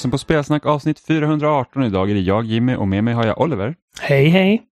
[0.00, 1.84] Lyssnar på Spelsnack avsnitt 418.
[1.84, 3.74] Idag är det jag Jimmy och med mig har jag Oliver.
[4.00, 4.62] Hej hej!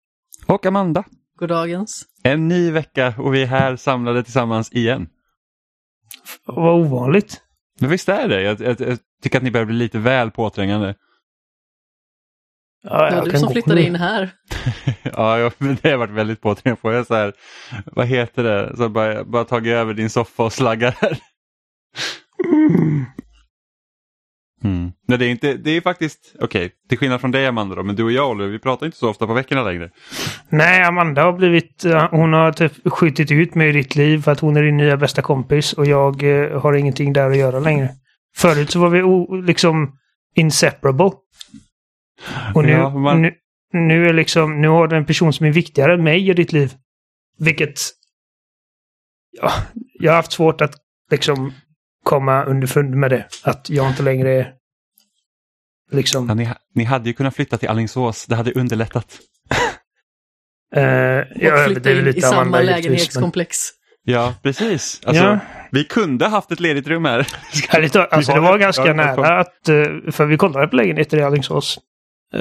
[0.47, 1.05] Och Amanda.
[1.39, 2.05] Goddagens.
[2.23, 5.09] En ny vecka och vi är här samlade tillsammans igen.
[6.47, 7.41] Vad ovanligt.
[7.81, 8.43] Men visst är det?
[8.43, 10.95] Jag, jag, jag tycker att ni börjar bli lite väl påträngande.
[12.83, 14.31] Ja, Det var du som flyttade in här.
[15.03, 16.93] ja, men det har varit väldigt påträngande på.
[16.93, 17.33] Jag så här,
[17.87, 18.77] vad heter det?
[18.77, 21.19] Så bara, bara tagit över din soffa och slaggar här.
[22.45, 23.05] Mm.
[24.65, 24.93] Mm.
[25.09, 27.97] Nej, det är inte, det är faktiskt, okej, till skillnad från dig Amanda då, men
[27.97, 29.91] du och jag Oliver, vi pratar inte så ofta på veckorna längre.
[30.49, 31.85] Nej, Amanda har blivit...
[31.85, 34.77] eh, Hon har typ skjutit ut mig i ditt liv för att hon är din
[34.77, 37.91] nya bästa kompis och jag eh, har ingenting där att göra längre.
[38.37, 39.97] Förut så var vi o, liksom
[40.35, 41.11] inseparable.
[42.55, 43.35] Och nu, Ja, man- nu,
[43.73, 46.53] nu är liksom, nu har du en person som är viktigare än mig i ditt
[46.53, 46.73] liv.
[47.39, 47.75] Vilket...
[49.41, 49.51] Ja,
[50.01, 50.75] jag har haft svårt att
[51.11, 51.53] liksom
[52.05, 53.27] komma underfund med det.
[53.45, 54.53] Att jag inte längre är
[55.91, 56.29] liksom...
[56.29, 59.19] Ja, ni, ni hade ju kunnat flytta till Alingsås, det hade underlättat.
[60.77, 63.57] Uh, jag Och flytta in lite i samma men- lägenhetskomplex.
[64.05, 65.01] Ja, precis.
[65.05, 65.39] Alltså, Ja.
[65.73, 67.29] Vi kunde haft ett ledigt rum här.
[68.11, 69.69] Alltså det var ganska nära att...
[69.69, 71.79] eh, För vi kollade på lägenheter i Alingsås.
[72.35, 72.41] Eh,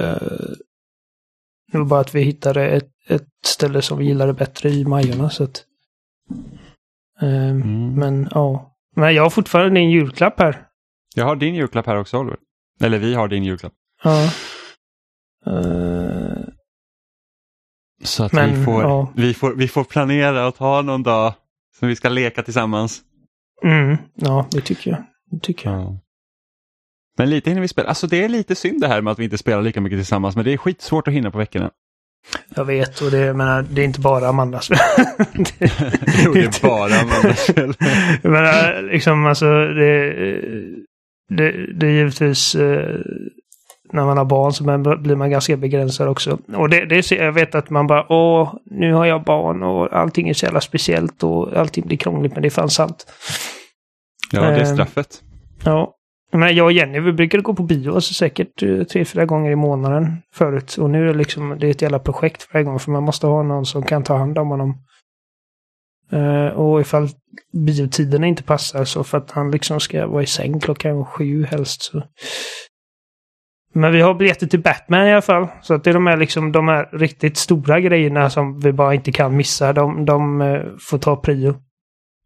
[1.72, 5.30] Det var bara att vi hittade ett, ett ställe som vi gillade bättre i Majorna
[5.30, 5.64] så att...
[7.22, 7.94] eh, Mm.
[7.96, 8.76] Men ja.
[8.96, 10.62] Men jag har fortfarande din julklapp här.
[11.16, 12.38] Jag har din julklapp här också Oliver.
[12.82, 13.74] Eller vi har din julklapp.
[14.04, 14.24] Ja.
[15.48, 16.44] Eh,
[18.04, 19.14] Så att Men, vi, får, ja.
[19.16, 21.34] vi, får, vi får planera och ta någon dag
[21.80, 23.02] som vi ska leka tillsammans.
[23.64, 25.04] mm, ja, det tycker jag.
[25.32, 25.80] Det tycker jag.
[25.80, 26.00] Ja.
[27.18, 27.90] Men lite hinner vi spela.
[27.90, 30.36] Alltså det är lite synd det här med att vi inte spelar lika mycket tillsammans.
[30.36, 31.72] Men det är skitsvårt att hinna på veckorna.
[32.56, 34.68] Jag vet och det, menar, det är inte bara Amandas.
[35.34, 35.72] det,
[36.26, 37.74] jo, det är bara Amandas fel.
[38.24, 40.14] Menar, liksom alltså det,
[41.30, 43.00] det, det är givetvis eh,
[43.94, 46.40] när man har barn så man, blir man ganska begränsad också.
[46.56, 50.30] Och det, det jag vet att man bara åh, nu har jag barn och allting
[50.30, 53.06] är så jävla speciellt och allting blir krångligt men det är fan sant.
[54.32, 54.66] Ja, det är Ehm.
[54.66, 55.22] straffet.
[55.64, 55.94] Ja.
[56.32, 59.52] Men jag och Jenny vi brukade gå på bio alltså säkert eh, tre, fyra gånger
[59.52, 60.76] i månaden förut.
[60.78, 63.28] Och nu är det liksom, det är ett jävla projekt varje gång för man måste
[63.28, 64.78] ha någon som kan ta hand om honom.
[66.12, 67.10] Eh, och ifall
[67.54, 71.82] biotiderna inte passar så för att han liksom ska vara i säng klockan sju helst
[71.82, 72.04] så.
[73.74, 75.48] Men vi har biljetter till Batman i alla fall.
[75.62, 78.94] Så att det är de här liksom de här riktigt stora grejerna som vi bara
[78.94, 79.74] inte kan missa.
[79.74, 81.56] De, de eh, får ta prio.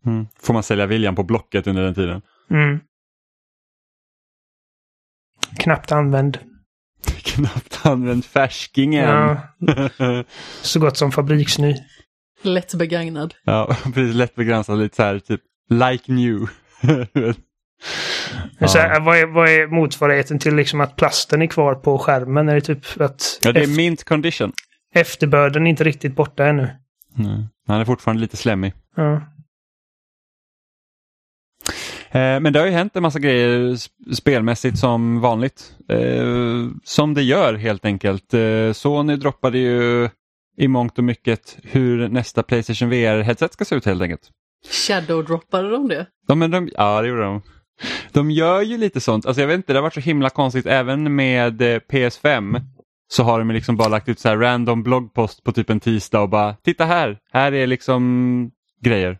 [0.05, 0.27] Mm.
[0.39, 2.21] Får man sälja William på Blocket under den tiden?
[2.51, 2.79] Mm.
[5.59, 6.39] Knappt använd.
[7.23, 9.09] Knappt använt färskingen.
[9.09, 9.37] Ja,
[10.61, 11.75] så gott som fabriksny.
[12.41, 13.33] Lätt begagnad.
[13.43, 14.15] Ja, precis.
[14.15, 14.79] Lätt begränsad.
[14.79, 16.39] Lite så här typ like new.
[18.67, 22.49] Så här, vad, är, vad är motsvarigheten till liksom att plasten är kvar på skärmen?
[22.49, 24.51] Är det typ att ja, det är mint condition.
[24.95, 26.69] efterbörden är inte riktigt borta ännu?
[27.19, 27.43] Mm.
[27.67, 28.73] Han är fortfarande lite slemmig.
[28.95, 29.13] Ja.
[32.11, 35.75] Eh, men det har ju hänt en massa grejer sp- spelmässigt som vanligt.
[35.89, 38.33] Eh, som det gör helt enkelt.
[38.33, 40.09] Eh, Sony droppade ju
[40.61, 44.21] i mångt och mycket hur nästa Playstation VR-headset ska se ut helt enkelt.
[44.87, 46.05] Shadow-droppade de det?
[46.27, 47.41] Ja, men de, ja, det gjorde de.
[48.11, 49.25] De gör ju lite sånt.
[49.25, 52.61] Alltså jag vet inte, det har varit så himla konstigt även med eh, PS5.
[53.13, 56.21] Så har de liksom bara lagt ut så här random bloggpost på typ en tisdag
[56.21, 58.51] och bara titta här, här är liksom
[58.81, 59.17] grejer.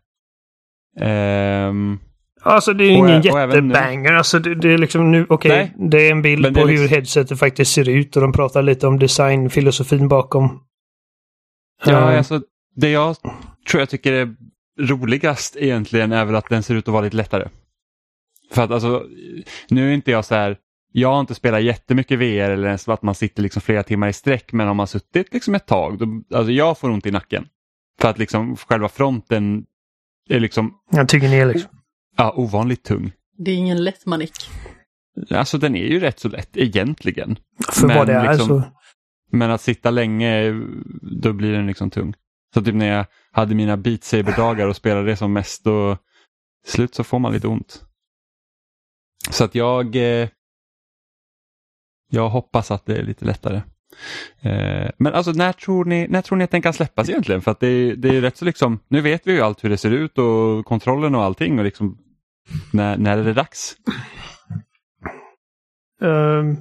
[0.99, 1.99] Ehm,
[2.43, 4.13] Alltså det är ju Och ingen jättebanger.
[4.13, 5.89] Alltså det, det är liksom nu, okej, Nej.
[5.89, 8.33] det är en bild det på är hur liksom- headsetet faktiskt ser ut och de
[8.33, 10.59] pratar lite om designfilosofin bakom.
[11.85, 12.41] Ja, Eh, alltså
[12.75, 13.15] det jag
[13.69, 14.35] tror jag tycker är
[14.79, 17.47] roligast egentligen är väl att den ser ut att vara lite lättare.
[18.51, 19.05] För att alltså,
[19.69, 20.57] nu är inte jag så här,
[20.91, 24.13] jag har inte spelat jättemycket VR eller ens att man sitter liksom flera timmar i
[24.13, 27.47] sträck men om man suttit liksom ett tag, då, alltså jag får ont i nacken.
[28.01, 29.65] För att liksom själva fronten
[30.29, 31.69] är liksom Jag tycker ni är liksom.
[32.17, 33.11] ja, ovanligt tung.
[33.37, 34.33] Det är ingen lätt manik.
[35.29, 37.35] Alltså den är ju rätt så lätt egentligen.
[37.71, 38.63] För Men vad det är liksom- så.
[39.31, 40.51] Men att sitta länge,
[41.01, 42.13] då blir den liksom tung.
[42.53, 45.97] Så typ när jag hade mina Beat Saber-dagar och spelade det som mest, då
[46.63, 47.85] till slut så får man lite ont.
[49.29, 50.29] Så att jag, eh,
[52.11, 53.61] jag hoppas att det är lite lättare.
[54.41, 57.41] Eh, men alltså när tror, ni, när tror ni att den kan släppas egentligen?
[57.41, 59.69] För att det, är- det är rätt så liksom, nu vet vi ju allt hur
[59.69, 61.97] det ser ut och kontrollen och allting och liksom
[62.73, 63.75] när, när är det dags?
[66.01, 66.57] Um,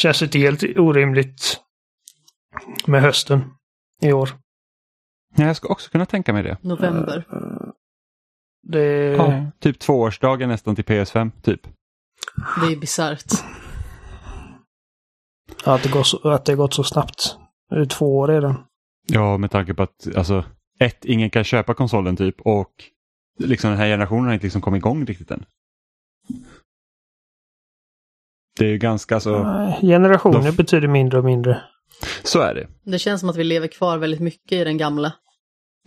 [0.00, 1.60] känns inte helt orimligt
[2.86, 3.44] med hösten
[4.02, 4.30] i år.
[5.36, 6.58] Ja, jag ska också kunna tänka mig det.
[6.62, 7.24] November.
[8.62, 11.60] Det, Ja, typ tvåårsdagen nästan till PS5, typ.
[12.60, 13.32] Det är bisarrt.
[15.64, 17.36] Ja, att det, går så, att det gått så snabbt.
[17.70, 18.54] Det är två år redan.
[19.06, 20.44] Ja, med tanke på att alltså,
[20.78, 22.70] ett, ingen kan köpa konsolen typ och
[23.38, 25.44] liksom den här generationen har inte liksom kommit igång riktigt än.
[28.58, 29.32] Det är ju ganska så,
[29.80, 31.60] Generationer De- betyder mindre och mindre.
[32.22, 32.68] så är det.
[32.90, 35.12] Det känns som att vi lever kvar väldigt mycket i den gamla.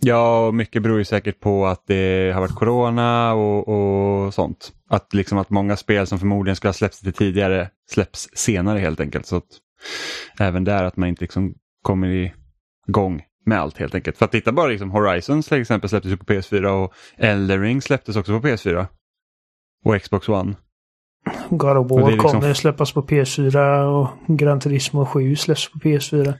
[0.02, 4.72] Ja, och mycket beror ju säkert på att det har varit corona och, och sånt.
[4.90, 9.00] Att, liksom att många spel som förmodligen skulle ha släppts lite tidigare släpps senare helt
[9.00, 9.26] enkelt.
[9.26, 9.44] Så att
[10.40, 12.34] även där att man inte liksom kommer
[12.88, 14.18] igång med allt helt enkelt.
[14.18, 17.82] För att titta bara liksom Horizon till exempel släpptes ju på PS4 och Elden Ring
[17.82, 18.86] släpptes också på PS4.
[19.84, 20.54] Och Xbox One.
[21.50, 25.78] God of War är liksom- kommer släppas på PS4 och Gran Turismo 7 släpps på
[25.78, 26.34] PS4.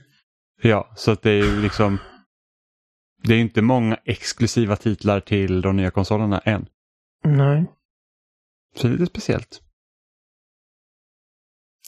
[0.61, 1.97] Ja, så att det är ju liksom
[3.23, 6.65] det är inte många exklusiva titlar till de nya konsolerna än.
[7.23, 7.65] Nej.
[8.75, 9.61] Så det är lite speciellt.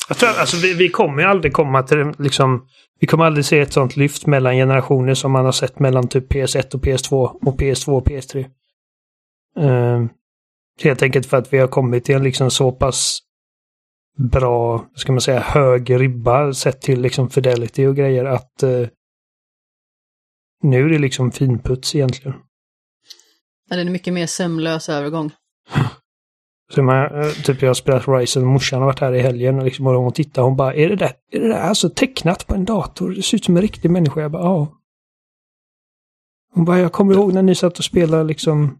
[0.10, 2.68] Jag tror, alltså, vi, vi kommer ju aldrig komma till liksom,
[3.00, 6.32] vi kommer aldrig se ett sånt lyft mellan generationer som man har sett mellan typ
[6.32, 8.46] PS1 och PS2 och PS2 och PS3.
[9.60, 10.10] Ehm,
[10.84, 13.20] helt enkelt för att vi har kommit till en liksom så pass
[14.18, 18.88] bra, ska man säga, hög ribba sett till liksom fidelity och grejer att eh,
[20.64, 22.38] nu är det liksom finputs egentligen.
[23.70, 25.32] Ja, Det är en mycket mer sömlös övergång.
[26.74, 29.66] Så man, eh, typ jag har spelat Horizon, morsan har varit här i helgen och
[29.66, 32.56] liksom, och hon tittar hon bara, är det där, är det där alltså tecknat på
[32.56, 33.10] en dator?
[33.12, 34.22] Det ser ut som en riktig människa.
[34.22, 34.74] Jag bara, ja.
[36.54, 38.80] Hon bara, jag kommer ihåg när ni satt och spelade liksom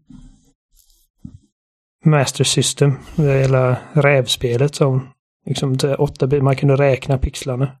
[2.08, 5.08] Master System, det hela rävspelet som
[5.46, 7.72] liksom åtta bit, man kunde räkna pixlarna.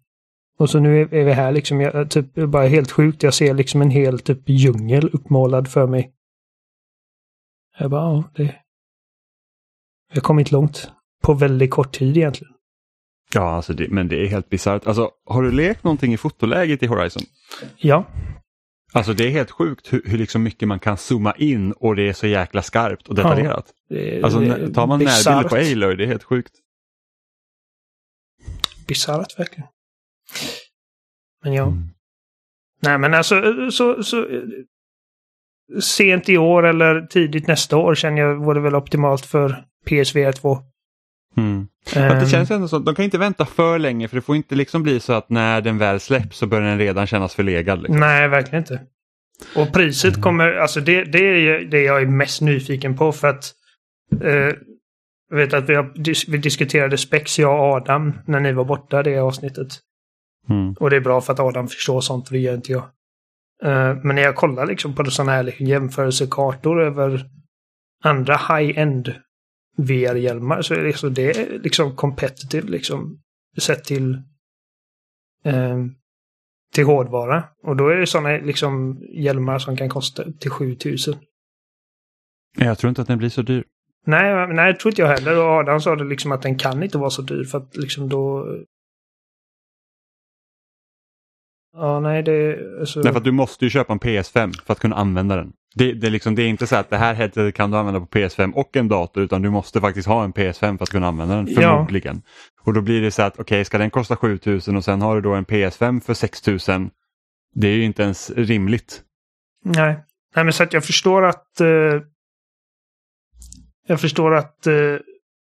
[0.58, 3.82] Och så nu är, vi här liksom, jag, typ, bara helt sjukt, jag ser liksom
[3.82, 6.12] en hel typ djungel uppmålad för mig.
[7.78, 8.54] Jag bara, ja, det,
[10.12, 10.90] vi har kommit långt.
[11.22, 12.54] På väldigt kort tid egentligen.
[13.34, 14.86] Ja, alltså det, men det är helt bisarrt.
[14.86, 17.22] Alltså, har du lekt någonting i fotoläget i Horizon?
[17.76, 18.04] Ja.
[18.92, 22.08] Alltså det är helt sjukt hur, hur liksom mycket man kan zooma in och det
[22.08, 23.74] är så jäkla skarpt och detaljerat.
[23.88, 26.52] Det, Alltså det- när- tar man närbilder på Aloy, det är helt sjukt.
[28.86, 29.68] Bisarrt verkligen.
[31.44, 31.62] Men ja.
[31.66, 31.82] Mm.
[32.82, 34.26] Nej men alltså så, så
[35.80, 40.58] sent i år eller tidigt nästa år känner jag vore väl optimalt för PSVR 2.
[41.36, 41.68] Mm.
[41.86, 44.36] För att det känns ändå så, de kan inte vänta för länge för det får
[44.36, 47.78] inte liksom bli så att när den väl släpps så börjar den redan kännas förlegad.
[47.78, 48.00] Liksom.
[48.00, 48.80] Nej, verkligen inte.
[49.56, 53.28] Och priset kommer, alltså det, det är ju det jag är mest nyfiken på för
[53.28, 53.52] att
[54.22, 54.54] eh,
[55.30, 55.92] jag vet att vi, har,
[56.30, 59.68] vi diskuterade spex, jag och Adam, när ni var borta det avsnittet.
[60.48, 60.72] Mm.
[60.72, 62.82] Och det är bra för att Adam förstår sånt, och det gör inte jag.
[63.64, 67.26] Eh, men när jag kollar liksom på sådana här liksom jämförelsekartor över
[68.04, 69.14] andra high-end
[69.78, 73.20] VR-hjälmar så är det, så det är liksom competitive liksom.
[73.58, 74.14] Sett till
[75.44, 75.78] eh,
[76.72, 77.44] till hårdvara.
[77.62, 81.14] Och då är det sådana liksom hjälmar som kan kosta upp till 7000.
[82.56, 83.64] Jag tror inte att den blir så dyr.
[84.06, 85.38] Nej, nej, det tror inte jag heller.
[85.38, 88.08] Och Adam sa det liksom att den kan inte vara så dyr för att liksom
[88.08, 88.46] då...
[91.72, 92.58] Ja, nej, det...
[92.80, 93.02] Alltså...
[93.02, 95.52] Därför att du måste ju köpa en PS5 för att kunna använda den.
[95.74, 98.00] Det, det, är liksom, det är inte så att det här headsetet kan du använda
[98.00, 101.08] på PS5 och en dator utan du måste faktiskt ha en PS5 för att kunna
[101.08, 101.54] använda den Ja.
[101.60, 102.22] förmodligen.
[102.60, 105.20] Och då blir det så att okej, ska den kosta 7000 och sen har du
[105.20, 106.90] då en PS5 för 6000.
[107.54, 109.02] Det är ju inte ens rimligt.
[109.64, 109.98] Nej.
[110.34, 111.60] Nej, men så att jag förstår att...
[111.60, 111.66] eh,
[113.86, 114.74] jag förstår att eh,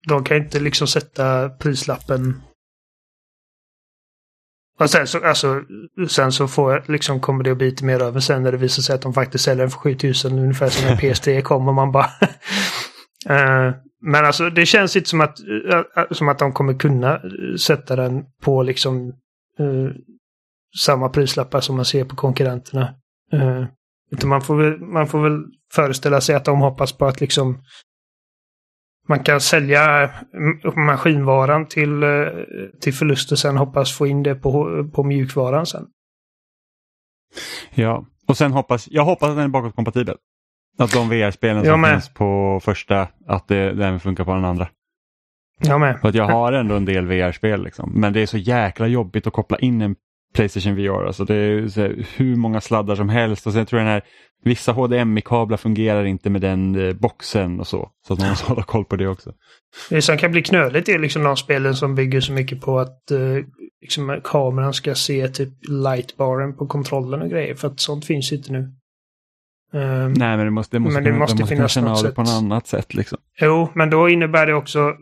[0.08, 2.42] de kan inte liksom sätta prislappen...
[4.78, 5.62] Och sen så, alltså,
[6.08, 8.58] sen så får jag, liksom kommer det att bli lite mer över sen när det
[8.58, 11.74] visar sig att de faktiskt säljer den för 7000 ungefär som när PS3 kom och
[11.74, 12.10] man bara...
[13.28, 17.20] Eh, men alltså det känns inte som att, eh, som att de kommer kunna
[17.58, 19.08] sätta den på liksom
[19.58, 19.90] eh,
[20.80, 22.94] samma prislappar som man ser på konkurrenterna.
[23.32, 23.64] Eh,
[24.10, 25.44] utan man får, väl, man får väl
[25.74, 27.62] föreställa sig att de hoppas på att liksom
[29.08, 32.08] man kan sälja m- maskinvaran till, eh,
[32.80, 35.86] till förlust och sen hoppas få in det på, på mjukvaran sen.
[37.74, 40.16] Ja, och sen hoppas jag hoppas att den är bakåtkompatibel.
[40.78, 41.90] Att de VR-spelen som med.
[41.92, 44.68] finns på första, att det, det även funkar på den andra.
[45.60, 46.00] Jag med.
[46.00, 47.92] För att jag har ändå en del VR-spel liksom.
[47.94, 49.96] Men det är så jäkla jobbigt att koppla in en
[50.38, 51.04] Playstation VR.
[51.06, 54.02] Alltså det är här, hur många sladdar som helst och sen tror jag den här
[54.44, 57.90] Vissa HDMI-kablar fungerar inte med den eh, boxen och så.
[58.06, 59.32] Så att man måste hålla koll på det också.
[59.90, 63.10] Det som kan bli knöligt är liksom de spelen som bygger så mycket på att
[63.10, 63.18] eh,
[63.80, 67.54] liksom, kameran ska se typ lightbaren på kontrollen och grejer.
[67.54, 68.58] För att sånt finns inte nu.
[69.74, 72.10] Ehm, Nej men det måste, det måste, Men det kunna, måste måste finnas något det
[72.10, 72.34] på sätt.
[72.34, 72.94] något annat sätt.
[72.94, 73.18] Liksom.
[73.40, 74.94] Jo, men då innebär det också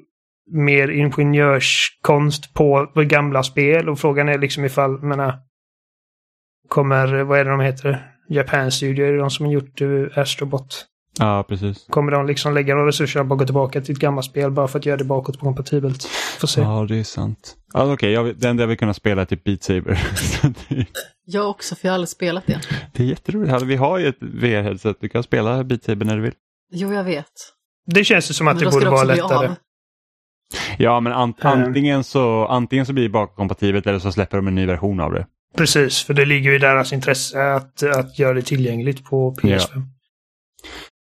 [0.50, 5.34] mer ingenjörskonst på, gamla spel och frågan är liksom ifall, menar,
[6.68, 8.12] kommer, vad är det de heter?
[8.28, 10.86] Japan Studio, är det de som har gjort uh, Astrobot?
[11.18, 11.86] Ja, precis.
[11.90, 14.68] Kommer de liksom lägga några resurser på att gå tillbaka till ett gammalt spel bara
[14.68, 16.04] för att göra det bakåt kompatibelt?
[16.40, 16.60] Får se.
[16.60, 17.56] Ja, det är sant.
[17.72, 20.02] Ja, Okej, okay, det enda jag vill kunna spela är typ Beat Saber.
[21.24, 22.60] jag också, för jag har aldrig spelat det.
[22.92, 23.62] Det är jätteroligt.
[23.62, 24.96] Vi har ju ett VR-headset.
[25.00, 26.34] Du kan spela Beat Saber när du vill.
[26.72, 27.32] Jo, jag vet.
[27.86, 29.48] Det känns ju som att det borde vara lättare.
[29.48, 29.54] Av.
[30.78, 34.54] Ja, men an antingen, så, antingen så blir det bakåtkompatibelt eller så släpper de en
[34.54, 35.26] ny version av det.
[35.56, 39.58] Precis, för det ligger i deras intresse att, att göra det tillgängligt på PS5.
[39.58, 39.82] Ja.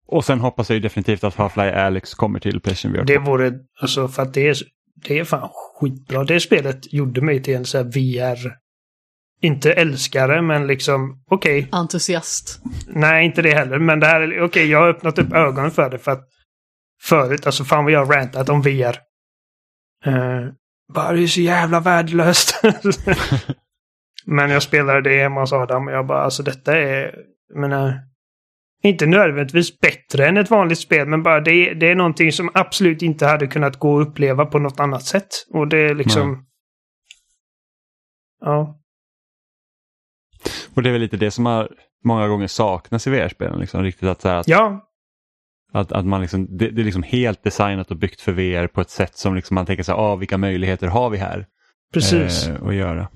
[0.09, 3.05] Och sen hoppas jag ju definitivt att Half-Life Alyx kommer till Playstation VR.
[3.05, 4.57] Det vore, alltså för att det är,
[5.09, 6.25] det är fan skitbra.
[6.25, 8.53] Det spelet gjorde mig till en här VR,
[9.41, 11.59] inte älskare men liksom, okej.
[11.59, 11.81] Okay.
[11.81, 12.61] Entusiast.
[12.87, 13.79] Nej, inte det heller.
[13.79, 16.29] Men det här, okej, okay, jag har öppnat upp ögonen för det för att
[17.03, 19.06] förut, alltså fan vad jag har rantat om VR.
[20.07, 20.53] Uh,
[20.95, 22.63] bara det är så jävla värdelöst.
[24.27, 27.15] men jag spelade det hemma hos Adam och jag bara, alltså detta är,
[27.49, 28.01] jag menar,
[28.83, 33.03] inte nödvändigtvis bättre än ett vanligt spel, men bara det, det är någonting som absolut
[33.03, 35.29] inte hade kunnat gå att uppleva på något annat sätt.
[35.51, 36.33] Och det är liksom...
[36.33, 36.43] Nej.
[38.41, 38.81] Ja.
[40.75, 41.69] Och det är väl lite det som har
[42.05, 43.61] många gånger saknas i VR-spelen.
[43.61, 44.86] Liksom, riktigt att, så att, ja.
[45.73, 48.81] Att, att man liksom, det, det, är liksom helt designat och byggt för VR på
[48.81, 51.47] ett sätt som liksom man tänker så här, ah, vilka möjligheter har vi här?
[51.93, 52.49] Precis.
[52.49, 53.09] Eh, att göra.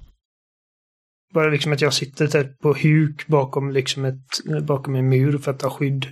[1.35, 5.50] Bara liksom att jag sitter typ på huk bakom, liksom ett, bakom en mur för
[5.50, 6.07] att ha skydd.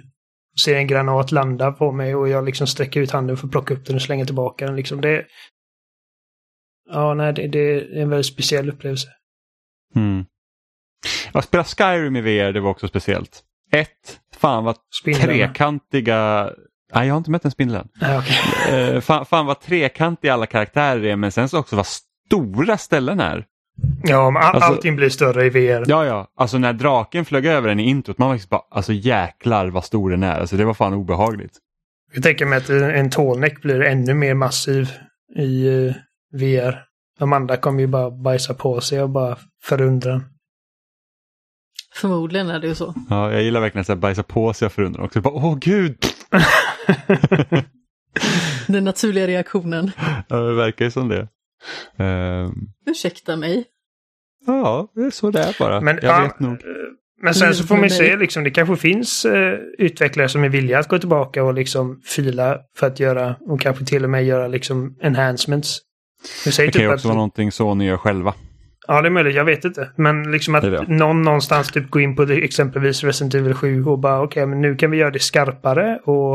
[0.53, 3.53] Och ser en granat landa på mig och jag liksom sträcker ut handen för att
[3.53, 4.77] plocka upp den och slänga tillbaka den.
[4.77, 5.27] Liksom det,
[6.91, 9.09] ja, nej, det, det är en väldigt speciell upplevelse.
[9.97, 10.25] Mm.
[11.33, 13.43] Att spela Skyrim i VR, det var också speciellt.
[13.73, 15.33] Ett, fan vad Spindlarna.
[15.33, 16.51] trekantiga
[16.95, 18.19] Nej, jag har inte mött en spindel än.
[18.19, 18.95] Okay.
[18.95, 23.21] uh, fan, fan vad trekantiga alla karaktärer är, men sen så också vad stora ställen
[23.21, 23.45] är.
[24.03, 25.85] Ja, men all, alltså, allting blir större i VR.
[25.87, 26.27] Ja, ja.
[26.37, 29.85] Alltså när draken flög över den i introt, man var liksom bara, alltså jäklar vad
[29.85, 30.41] stor den är.
[30.41, 31.53] Alltså det var fan obehagligt.
[32.15, 34.89] Jag tänker mig att en tålnäck blir ännu mer massiv
[35.37, 35.95] i uh,
[36.33, 36.85] VR.
[37.21, 40.25] Amanda kommer ju bara bajsa på sig och bara förundran.
[42.01, 42.95] Förmodligen är det ju så.
[43.11, 45.21] Ja, jag gillar verkligen att bajsa på sig och förundran också.
[45.21, 45.97] Bara, Åh gud!
[48.67, 49.91] Den naturliga reaktionen.
[50.29, 51.29] Ja, det verkar ju som det.
[52.05, 53.65] Um, Ursäkta mig.
[54.47, 55.81] Ja, det är så det är bara.
[55.81, 56.59] Men, jag ja, vet nog.
[57.23, 60.79] Men sen så får man se, liksom, det kanske finns uh, utvecklare som är villiga
[60.79, 64.49] att gå tillbaka och liksom fila för att göra, och kanske till och med göra
[64.49, 65.79] liksom enhancements.
[66.45, 68.35] Det kan typ ju också att, vara någonting Sony gör själva.
[68.91, 69.35] Ja, det är möjligt.
[69.35, 69.91] Jag vet inte.
[69.97, 73.85] Men liksom att det någon någonstans typ går in på det, exempelvis Resident Evil 7
[73.85, 76.35] och bara okej, okay, men nu kan vi göra det skarpare och,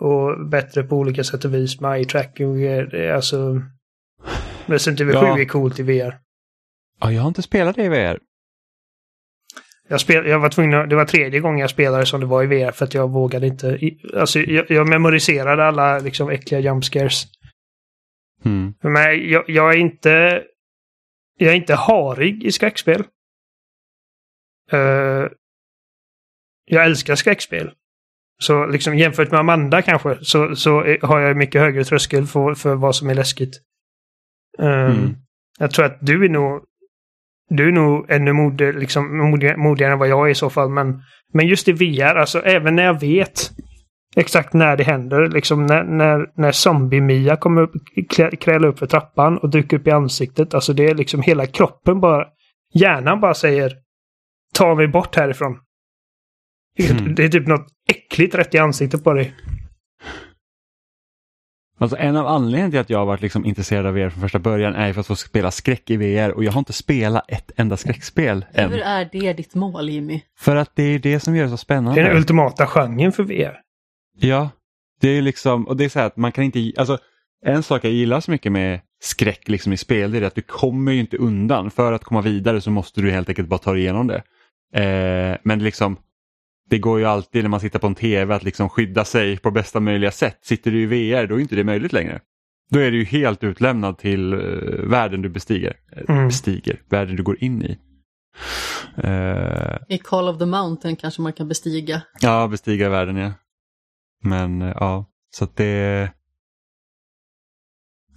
[0.00, 2.68] och bättre på olika sätt och vis med eye tracking.
[3.14, 3.62] Alltså,
[4.66, 5.34] Resident Evil ja.
[5.34, 6.18] 7 är coolt i VR.
[7.00, 8.18] Ja, jag har inte spelat det i VR.
[9.88, 12.46] Jag, spel, jag var tvungen, det var tredje gången jag spelade som det var i
[12.46, 13.78] VR för att jag vågade inte.
[14.14, 17.24] Alltså, jag, jag memoriserade alla liksom äckliga jump scares.
[18.44, 18.74] Mm.
[18.80, 20.42] Men jag, jag, är inte...
[21.36, 23.04] Jag är inte harig i skräckspel.
[24.72, 25.28] Uh,
[26.64, 27.72] jag älskar skräckspel.
[28.42, 30.70] Så liksom jämfört med Amanda kanske så, så
[31.02, 33.60] har jag mycket högre tröskel för, för vad som är läskigt.
[34.58, 35.16] Um, mm.
[35.58, 36.64] Jag tror att du är nog
[37.48, 40.70] du är nog ännu modig, liksom, modigare, modigare än vad jag är i så fall.
[40.70, 41.02] Men,
[41.32, 43.50] men just i VR, alltså även när jag vet
[44.16, 45.28] exakt när det händer.
[45.28, 47.72] Liksom när, när, när zombie-Mia kommer upp,
[48.40, 50.54] kräla upp för trappan och dyker upp i ansiktet.
[50.54, 52.26] Alltså det är liksom hela kroppen bara...
[52.74, 53.72] Hjärnan bara säger
[54.54, 55.58] Ta mig bort härifrån.
[56.78, 57.14] Mm.
[57.14, 59.34] Det är typ något äckligt rätt i ansiktet på dig.
[61.78, 64.38] Alltså en av anledningarna till att jag har varit liksom intresserad av VR från första
[64.38, 67.50] början är för att få spela skräck i VR och jag har inte spelat ett
[67.56, 68.70] enda skräckspel än.
[68.70, 70.20] Hur är det ditt mål Jimmy?
[70.38, 72.00] För att det är det som gör det så spännande.
[72.00, 73.65] Det är den ultimata genren för VR.
[74.16, 74.50] Ja,
[75.00, 76.98] det är liksom, och det är så här att man kan inte, alltså
[77.44, 80.42] en sak jag gillar så mycket med skräck liksom i spel det är att du
[80.42, 81.70] kommer ju inte undan.
[81.70, 84.22] För att komma vidare så måste du helt enkelt bara ta dig igenom det.
[84.82, 85.96] Eh, men liksom
[86.70, 89.50] det går ju alltid när man sitter på en tv att liksom skydda sig på
[89.50, 90.38] bästa möjliga sätt.
[90.42, 92.20] Sitter du i VR då är inte det möjligt längre.
[92.70, 95.76] Då är du ju helt utlämnad till uh, världen du bestiger.
[95.92, 96.26] Eh, mm.
[96.28, 97.78] Bestiger, världen du går in i.
[99.04, 102.02] Uh, I Call of the Mountain kanske man kan bestiga.
[102.20, 103.32] Ja, bestiga världen ja.
[104.22, 106.12] Men uh, ja, så att det...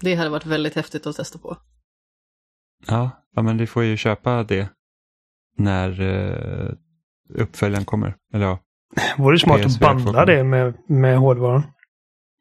[0.02, 1.58] Det hade varit väldigt häftigt att testa på.
[2.88, 4.70] Ja, ja men vi får ju köpa det
[5.58, 6.02] när
[7.34, 8.16] uppföljaren kommer.
[8.34, 8.60] Eller ja.
[9.18, 11.64] Vore smart att banda det med, med hårdvaran.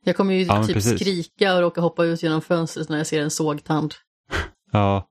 [0.04, 1.00] Jag kommer ju ja, typ precis.
[1.00, 3.94] skrika och råka hoppa ut genom fönstret när jag ser en sågtand.
[4.72, 5.08] Ja,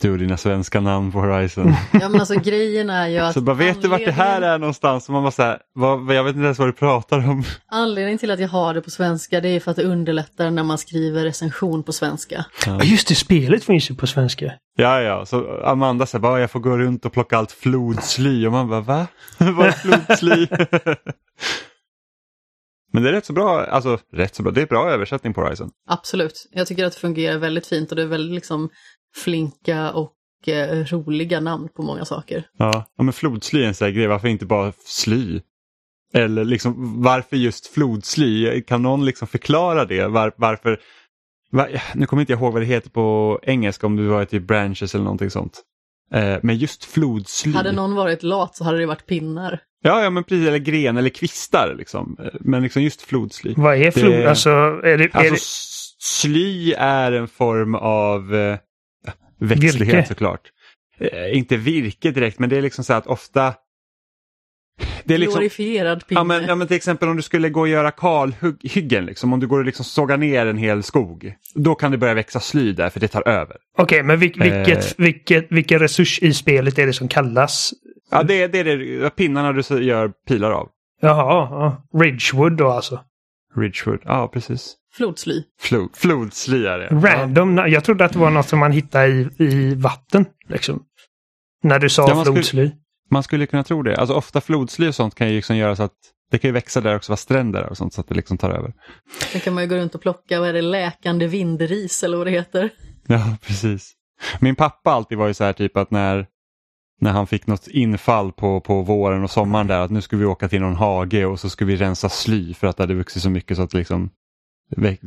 [0.00, 1.74] du och dina svenska namn på Horizon.
[1.92, 3.34] Ja men alltså grejen är ju att...
[3.34, 5.08] Så bara, vet du vart det här är någonstans?
[5.08, 7.44] Och man bara så här, vad, jag vet inte ens vad du pratar om.
[7.66, 10.62] Anledningen till att jag har det på svenska det är för att det underlättar när
[10.62, 12.44] man skriver recension på svenska.
[12.66, 12.82] Ja.
[12.82, 14.52] Just det, spelet finns ju på svenska.
[14.76, 18.52] Ja, ja, så Amanda säger bara, jag får gå runt och plocka allt flodsly och
[18.52, 19.06] man bara, va?
[19.38, 20.46] vad är flodsly?
[22.92, 25.40] Men det är rätt så bra, alltså rätt så bra, det är bra översättning på
[25.40, 25.70] Horizon.
[25.88, 28.70] Absolut, jag tycker att det fungerar väldigt fint och det är väldigt liksom
[29.14, 32.44] flinka och eh, roliga namn på många saker.
[32.58, 35.40] Ja, ja men flodsly är en sån här grej, varför inte bara sly?
[36.14, 38.62] Eller liksom varför just flodsly?
[38.62, 40.06] Kan någon liksom förklara det?
[40.06, 40.80] Var, varför?
[41.50, 44.42] Var, nu kommer inte jag ihåg vad det heter på engelska om det var typ
[44.42, 45.62] branches eller någonting sånt.
[46.14, 47.52] Eh, men just flodsly.
[47.52, 49.60] Hade någon varit lat så hade det varit pinnar.
[49.82, 52.16] Ja, ja men precis, eller gren eller kvistar liksom.
[52.40, 53.54] Men liksom just flodsly.
[53.56, 54.12] Vad är flod?
[54.12, 55.40] Det, alltså, är det, är alltså, det...
[55.98, 58.58] sly är en form av eh,
[59.40, 60.08] växtlighet virke.
[60.08, 60.40] såklart.
[60.98, 63.54] Eh, inte virke direkt, men det är liksom så att ofta
[65.04, 66.20] det är liksom, Glorifierad pinne.
[66.20, 69.40] Ja men, ja men till exempel om du skulle gå och göra kalhyggen, liksom, om
[69.40, 71.34] du går och liksom sågar ner en hel skog.
[71.54, 73.56] Då kan det börja växa sly där för det tar över.
[73.78, 77.72] Okej, okay, men vil, vilket, eh, vilket, vilken resurs i spelet är det som kallas?
[78.10, 80.68] Ja, det, det är det, pinnarna du gör pilar av.
[81.00, 82.00] Jaha, ja.
[82.00, 83.00] Ridgewood då alltså?
[83.56, 84.76] Ridgewood, ja precis.
[84.92, 85.42] Flodsly.
[85.60, 86.86] Flo, flodsly är det.
[86.86, 87.68] Random, ja.
[87.68, 90.26] jag trodde att det var något som man hittar i, i vatten.
[90.48, 90.82] Liksom.
[91.62, 92.42] När du sa ja, flodsly.
[92.42, 92.70] Skulle,
[93.10, 93.96] man skulle kunna tro det.
[93.96, 95.94] Alltså ofta flodsly och sånt kan ju liksom göra så att
[96.30, 98.50] det kan ju växa där också, vara stränder och sånt så att det liksom tar
[98.50, 98.72] över.
[99.32, 102.26] Sen kan man ju gå runt och plocka, vad är det, läkande vindris eller vad
[102.26, 102.70] det heter.
[103.06, 103.92] Ja, precis.
[104.40, 106.26] Min pappa alltid var ju så här typ att när,
[107.00, 110.24] när han fick något infall på, på våren och sommaren där att nu ska vi
[110.24, 113.22] åka till någon hage och så ska vi rensa sly för att det hade vuxit
[113.22, 114.10] så mycket så att liksom,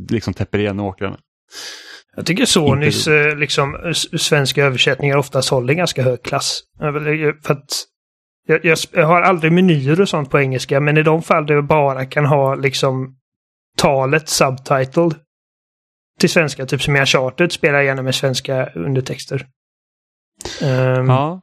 [0.10, 1.17] liksom täpper igen åkrarna.
[2.15, 6.62] Jag tycker Sonys eh, liksom, svenska översättningar oftast håller ganska hög klass.
[7.43, 7.63] För
[8.47, 11.56] jag, jag, jag, har aldrig menyer och sånt på engelska, men i de fall där
[11.56, 13.15] jag bara kan ha liksom
[13.78, 15.15] talet subtitled
[16.19, 19.47] till svenska, typ som i Uncharted, spelar jag gärna med svenska undertexter.
[20.62, 21.41] Um, ja.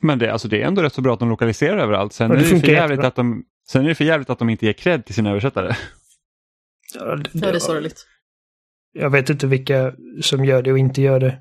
[0.00, 2.12] Men det, alltså det är ändå rätt så bra att de lokaliserar överallt.
[2.12, 4.48] Sen, är det, det för jävligt att de, sen är det för jävligt att de
[4.48, 5.74] inte ger cred till sina översättare.
[6.94, 8.06] Ja, det, det, det är sorgligt.
[8.92, 11.38] Jag vet inte vilka som gör det och inte gör det.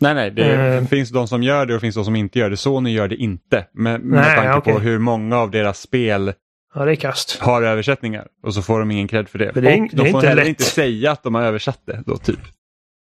[0.00, 2.50] Nej, nej, det uh, finns de som gör det och finns de som inte gör
[2.50, 2.56] det.
[2.56, 3.66] Sony gör det inte.
[3.72, 4.72] Med, med nej, tanke okay.
[4.72, 6.32] på hur många av deras spel
[6.74, 7.38] ja, det är kast.
[7.38, 8.28] har översättningar.
[8.42, 9.52] Och så får de ingen cred för det.
[9.52, 10.48] För det är, och de får heller lätt.
[10.48, 12.40] inte säga att de har översatt det då, typ.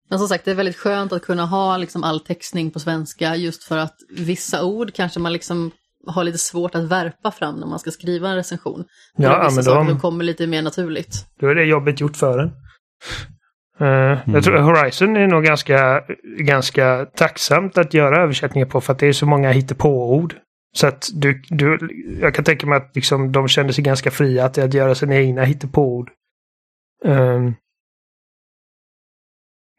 [0.10, 3.36] Men som sagt, det är väldigt skönt att kunna ha liksom all textning på svenska
[3.36, 5.72] just för att vissa ord kanske man liksom
[6.08, 8.86] har lite svårt att värpa fram när man ska skriva en recension.
[9.18, 10.00] Ja, vissa men saker de...
[10.00, 11.26] kommer lite mer naturligt.
[11.40, 12.52] Då är det jobbet gjort för en.
[13.82, 14.36] Uh, mm.
[14.36, 16.04] Jag tror Horizon är nog ganska,
[16.40, 20.36] ganska tacksamt att göra översättningar på för att det är så många hittepå-ord.
[20.76, 21.90] Så att du, du,
[22.22, 25.16] jag kan tänka mig att liksom, de kände sig ganska fria att, att göra sina
[25.16, 26.12] egna hittepå-ord.
[27.06, 27.56] Um,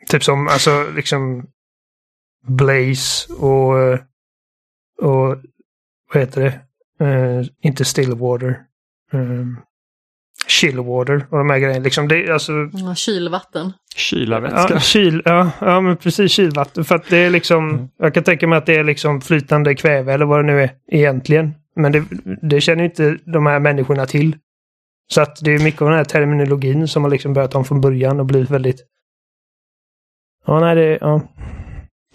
[0.06, 1.46] typ som alltså liksom
[2.46, 3.98] Blaze och,
[5.02, 5.36] och
[6.12, 6.61] vad heter det?
[7.05, 8.61] Uh, inte Stillwater.
[9.12, 9.61] Um,
[10.47, 11.85] chillwater och de här grejerna.
[11.85, 12.53] Liksom det, alltså...
[12.73, 13.73] Ja, kylvatten.
[13.97, 14.75] Kylarvätska.
[14.75, 16.85] Ja, kyl, ja, ja, men precis kylvatten.
[16.85, 17.88] För att det är liksom, mm.
[17.99, 20.71] jag kan tänka mig att det är liksom flytande kväve eller vad det nu är
[20.88, 21.55] egentligen.
[21.77, 22.05] Men det,
[22.42, 24.37] det känner inte de här människorna till.
[25.11, 27.81] Så att det är mycket av den här terminologin som har liksom börjat om från
[27.81, 28.81] början och blivit väldigt...
[30.47, 30.99] Ja, nej, det...
[31.01, 31.23] Ja.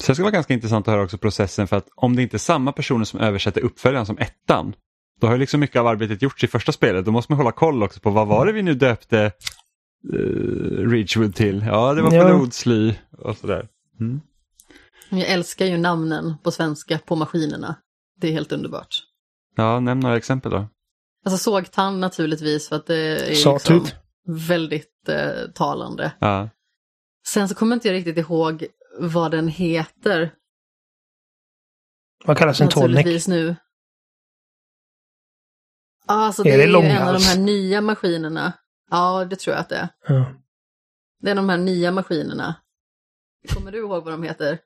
[0.01, 2.37] Så det ska vara ganska intressant att höra också processen för att om det inte
[2.37, 4.75] är samma personer som översätter uppföljaren som ettan
[5.21, 7.05] då har liksom mycket av arbetet gjorts i första spelet.
[7.05, 9.31] Då måste man hålla koll också på vad var det vi nu döpte
[10.13, 11.65] uh, Ridgewood till?
[11.67, 12.27] Ja, det var ja.
[12.27, 13.67] Flodsly och sådär.
[13.99, 14.21] Mm.
[15.09, 17.75] Jag älskar ju namnen på svenska på maskinerna.
[18.21, 19.03] Det är helt underbart.
[19.55, 20.67] Ja, nämn några exempel då.
[21.25, 23.85] Alltså sågtand naturligtvis för att det är liksom
[24.47, 26.11] väldigt eh, talande.
[26.19, 26.49] Ja.
[27.27, 28.65] Sen så kommer inte jag riktigt ihåg
[28.99, 30.33] vad den heter.
[32.25, 33.27] Vad kallas en tonic?
[33.27, 33.55] nu.
[36.05, 38.53] Alltså det är, det är en av de här nya maskinerna.
[38.91, 39.89] Ja, det tror jag att det är.
[40.07, 40.25] Ja.
[41.21, 42.55] Det är de här nya maskinerna.
[43.49, 44.59] Kommer du ihåg vad de heter?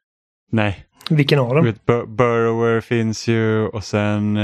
[0.52, 0.86] Nej.
[1.10, 1.66] Vilken av dem?
[1.66, 4.38] Vet, Bur Burrower finns ju och sen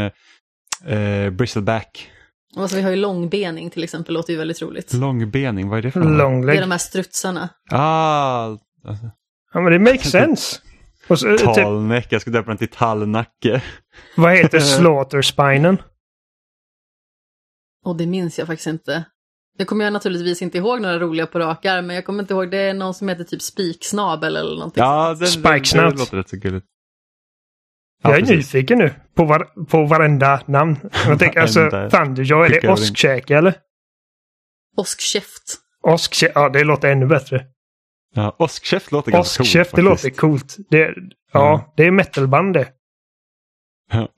[0.85, 2.11] eh, Bristleback.
[2.55, 4.93] Alltså, vi har ju långbening till exempel, låter ju väldigt roligt.
[4.93, 6.47] Långbening, vad är det för något?
[6.47, 7.49] Det är de här strutsarna.
[7.71, 8.57] Ah!
[9.53, 10.61] Ja men det makes sense.
[11.07, 13.63] Och så, typ- Talnäck, jag ska döpa den till tallnacke.
[14.17, 15.81] Vad heter slaughterspinen?
[17.85, 19.05] Och det minns jag faktiskt inte.
[19.59, 22.33] Nu kommer jag naturligtvis inte ihåg några roliga på rak arm, men jag kommer inte
[22.33, 24.83] ihåg, det är någon som heter typ spiksnabel eller någonting.
[24.83, 25.93] Ja, den, Spikesnout.
[25.93, 26.65] det låter rätt så gulligt.
[28.03, 28.53] Ja, jag är precis.
[28.53, 30.75] nyfiken nu på, var, på varenda namn.
[31.07, 33.53] Jag tänker alltså, Thunderjaw, är det åskkäke eller?
[34.77, 35.57] Åskkäft.
[35.87, 37.45] Åskkäft, ja det låter ännu bättre.
[38.13, 39.47] Ja, åskkäft låter ganska coolt.
[39.47, 40.57] Åskkäft, det låter coolt.
[40.69, 40.93] Det,
[41.33, 41.65] ja, mm.
[41.77, 42.67] det är metalband det.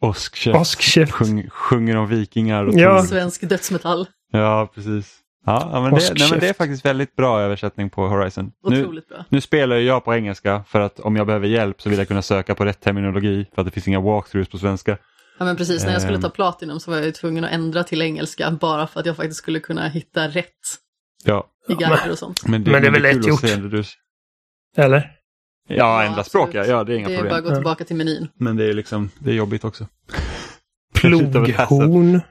[0.02, 0.58] Åskkäft.
[0.58, 1.12] Åskkäft.
[1.12, 2.66] Sjung, sjunger om vikingar.
[2.66, 3.04] Och ja.
[3.04, 4.08] Svensk dödsmetall.
[4.32, 5.22] Ja, precis.
[5.46, 8.52] Ja, men det, nej, men det är faktiskt väldigt bra översättning på Horizon.
[8.64, 9.26] Otroligt nu, bra.
[9.30, 12.22] Nu spelar jag på engelska för att om jag behöver hjälp så vill jag kunna
[12.22, 14.98] söka på rätt terminologi för att det finns inga walkthroughs på svenska.
[15.38, 16.32] Ja men precis, när jag skulle ta ehm.
[16.34, 19.60] Platinum så var jag tvungen att ändra till engelska bara för att jag faktiskt skulle
[19.60, 20.52] kunna hitta rätt
[21.24, 21.48] ja.
[21.68, 22.48] I guider och sånt.
[22.48, 23.42] Men det, men det är väl lätt gjort?
[23.42, 23.84] Du...
[24.78, 25.12] Eller?
[25.68, 26.66] Ja, ja ändra språk ja.
[26.66, 27.24] ja, det är inga problem.
[27.24, 28.28] Det är bara att gå tillbaka till menyn.
[28.36, 29.88] Men det är liksom, det är jobbigt också.
[30.94, 32.22] Ploghorn.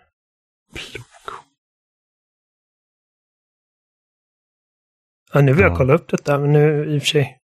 [5.33, 7.41] Ja, nu vill jag kolla upp detta, men nu i och för sig.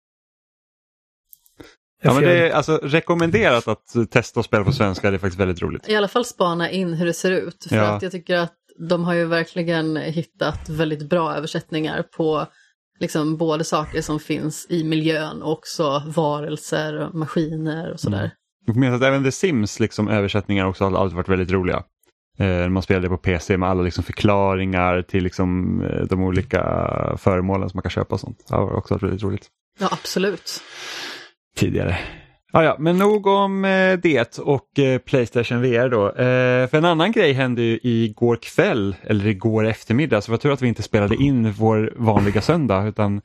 [2.03, 5.39] Ja, men det är alltså rekommenderat att testa att spela på svenska, det är faktiskt
[5.39, 5.89] väldigt roligt.
[5.89, 7.65] I alla fall spana in hur det ser ut.
[7.69, 7.83] För ja.
[7.83, 8.53] att jag tycker att
[8.89, 12.47] de har ju verkligen hittat väldigt bra översättningar på
[12.99, 18.31] liksom både saker som finns i miljön och också varelser och maskiner och sådär.
[18.75, 18.93] Mm.
[18.93, 21.83] att även The Sims liksom, översättningar också har alltid varit väldigt roliga.
[22.39, 26.61] Eh, man spelade på PC med alla liksom förklaringar till liksom, eh, de olika
[27.17, 28.45] föremålen som man kan köpa och sånt.
[28.47, 29.47] Det har också varit väldigt roligt.
[29.79, 30.61] Ja, absolut.
[31.55, 31.97] Tidigare.
[32.53, 36.07] Ah, ja, men nog om eh, det och eh, Playstation VR då.
[36.07, 40.37] Eh, för en annan grej hände ju igår kväll, eller igår eftermiddag, så det var
[40.37, 43.21] tur att vi inte spelade in vår vanliga söndag utan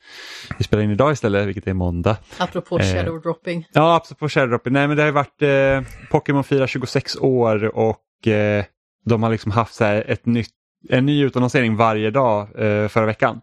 [0.57, 2.17] vi spelar in idag istället, vilket är måndag.
[2.37, 3.67] Apropå eh, shadow dropping.
[3.73, 4.73] Ja, apropå shadow dropping.
[4.73, 8.65] Nej, men det har varit eh, Pokémon 4 26 år och eh,
[9.05, 10.49] de har liksom haft så ett nytt,
[10.89, 12.47] en ny utannonsering varje dag
[12.89, 13.41] förra veckan.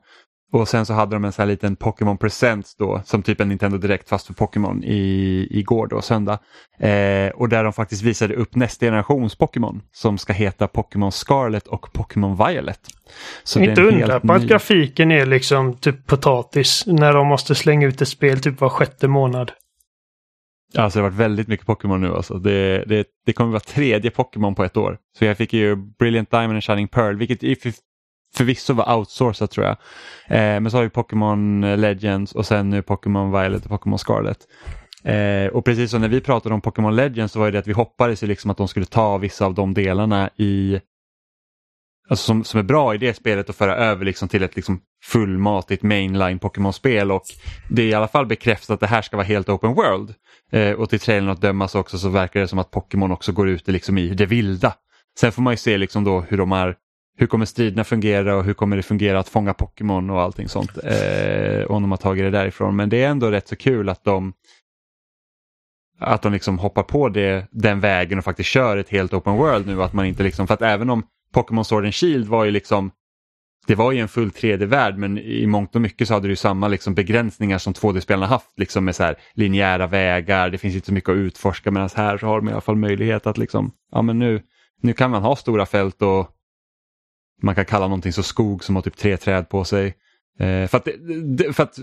[0.54, 3.48] Och sen så hade de en sån här liten Pokémon Presents då, som typ en
[3.48, 6.38] Nintendo Direkt fast för Pokémon i, igår då, söndag.
[6.78, 11.66] Eh, och där de faktiskt visade upp nästa generations Pokémon som ska heta Pokémon Scarlet
[11.66, 12.80] och Pokémon Violet.
[13.44, 18.02] Så Inte undra på att grafiken är liksom typ potatis när de måste slänga ut
[18.02, 19.52] ett spel typ var sjätte månad.
[20.76, 22.38] Alltså det har varit väldigt mycket Pokémon nu alltså.
[22.38, 24.98] Det, det, det kommer vara tredje Pokémon på ett år.
[25.18, 27.42] Så jag fick ju Brilliant Diamond och Shining Pearl, vilket
[28.36, 29.76] förvisso var outsourcat tror jag.
[30.26, 34.38] Eh, men så har vi Pokémon Legends och sen nu Pokémon Violet och Pokémon Scarlet.
[35.04, 37.72] Eh, och precis som när vi pratade om Pokémon Legends så var det att vi
[37.72, 40.80] hoppades ju liksom att de skulle ta vissa av de delarna i
[42.08, 44.80] alltså som, som är bra i det spelet och föra över liksom till ett liksom
[45.04, 47.22] fullmatigt mainline Pokémon-spel och
[47.70, 50.14] det är i alla fall bekräftat att det här ska vara helt open world.
[50.52, 53.48] Eh, och till trailern att dömas också så verkar det som att Pokémon också går
[53.48, 54.74] ut liksom i det vilda.
[55.20, 56.76] Sen får man ju se liksom då hur de har
[57.16, 60.78] hur kommer striderna fungera och hur kommer det fungera att fånga Pokémon och allting sånt.
[60.84, 62.76] Eh, om de har tagit det därifrån.
[62.76, 64.32] Men det är ändå rätt så kul att de
[66.00, 69.66] att de liksom hoppar på det, den vägen och faktiskt kör ett helt open world
[69.66, 69.82] nu.
[69.82, 72.90] Att man inte liksom, för att även om Pokémon Sword and Shield var ju liksom
[73.66, 76.68] det var ju en full 3D-värld men i mångt och mycket så hade du samma
[76.68, 80.92] liksom begränsningar som 2D-spelarna haft liksom med så här linjära vägar, det finns inte så
[80.92, 84.02] mycket att utforska medan här så har de i alla fall möjlighet att liksom, ja
[84.02, 84.42] men nu,
[84.80, 86.28] nu kan man ha stora fält och
[87.42, 89.86] man kan kalla någonting så skog som har typ tre träd på sig.
[90.38, 90.88] Eh, för, att,
[91.54, 91.78] för, att,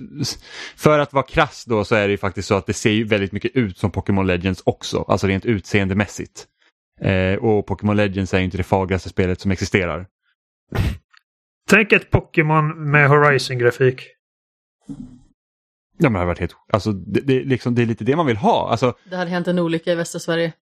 [0.76, 3.04] för att vara krass då så är det ju faktiskt så att det ser ju
[3.04, 6.48] väldigt mycket ut som Pokémon Legends också, alltså rent utseendemässigt.
[7.02, 10.08] Eh, och Pokémon Legends är inte det fagraste spelet som existerar.
[11.70, 14.02] Tänk ett Pokémon med Horizon-grafik.
[15.98, 18.38] Ja, men det, varit helt, alltså, det, det, liksom, det är lite det man vill
[18.38, 18.70] ha.
[18.70, 20.54] Alltså, det hade hänt en olycka i västra Sverige.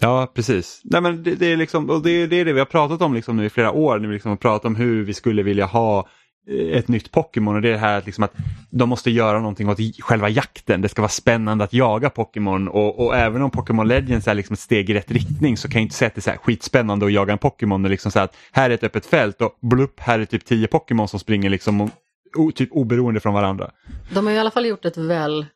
[0.00, 0.80] Ja, precis.
[0.84, 3.14] Nej, men det, det är liksom, och det, det, är det vi har pratat om
[3.14, 3.98] liksom nu i flera år.
[3.98, 6.08] När vi liksom har pratat om hur vi skulle vilja ha
[6.48, 8.32] eh, ett nytt Pokémon och det är det här att, liksom att
[8.70, 10.80] de måste göra någonting åt själva jakten.
[10.80, 14.54] Det ska vara spännande att jaga Pokémon och, och, även om Pokémon Legends är liksom
[14.54, 16.38] ett steg i rätt riktning så kan jag inte säga att det är så här
[16.38, 19.58] skitspännande att jaga en Pokémon och liksom så att här är ett öppet fält och
[19.60, 21.90] blupp, här är typ tio Pokémon som springer liksom
[22.36, 23.70] o, typ oberoende från varandra.
[24.14, 25.46] De har i alla fall gjort ett väl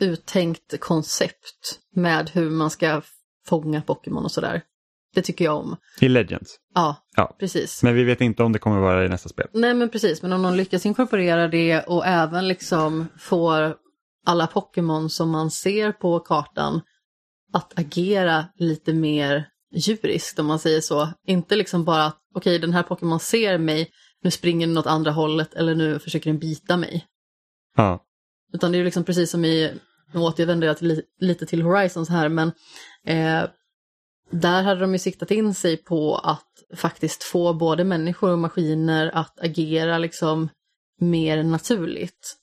[0.00, 3.02] uttänkt koncept med hur man ska
[3.46, 4.62] fånga Pokémon och sådär.
[5.14, 5.76] Det tycker jag om.
[6.00, 6.56] I Legends?
[6.74, 7.82] Ja, ja, precis.
[7.82, 9.46] Men vi vet inte om det kommer vara i nästa spel.
[9.52, 13.76] Nej men precis, men om de lyckas inkorporera det och även liksom får
[14.26, 16.80] alla Pokémon som man ser på kartan
[17.52, 21.08] att agera lite mer djuriskt om man säger så.
[21.26, 23.90] Inte liksom bara att okej okay, den här Pokémon ser mig,
[24.22, 27.06] nu springer den åt andra hållet eller nu försöker den bita mig.
[27.76, 28.04] Ja.
[28.52, 29.72] Utan det är liksom precis som i,
[30.12, 32.52] nu återvänder jag till, lite till Horizons här, men
[33.04, 33.44] Eh,
[34.30, 39.10] där hade de ju siktat in sig på att faktiskt få både människor och maskiner
[39.14, 40.48] att agera liksom
[41.00, 42.36] mer naturligt.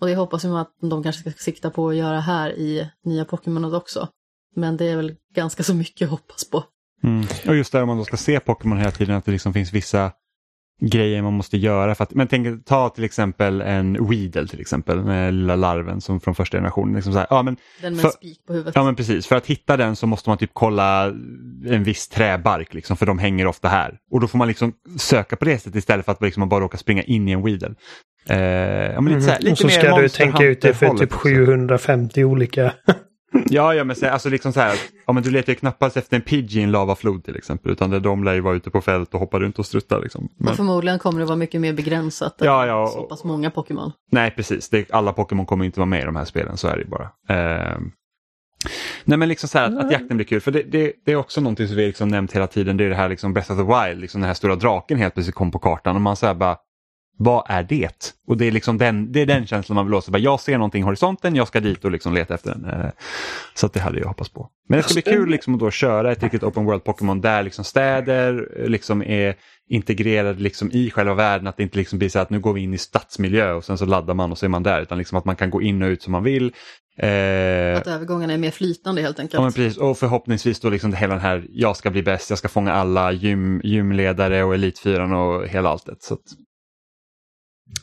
[0.00, 3.24] Och det hoppas jag att de kanske ska sikta på att göra här i nya
[3.24, 4.08] Pokémon också.
[4.56, 6.64] Men det är väl ganska så mycket att hoppas på.
[7.02, 7.26] Mm.
[7.46, 9.72] Och just där om man då ska se Pokémon hela tiden att det liksom finns
[9.72, 10.12] vissa
[10.90, 11.94] grejer man måste göra.
[11.94, 16.20] För att, men tänk, ta till exempel en Weedle till exempel med lilla larven som
[16.20, 16.94] från första generationen.
[16.94, 18.74] Liksom så här, ja, men den med för, spik på huvudet.
[18.74, 21.06] Ja men precis, för att hitta den så måste man typ kolla
[21.66, 23.98] en viss träbark liksom, för de hänger ofta här.
[24.10, 26.78] Och då får man liksom söka på det sättet istället för att liksom bara råka
[26.78, 27.74] springa in i en Weedle.
[28.28, 28.38] Eh,
[28.92, 29.56] ja, men lite så, här, lite mm.
[29.56, 32.72] så ska du tänka ut det för typ 750 olika.
[33.48, 36.16] Ja, ja, men så, alltså liksom så här, ja, men du letar ju knappast efter
[36.16, 39.14] en Pidgey i en lavaflod till exempel, utan de lär ju vara ute på fält
[39.14, 39.98] och hoppa runt och strutta.
[39.98, 40.28] Liksom.
[40.36, 40.48] Men...
[40.48, 43.92] Och förmodligen kommer det vara mycket mer begränsat än ja, ja, så pass många Pokémon.
[44.10, 44.68] Nej, precis.
[44.68, 46.88] Det, alla Pokémon kommer inte vara med i de här spelen, så är det ju
[46.88, 47.10] bara.
[47.28, 47.78] Eh...
[49.04, 51.16] Nej men liksom så här att, att jakten blir kul, för det, det, det, är
[51.16, 53.58] också någonting som vi liksom nämnt hela tiden, det är det här liksom Breath of
[53.58, 56.34] the Wild, liksom den här stora draken helt plötsligt kom på kartan och man säger
[56.34, 56.56] bara
[57.18, 58.14] vad är det?
[58.26, 60.18] Och det är liksom den, det är den känslan man vill ha.
[60.18, 62.64] jag ser någonting i horisonten, jag ska dit och liksom leta efter den.
[62.64, 62.90] Eh,
[63.54, 64.48] så det hade jag hoppats på.
[64.68, 67.42] Men det ska bli kul liksom att då köra ett riktigt open world Pokémon där
[67.42, 69.34] liksom städer eh, liksom är
[69.68, 71.46] integrerade liksom i själva världen.
[71.46, 73.78] Att det inte liksom blir så att nu går vi in i stadsmiljö och sen
[73.78, 74.82] så laddar man och så är man där.
[74.82, 76.52] Utan liksom att man kan gå in och ut som man vill.
[76.96, 79.34] Eh, att övergångarna är mer flytande helt enkelt.
[79.34, 79.78] Ja, men precis.
[79.78, 83.12] Och förhoppningsvis då liksom hela den här, jag ska bli bäst, jag ska fånga alla
[83.12, 86.02] gym, gymledare och elitfyran och hela alltet.
[86.02, 86.16] Så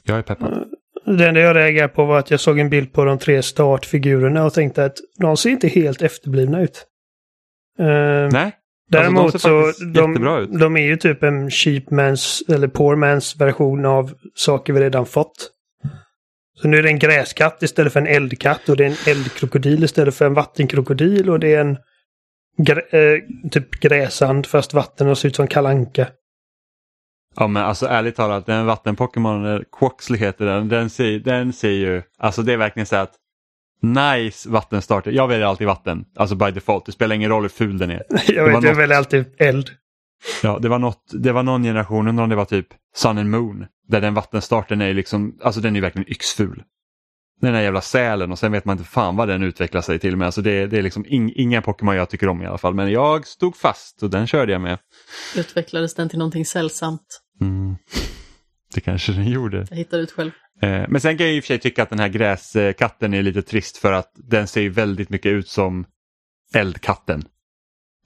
[0.09, 0.53] jag är peppad.
[0.53, 3.43] Eh, det enda jag reagerade på var att jag såg en bild på de tre
[3.43, 6.85] startfigurerna och tänkte att de ser inte helt efterblivna ut.
[7.79, 8.55] Uh, Nej.
[8.91, 14.13] Däremot alltså, de så de, de är ju typ en cheapmans eller poormans version av
[14.35, 15.51] saker vi redan fått.
[16.61, 19.83] Så nu är det en gräskatt istället för en eldkatt och det är en eldkrokodil
[19.83, 21.77] istället för en vattenkrokodil och det är en
[22.57, 23.19] grä, äh,
[23.51, 26.07] typ gräsand fast vatten och ser ut som kalanka.
[27.35, 32.01] Ja men alltså ärligt talat, den vattenpokémon, Quoxley heter den, den ser, den ser ju,
[32.17, 33.15] alltså det är verkligen så att
[33.81, 35.11] Nice vattenstarter.
[35.11, 36.85] Jag väljer alltid vatten, alltså by default.
[36.85, 38.03] Det spelar ingen roll hur ful den är.
[38.27, 38.63] jag vet, något...
[38.63, 39.69] jag väljer alltid eld.
[40.43, 43.29] Ja, det var, något, det var någon generation, undrar om det var typ Sun and
[43.29, 46.63] Moon, där den vattenstarten är liksom, alltså den är verkligen yxful.
[47.41, 50.17] Den där jävla sälen och sen vet man inte fan vad den utvecklar sig till
[50.17, 50.25] med.
[50.25, 52.73] Alltså det, det är liksom ing, inga Pokémon jag tycker om i alla fall.
[52.73, 54.77] Men jag stod fast och den körde jag med.
[55.35, 57.21] Utvecklades den till någonting sällsamt?
[57.41, 57.75] Mm.
[58.73, 59.67] Det kanske den gjorde.
[59.69, 60.31] Jag hittar ut själv.
[60.61, 63.21] Eh, men sen kan jag i och för sig tycka att den här gräskatten är
[63.21, 65.85] lite trist för att den ser väldigt mycket ut som
[66.53, 67.23] eldkatten.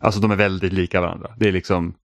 [0.02, 1.36] Alltså de är väldigt lika varandra.
[1.40, 1.96] Det är liksom...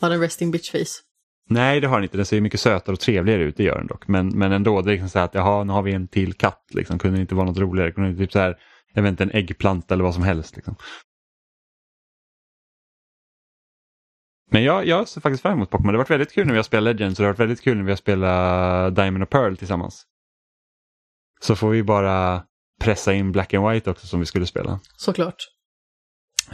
[0.00, 1.02] Har den resting bitch face?
[1.48, 2.16] Nej, det har den inte.
[2.16, 4.08] Den ser mycket sötare och trevligare ut, det gör den dock.
[4.08, 6.64] Men, men ändå, det är liksom så att jaha, nu har vi en till katt.
[6.74, 6.98] Liksom.
[6.98, 7.92] Kunde det inte vara något roligare?
[7.92, 8.56] Kunde det typ så här,
[8.94, 10.56] jag vet inte, en äggplanta eller vad som helst.
[10.56, 10.76] Liksom.
[14.52, 15.92] Men jag, jag ser faktiskt fram emot Pokémon.
[15.92, 17.60] Det har varit väldigt kul när vi har spelat Legends och det har varit väldigt
[17.60, 20.06] kul när vi har spelat Diamond och Pearl tillsammans.
[21.40, 22.42] Så får vi bara
[22.80, 24.80] pressa in Black and White också som vi skulle spela.
[24.96, 25.36] Såklart.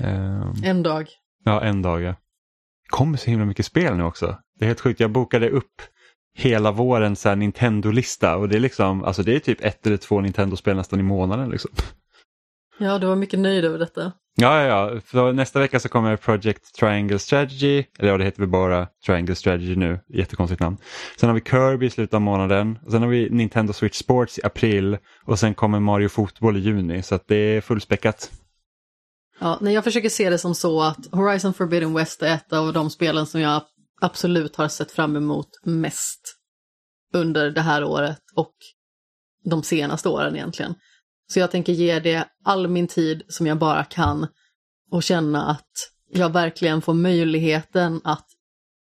[0.01, 1.09] Um, en dag.
[1.45, 2.11] Ja, en dag ja.
[2.83, 4.39] Det kommer så himla mycket spel nu också.
[4.59, 5.01] Det är helt sjukt.
[5.01, 5.83] Jag bokade upp
[6.35, 10.77] hela våren Nintendo-lista och det är liksom, alltså det är typ ett eller två Nintendo-spel
[10.77, 11.71] nästan i månaden liksom.
[12.79, 14.13] Ja, du var mycket nöjd över detta.
[14.41, 15.01] Ja, ja, ja.
[15.01, 19.35] För nästa vecka så kommer Project Triangle Strategy, eller ja, det heter väl bara Triangle
[19.35, 20.77] Strategy nu, jättekonstigt namn.
[21.17, 24.43] Sen har vi Kirby i slutet av månaden, sen har vi Nintendo Switch Sports i
[24.45, 28.31] april och sen kommer Mario Fotboll i juni, så att det är fullspäckat.
[29.41, 32.73] Ja, nej, jag försöker se det som så att Horizon Forbidden West är ett av
[32.73, 33.63] de spelen som jag
[34.01, 36.21] absolut har sett fram emot mest
[37.15, 38.55] under det här året och
[39.45, 40.75] de senaste åren egentligen.
[41.31, 44.27] Så jag tänker ge det all min tid som jag bara kan
[44.91, 45.73] och känna att
[46.13, 48.27] jag verkligen får möjligheten att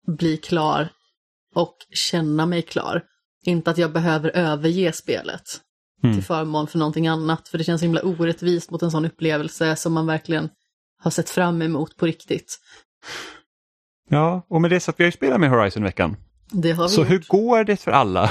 [0.07, 0.88] bli klar
[1.55, 3.03] och känna mig klar.
[3.44, 5.61] Inte att jag behöver överge spelet
[6.03, 6.14] mm.
[6.14, 9.92] till förmån för någonting annat, för det känns himla orättvist mot en sån upplevelse som
[9.92, 10.49] man verkligen
[10.99, 12.59] har sett fram emot på riktigt.
[14.09, 16.16] Ja, och med det så att vi har ju spelat med Horizon-veckan.
[16.51, 17.11] Det har vi Så gjort.
[17.11, 18.31] hur går det för alla?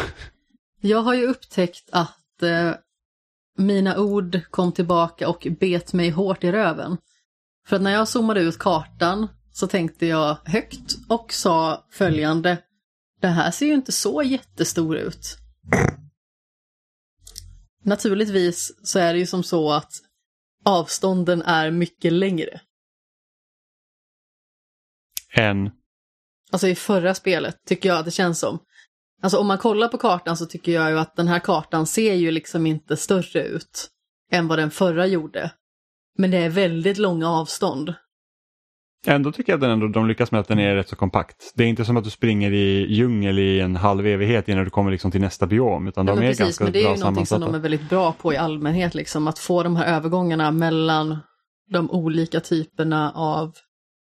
[0.82, 2.72] Jag har ju upptäckt att eh,
[3.58, 6.98] mina ord kom tillbaka och bet mig hårt i röven.
[7.68, 12.58] För att när jag zoomade ut kartan så tänkte jag högt och sa följande.
[13.22, 15.38] Det här ser ju inte så jättestor ut.
[17.84, 19.92] Naturligtvis så är det ju som så att
[20.66, 22.62] avstånden är mycket längre.
[25.34, 25.72] Än?
[26.52, 28.60] Alltså i förra spelet tycker jag att det känns som.
[29.22, 32.14] Alltså om man kollar på kartan så tycker jag ju att den här kartan ser
[32.14, 33.90] ju liksom inte större ut
[34.32, 35.52] än vad den förra gjorde.
[36.18, 37.94] Men det är väldigt långa avstånd.
[39.08, 41.52] Ändå tycker jag att den ändå, de lyckas med att den är rätt så kompakt.
[41.56, 44.70] Det är inte som att du springer i djungel i en halv evighet innan du
[44.70, 45.88] kommer liksom till nästa biom.
[45.88, 47.90] Utan ja, de är precis, ganska men det är ju någonting som de är väldigt
[47.90, 51.18] bra på i allmänhet, liksom, att få de här övergångarna mellan
[51.70, 53.56] de olika typerna av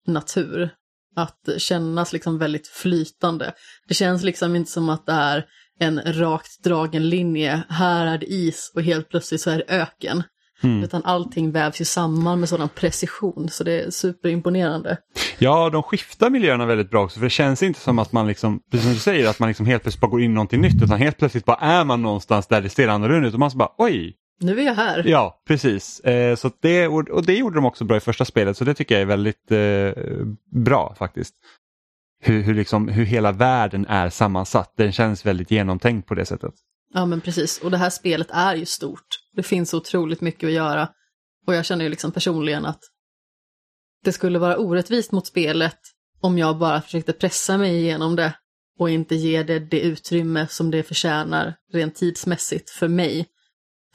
[0.07, 0.71] natur.
[1.19, 3.53] Att kännas liksom väldigt flytande.
[3.89, 5.45] Det känns liksom inte som att det är
[5.81, 7.63] en rakt dragen linje.
[7.69, 10.23] Här är det is och helt plötsligt så är det öken.
[10.63, 10.85] Mm.
[10.85, 14.97] Utan allting vävs ju samman med sådan precision så det är superimponerande.
[15.39, 18.61] Ja, de skiftar miljöerna väldigt bra också för det känns inte som att man liksom,
[18.71, 20.83] precis som du säger, att man liksom helt plötsligt bara går in i någonting nytt
[20.83, 23.57] utan helt plötsligt bara är man någonstans där det ser annorlunda ut och man så
[23.57, 25.03] bara oj, nu är jag här.
[25.07, 26.01] Ja, precis.
[26.01, 28.95] Eh, så det, och det gjorde de också bra i första spelet så det tycker
[28.95, 30.27] jag är väldigt eh,
[30.65, 31.35] bra faktiskt.
[32.21, 34.73] Hur, hur, liksom, hur hela världen är sammansatt.
[34.77, 36.55] Den känns väldigt genomtänkt på det sättet.
[36.95, 39.07] Ja men precis, och det här spelet är ju stort.
[39.33, 40.89] Det finns otroligt mycket att göra.
[41.47, 42.81] Och jag känner ju liksom personligen att
[44.05, 45.79] det skulle vara orättvist mot spelet
[46.21, 48.35] om jag bara försökte pressa mig igenom det
[48.79, 53.27] och inte ge det det utrymme som det förtjänar rent tidsmässigt för mig.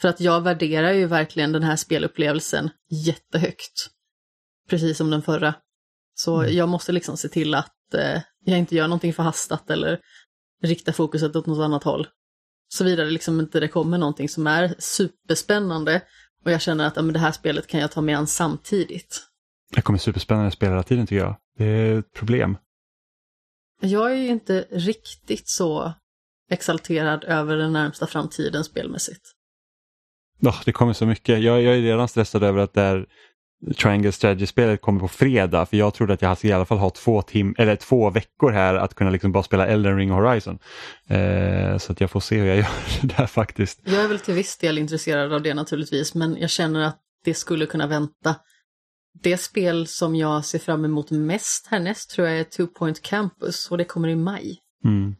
[0.03, 3.89] För att jag värderar ju verkligen den här spelupplevelsen jättehögt.
[4.69, 5.55] Precis som den förra.
[6.13, 6.55] Så mm.
[6.55, 9.99] jag måste liksom se till att eh, jag inte gör någonting förhastat eller
[10.63, 12.07] riktar fokuset åt något annat håll.
[12.67, 16.01] Såvida det liksom inte det kommer någonting som är superspännande
[16.45, 19.21] och jag känner att ja, men det här spelet kan jag ta mig an samtidigt.
[19.71, 21.35] Det kommer superspännande spel hela tiden tycker jag.
[21.57, 22.57] Det är ett problem.
[23.81, 25.93] Jag är ju inte riktigt så
[26.49, 29.33] exalterad över den närmsta framtiden spelmässigt.
[30.41, 31.41] Oh, det kommer så mycket.
[31.41, 33.05] Jag, jag är redan stressad över att det är
[33.77, 37.21] Triangle Strategy-spelet kommer på fredag för jag trodde att jag i alla fall ha två,
[37.21, 40.59] tim eller två veckor här att kunna liksom bara spela Elden Ring och Horizon.
[41.07, 42.67] Eh, så att jag får se hur jag gör
[43.01, 43.81] det där faktiskt.
[43.83, 47.33] Jag är väl till viss del intresserad av det naturligtvis men jag känner att det
[47.33, 48.35] skulle kunna vänta.
[49.23, 53.71] Det spel som jag ser fram emot mest härnäst tror jag är Two Point Campus
[53.71, 54.57] och det kommer i maj.
[54.85, 55.15] Mm.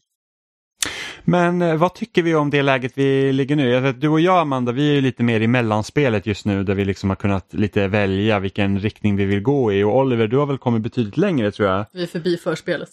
[1.26, 3.80] Men eh, vad tycker vi om det läget vi ligger nu?
[3.80, 6.86] Vet, du och jag Amanda, vi är lite mer i mellanspelet just nu där vi
[6.86, 10.46] liksom har kunnat lite välja vilken riktning vi vill gå i och Oliver, du har
[10.46, 11.86] väl kommit betydligt längre tror jag?
[11.94, 12.90] Vi är förbi förspelet.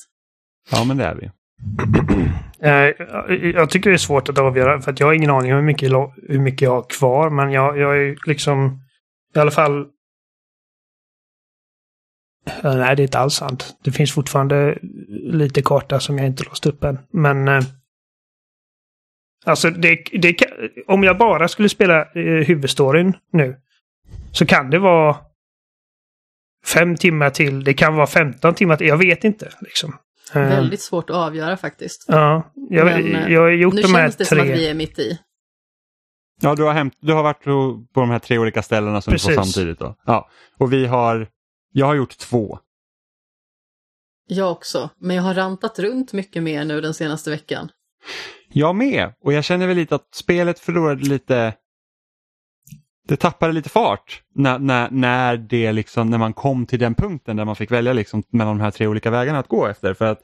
[0.71, 1.31] Ja, men det är vi.
[2.63, 2.73] Eh,
[3.55, 5.65] jag tycker det är svårt att avgöra för att jag har ingen aning om hur
[5.65, 5.93] mycket,
[6.29, 8.81] hur mycket jag har kvar men jag, jag är liksom
[9.35, 9.81] i alla fall
[12.63, 13.77] eh, Nej, det är inte alls sant.
[13.85, 16.99] Det finns fortfarande lite karta som jag inte låst upp än.
[17.13, 17.49] Men
[19.45, 20.37] Alltså, det, det,
[20.87, 23.57] om jag bara skulle spela eh, huvudstoryn nu
[24.33, 25.17] så kan det vara
[26.67, 27.65] fem timmar till.
[27.65, 28.87] Det kan vara 15 timmar till.
[28.87, 29.53] Jag vet inte.
[29.61, 29.97] Liksom.
[30.35, 30.41] Eh.
[30.41, 32.05] Väldigt svårt att avgöra faktiskt.
[32.09, 33.93] Ja, jag, Men, eh, jag har gjort de här tre.
[33.93, 35.19] Nu känns det som att vi är mitt i.
[36.43, 39.11] Ja, du har, hämt, du har varit på, på de här tre olika ställena som
[39.11, 39.29] Precis.
[39.29, 39.79] du får samtidigt.
[39.79, 39.97] Då.
[40.07, 41.29] Ja, och vi har,
[41.73, 42.59] jag har gjort två.
[44.27, 47.71] Jag också, men jag har rantat runt mycket mer nu den senaste veckan.
[48.49, 51.55] Jag med och jag känner väl lite att spelet förlorade lite
[53.09, 57.37] det tappade lite fart när, när, när, det liksom, när man kom till den punkten
[57.37, 59.95] där man fick välja liksom mellan de här tre olika vägarna att gå efter.
[59.95, 60.19] För att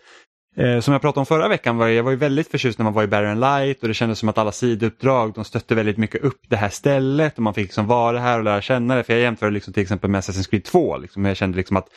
[0.57, 2.85] eh, Som jag pratade om förra veckan var jag, jag var ju väldigt förtjust när
[2.85, 5.97] man var i Barren Light och det kändes som att alla sidouppdrag de stötte väldigt
[5.97, 9.05] mycket upp det här stället och man fick liksom vara här och lära känna det.
[9.05, 10.97] För jag jämförde liksom till exempel med Assassin's Creed 2.
[10.97, 11.89] Liksom, jag kände liksom att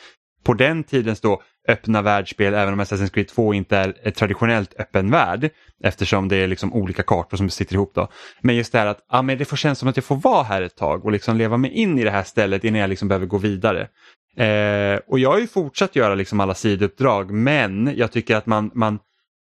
[0.44, 4.74] på den tidens då öppna världsspel, även om Assassin's Creed 2 inte är ett traditionellt
[4.78, 5.50] öppen värld,
[5.84, 7.94] eftersom det är liksom olika kartor som sitter ihop.
[7.94, 8.08] då.
[8.40, 10.42] Men just det här att ah, men det får kännas som att jag får vara
[10.42, 13.08] här ett tag och liksom leva mig in i det här stället innan jag liksom
[13.08, 13.88] behöver gå vidare.
[14.36, 18.70] Eh, och jag har ju fortsatt göra liksom alla sidouppdrag, men jag tycker att man,
[18.74, 18.98] man,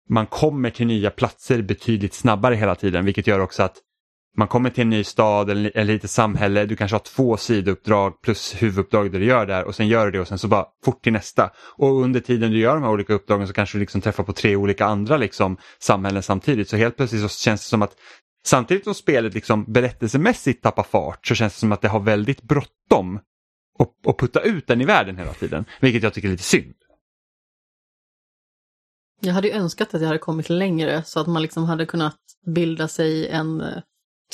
[0.09, 3.77] man kommer till nya platser betydligt snabbare hela tiden, vilket gör också att
[4.37, 8.22] man kommer till en ny stad eller, ett litet samhälle, du kanske har två sidouppdrag
[8.22, 10.66] plus huvuduppdrag där du gör där och sen gör du det och sen så bara
[10.85, 11.51] fort till nästa.
[11.76, 14.32] Och under tiden du gör de här olika uppdragen så kanske du liksom träffar på
[14.32, 16.68] tre olika andra liksom, samhällen samtidigt.
[16.68, 17.97] Så helt plötsligt så känns det som att
[18.47, 22.43] samtidigt som spelet liksom berättelsemässigt tappar fart så känns det som att det har väldigt
[22.43, 23.20] bråttom
[24.09, 25.64] att putta ut den i världen hela tiden.
[25.80, 26.74] Vilket jag tycker är lite synd.
[29.20, 32.16] Jag hade ju önskat att jag hade kommit längre så att man liksom hade kunnat
[32.47, 33.82] bilda sig en eh,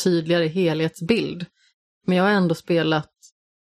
[0.05, 1.47] tydligare helhetsbild.
[2.07, 3.11] Men jag har ändå spelat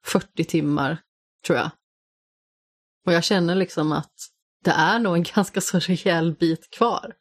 [0.05, 0.99] 40 timmar,
[1.47, 1.71] tror jag.
[3.07, 4.13] Och jag känner liksom att
[4.65, 7.13] det är nog en ganska så rejäl bit kvar.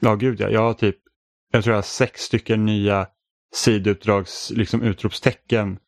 [0.00, 0.48] Ja, gud ja.
[0.48, 0.96] Jag har typ,
[1.52, 3.06] jag tror jag har sex stycken nya
[3.54, 5.78] sidouppdrags, liksom utropstecken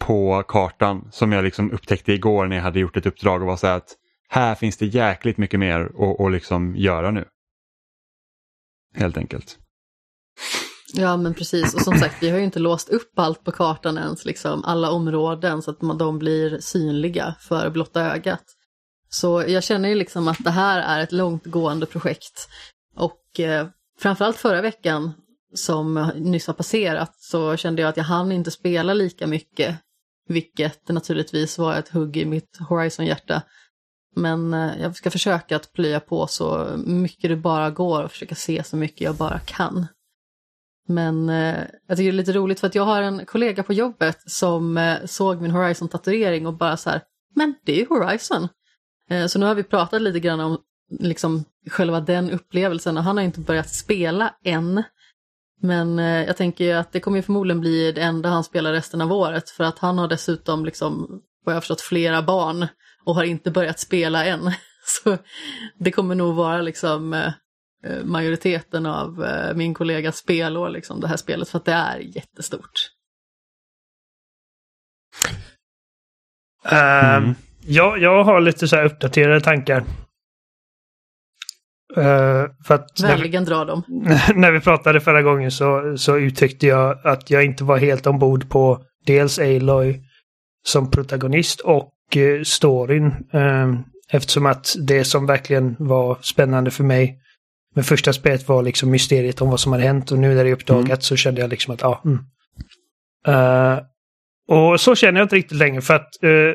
[0.00, 3.56] på kartan som jag liksom upptäckte igår när jag hade gjort ett uppdrag och var
[3.56, 3.96] så här att
[4.28, 7.24] här finns det jäkligt mycket mer att, att liksom göra nu.
[8.94, 9.58] Helt enkelt.
[10.96, 13.98] Ja men precis och som sagt vi har ju inte låst upp allt på kartan
[13.98, 18.44] ens, liksom alla områden så att de blir synliga för blotta ögat.
[19.08, 22.48] Så jag känner ju liksom att det här är ett långtgående projekt.
[22.96, 23.66] Och eh,
[24.00, 25.12] framförallt förra veckan
[25.54, 29.76] som nyss har passerat så kände jag att jag hann inte spela lika mycket.
[30.28, 33.42] Vilket naturligtvis var ett hugg i mitt Horizon-hjärta.
[34.16, 38.34] Men eh, jag ska försöka att plöja på så mycket det bara går och försöka
[38.34, 39.86] se så mycket jag bara kan.
[40.88, 43.72] Men eh, jag tycker det är lite roligt för att jag har en kollega på
[43.72, 47.00] jobbet som eh, såg min Horizon-tatuering och bara så här,
[47.34, 48.48] men det är ju Horizon.
[49.10, 50.58] Eh, så nu har vi pratat lite grann om
[51.00, 54.82] liksom själva den upplevelsen och han har inte börjat spela än.
[55.60, 59.00] Men eh, jag tänker ju att det kommer förmodligen bli det enda han spelar resten
[59.00, 62.66] av året för att han har dessutom, liksom, vad jag har förstått, flera barn
[63.04, 64.52] och har inte börjat spela än.
[64.84, 65.18] Så
[65.78, 67.32] det kommer nog vara liksom eh,
[68.04, 72.90] majoriteten av min kollegas spelår, liksom, det här spelet, för att det är jättestort.
[76.70, 77.34] Um,
[77.66, 79.84] Ja, jag har lite så här uppdaterade tankar.
[81.96, 83.82] Uh, för att Vänligen dra dem.
[84.34, 88.50] När vi pratade förra gången så, så uttryckte jag att jag inte var helt ombord
[88.50, 90.02] på dels Aloy
[90.66, 93.06] som protagonist och uh, storyn.
[93.34, 97.20] Uh, eftersom att det som verkligen var spännande för mig
[97.74, 100.50] med första spelet var liksom mysteriet om vad som hade hänt och nu när det
[100.50, 101.00] är uppdagat mm.
[101.00, 102.02] så kände jag liksom att ja.
[102.04, 102.18] Mm.
[103.28, 103.80] Uh,
[104.48, 106.54] och så känner jag inte riktigt längre för att uh,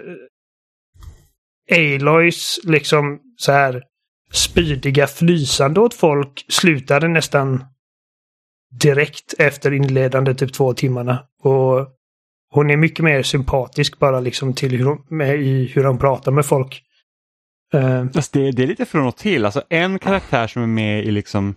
[1.72, 3.84] Aloys liksom så här
[4.32, 7.65] spydiga flysande åt folk slutade nästan
[8.82, 11.24] direkt efter inledande typ två timmarna.
[11.43, 11.88] Och
[12.51, 16.32] hon är mycket mer sympatisk bara liksom till hur hon, med, i hur hon pratar
[16.32, 16.84] med folk.
[17.74, 19.45] Uh, alltså det, det, är lite från och till.
[19.45, 21.55] Alltså en karaktär som är med i liksom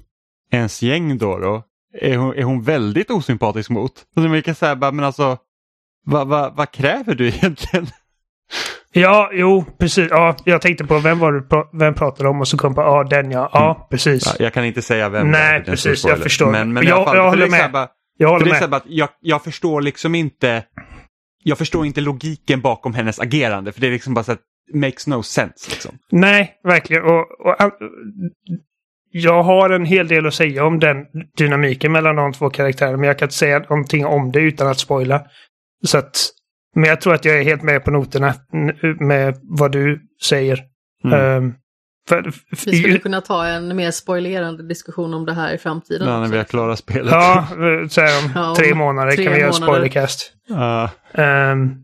[0.50, 1.62] ens gäng då, då
[2.00, 3.92] är, hon, är hon väldigt osympatisk mot.
[4.16, 5.38] Alltså man kan säga men alltså
[6.04, 7.86] vad, vad, vad kräver du egentligen?
[8.92, 10.08] Ja, jo, precis.
[10.10, 13.04] Ja, jag tänkte på vem var det vem pratade om och så kom på ja,
[13.04, 13.50] den ja.
[13.52, 13.88] Ja, mm.
[13.90, 14.26] precis.
[14.26, 16.04] Ja, jag kan inte säga vem Nej, det är, precis.
[16.04, 16.50] Jag förstår.
[16.50, 17.72] Men, men jag, fall, jag håller med.
[17.72, 17.88] Bara,
[18.18, 18.70] jag håller med.
[18.70, 20.64] Bara, jag, jag förstår liksom inte
[21.44, 24.40] jag förstår inte logiken bakom hennes agerande för det är liksom bara så att
[24.74, 25.70] makes no sense.
[25.70, 25.98] Liksom.
[26.10, 27.02] Nej, verkligen.
[27.02, 27.56] Och, och,
[29.10, 30.96] jag har en hel del att säga om den
[31.38, 34.78] dynamiken mellan de två karaktärerna men jag kan inte säga någonting om det utan att
[34.78, 35.22] spoila.
[35.84, 36.16] Så att
[36.74, 38.34] men jag tror att jag är helt med på noterna
[39.00, 40.60] med vad du säger.
[41.04, 41.36] Mm.
[41.36, 41.54] Um,
[42.08, 42.22] för,
[42.56, 46.08] för, vi skulle kunna ta en mer spoilerande diskussion om det här i framtiden.
[46.08, 47.12] Ja, när vi har klarat spelet.
[47.12, 47.46] Ja,
[47.90, 50.32] så här, om ja, tre månader tre kan vi göra spoilercast.
[50.50, 50.88] Uh.
[51.12, 51.78] Um,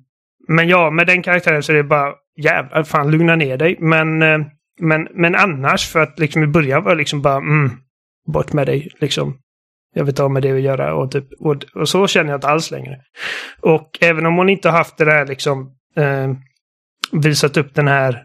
[0.49, 2.13] men ja, med den karaktären så är det bara
[2.43, 3.77] jävlar, äh, fan lugna ner dig.
[3.81, 4.39] Men, eh,
[4.81, 7.71] men, men annars, för att liksom i början var det liksom bara mm,
[8.33, 8.89] bort med dig.
[9.01, 9.39] Liksom.
[9.95, 12.49] Jag vet ha med det att göra och, typ, och, och, så känner jag inte
[12.49, 12.97] alls längre.
[13.61, 16.33] Och även om hon inte haft det där liksom eh,
[17.13, 18.25] visat upp den här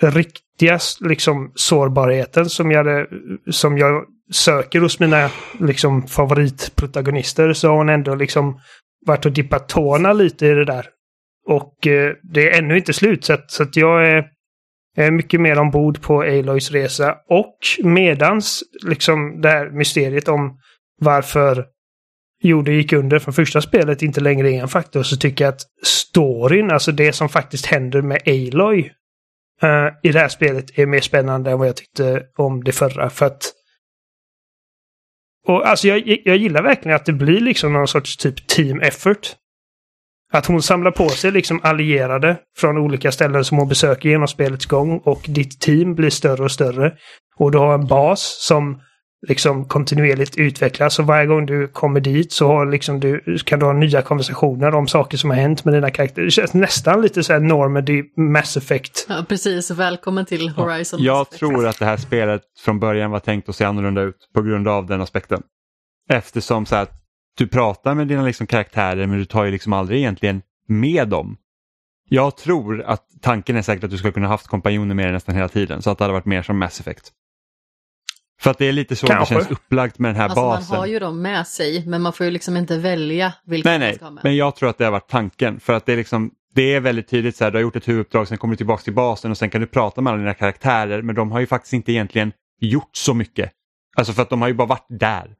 [0.00, 3.06] riktiga liksom sårbarheten som jag,
[3.50, 8.60] som jag söker hos mina liksom favoritprotagonister så har hon ändå liksom
[9.06, 10.86] varit och dippat tårna lite i det där.
[11.46, 14.24] Och eh, det är ännu inte slut så att, jag är,
[15.10, 17.16] mycket mer ombord på Aloys resa.
[17.28, 20.58] Och medans liksom det här mysteriet om
[21.00, 21.66] varför
[22.42, 25.60] jorden gick under från första spelet inte längre är en faktor så tycker jag att
[25.84, 28.92] storyn, alltså det som faktiskt händer med Aloy
[29.62, 33.10] eh, i det här spelet är mer spännande än vad jag tyckte om det förra.
[33.10, 33.52] För att
[35.46, 39.36] och alltså jag, jag gillar verkligen att det blir liksom någon sorts typ team effort.
[40.32, 44.66] Att hon samlar på sig liksom allierade från olika ställen som hon besöker genom spelets
[44.66, 46.92] gång och ditt team blir större och större.
[47.36, 48.80] Och du har en bas som
[49.28, 50.98] liksom kontinuerligt utvecklas.
[50.98, 54.74] Och varje gång du kommer dit så har liksom du, kan du ha nya konversationer
[54.74, 56.24] om saker som har hänt med dina karaktärer.
[56.24, 59.06] Det känns nästan lite så här Normandy Mass Effect.
[59.08, 59.70] Ja, precis.
[59.70, 61.02] Välkommen till Horizon.
[61.02, 64.16] Ja, jag tror att det här spelet från början var tänkt att se annorlunda ut
[64.34, 65.42] på grund av den aspekten.
[66.10, 66.92] Eftersom så att
[67.36, 71.36] du pratar med dina liksom karaktärer men du tar ju liksom aldrig egentligen med dem.
[72.08, 75.34] Jag tror att tanken är säkert att du ska kunna haft kompanjoner med dig nästan
[75.34, 77.12] hela tiden så att det hade varit mer som Mass Effect.
[78.40, 79.34] För att det är lite så Kanske.
[79.34, 80.66] det känns upplagt med den här alltså, basen.
[80.70, 83.78] Man har ju dem med sig men man får ju liksom inte välja vilka nej,
[83.78, 83.88] nej.
[83.88, 84.24] man ska ha med.
[84.24, 86.80] Men jag tror att det har varit tanken för att det är liksom det är
[86.80, 89.30] väldigt tydligt så här, du har gjort ett huvuduppdrag, sen kommer du tillbaka till basen
[89.30, 91.92] och sen kan du prata med alla dina karaktärer men de har ju faktiskt inte
[91.92, 93.52] egentligen gjort så mycket.
[93.96, 95.36] Alltså för att de har ju bara varit där.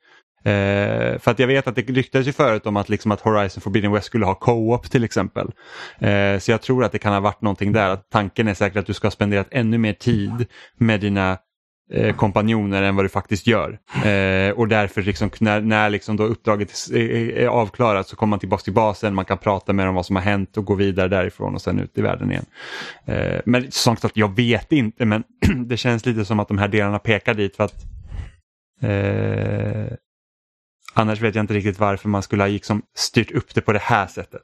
[0.47, 3.61] Eh, för att jag vet att det ryktades ju förut om att, liksom att Horizon
[3.61, 5.51] Forbidden West skulle ha co-op till exempel.
[5.99, 7.91] Eh, så jag tror att det kan ha varit någonting där.
[7.91, 10.47] Att tanken är säkert att du ska ha spenderat ännu mer tid
[10.79, 11.39] med dina
[11.93, 13.79] eh, kompanjoner än vad du faktiskt gör.
[14.05, 18.63] Eh, och därför liksom, när, när liksom då uppdraget är, avklarat så kommer man tillbaka
[18.63, 21.55] till basen, man kan prata med dem vad som har hänt och gå vidare därifrån
[21.55, 22.47] och sen ut i världen igen.
[23.05, 25.25] Eh, men som sagt, jag vet inte men
[25.67, 27.85] det känns lite som att de här delarna pekar dit för att
[28.83, 29.97] eh,
[30.97, 33.83] annars vet jag inte riktigt varför man skulle ha liksom styrt upp det på det
[33.83, 34.43] här sättet.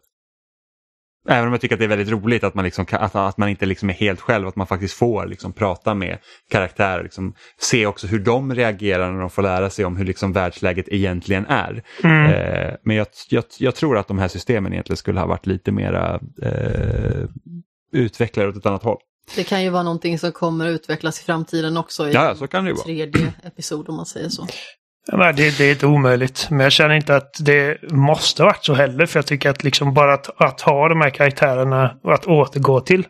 [1.29, 3.49] Även om jag tycker att det är väldigt roligt att man, liksom, att, att man
[3.49, 6.19] inte liksom är helt själv, att man faktiskt får liksom prata med
[6.51, 7.03] karaktärer.
[7.03, 10.89] Liksom, se också hur de reagerar när de får lära sig om hur liksom världsläget
[10.89, 11.83] egentligen är.
[12.05, 12.33] Mm.
[12.33, 15.73] Eh, men jag, jag, jag, tror att de här systemen egentligen skulle ha varit lite
[15.73, 17.29] mera eh,
[17.93, 18.99] utvecklade åt ett annat håll.
[19.37, 22.47] Det kan ju vara någonting som kommer att utvecklas i framtiden också i ja, så
[22.47, 22.85] kan det vara.
[22.85, 24.47] tredje episod om man säger så.
[25.07, 28.65] Ja, det, det, är inte omöjligt, men jag känner inte att det måste ha varit
[28.65, 29.07] så heller.
[29.07, 32.81] För jag tycker att liksom bara att, att ha de här karaktärerna och att återgå
[32.81, 33.07] till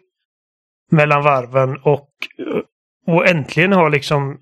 [0.91, 2.09] mellan varven och,
[3.07, 4.39] och äntligen ha liksom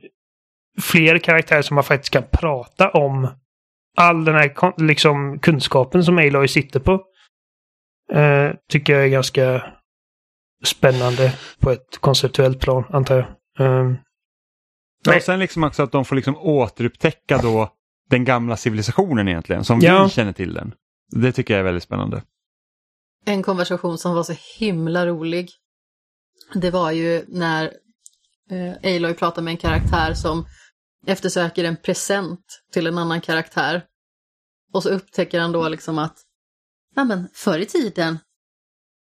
[0.80, 3.28] fler karaktärer som man faktiskt kan prata om
[3.96, 7.04] all den här liksom, kunskapen som Aloy sitter på.
[8.12, 9.62] Eh, tycker jag är ganska
[10.64, 13.66] spännande på ett konceptuellt plan, antar jag.
[13.66, 13.92] Eh,
[15.04, 17.72] Ja, och sen liksom också att de får liksom återupptäcka då
[18.10, 20.04] den gamla civilisationen egentligen, som ja.
[20.04, 20.74] vi känner till den.
[21.10, 22.22] Det tycker jag är väldigt spännande.
[23.24, 25.50] En konversation som var så himla rolig,
[26.54, 27.64] det var ju när
[28.50, 30.46] eh, Aloy pratar med en karaktär som
[31.06, 33.84] eftersöker en present till en annan karaktär.
[34.72, 36.16] Och så upptäcker han då liksom att,
[36.94, 38.18] ja men förr i tiden,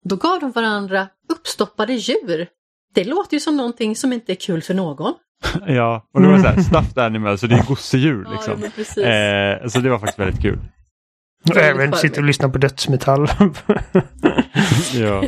[0.03, 2.47] då gav de varandra uppstoppade djur.
[2.93, 5.13] Det låter ju som någonting som inte är kul för någon.
[5.67, 8.63] Ja, och det var så här, stuffed animal, så det är gosedjur liksom.
[8.95, 10.59] Ja, eh, så det var faktiskt väldigt kul.
[11.49, 13.27] Och även sitter och lyssnar på dödsmetall.
[14.93, 15.23] ja.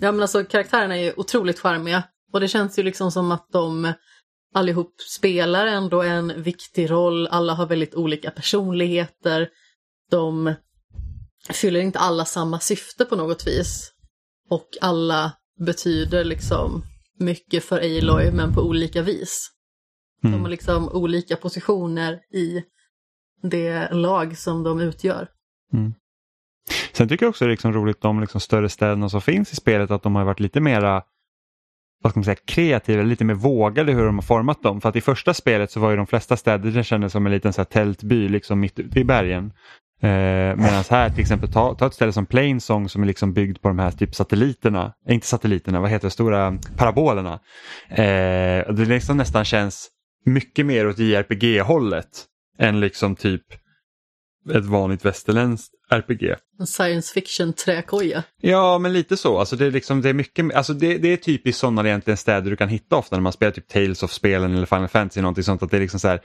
[0.00, 2.02] ja men alltså karaktärerna är ju otroligt charmiga.
[2.32, 3.92] Och det känns ju liksom som att de
[4.54, 7.26] allihop spelar ändå en viktig roll.
[7.26, 9.48] Alla har väldigt olika personligheter.
[10.10, 10.54] De
[11.50, 13.92] fyller inte alla samma syfte på något vis.
[14.50, 16.84] Och alla betyder liksom
[17.18, 19.50] mycket för Aloy men på olika vis.
[20.24, 20.32] Mm.
[20.32, 22.62] De har liksom olika positioner i
[23.42, 25.28] det lag som de utgör.
[25.72, 25.94] Mm.
[26.92, 29.56] Sen tycker jag också det är liksom roligt de liksom större städerna som finns i
[29.56, 31.02] spelet att de har varit lite mera
[32.02, 34.80] vad ska man säga, kreativa, lite mer vågade hur de har format dem.
[34.80, 37.32] För att i första spelet så var ju de flesta städer det kändes som en
[37.32, 39.52] liten så här tältby liksom mitt ute i bergen.
[40.02, 43.62] Eh, Medan här till exempel, ta, ta ett ställe som Plainsong som är liksom byggd
[43.62, 47.40] på de här typ satelliterna, äh, inte satelliterna, vad heter det, stora parabolerna.
[47.90, 49.88] Eh, det liksom nästan känns
[50.24, 52.24] mycket mer åt JRPG-hållet
[52.58, 53.42] än liksom typ
[54.50, 56.36] ett vanligt västerländskt RPG.
[56.60, 58.22] En science fiction träkoja.
[58.40, 59.38] Ja, men lite så.
[59.38, 62.50] Alltså det, är liksom, det, är mycket, alltså det, det är typiskt sådana egentligen städer
[62.50, 65.20] du kan hitta ofta när man spelar typ Tales of-spelen eller Final Fantasy.
[65.20, 66.20] Någonting sånt, att det är liksom så här,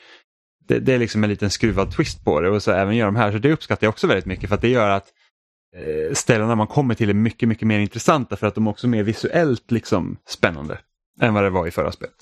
[0.67, 3.15] det, det, är liksom en liten skruvad twist på det och så även gör de
[3.15, 3.31] här.
[3.31, 5.13] Så det uppskattar jag också väldigt mycket för att det gör att
[5.75, 8.89] eh, ställena man kommer till är mycket, mycket mer intressanta för att de också är
[8.89, 10.79] mer visuellt liksom spännande
[11.21, 12.15] än vad det var i förra spelet.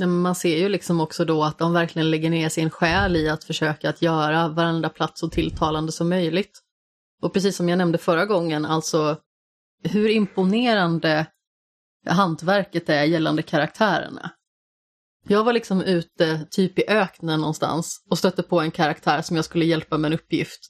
[0.00, 3.44] man ser ju liksom också då att de verkligen lägger ner sin själ i att
[3.44, 6.60] försöka att göra varenda plats så tilltalande som möjligt.
[7.22, 9.16] Och precis som jag nämnde förra gången, alltså
[9.82, 11.26] hur imponerande
[12.08, 14.30] hantverket är gällande karaktärerna.
[15.28, 19.44] Jag var liksom ute typ i öknen någonstans och stötte på en karaktär som jag
[19.44, 20.68] skulle hjälpa med en uppgift.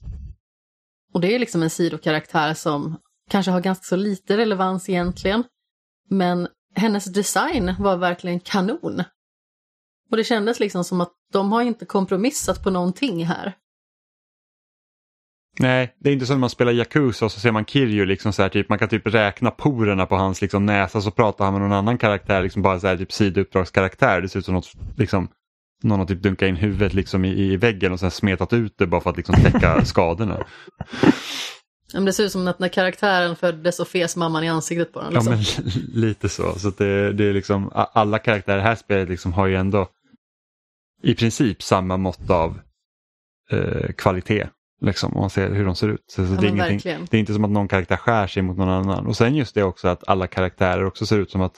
[1.13, 2.97] Och det är liksom en sidokaraktär som
[3.29, 5.43] kanske har ganska så lite relevans egentligen.
[6.09, 9.03] Men hennes design var verkligen kanon.
[10.11, 13.55] Och det kändes liksom som att de har inte kompromissat på någonting här.
[15.59, 18.33] Nej, det är inte som när man spelar Yakuza och så ser man Kiryu liksom
[18.33, 21.53] så här, typ, man kan typ räkna porerna på hans liksom, näsa så pratar han
[21.53, 24.21] med någon annan karaktär, liksom bara så här, typ sidouppdragskaraktär.
[24.21, 25.27] Det ser ut som något, liksom,
[25.83, 28.87] någon har typ dunkat in huvudet liksom i, i väggen och sen smetat ut det
[28.87, 30.45] bara för att liksom täcka skadorna.
[31.93, 35.01] Men det ser ut som att när karaktären föddes så fes mamman i ansiktet på
[35.01, 35.13] den.
[35.13, 35.33] Liksom.
[35.33, 36.59] Ja, men lite så.
[36.59, 39.87] så det, det är liksom, alla karaktärer i det här spelet liksom har ju ändå
[41.03, 42.59] i princip samma mått av
[43.51, 44.47] eh, kvalitet.
[44.81, 46.03] Liksom, om man ser hur de ser ut.
[46.07, 48.69] Så, ja, det, är det, är inte som att någon karaktär skär sig mot någon
[48.69, 49.07] annan.
[49.07, 51.55] Och sen just det också att alla karaktärer också ser ut som att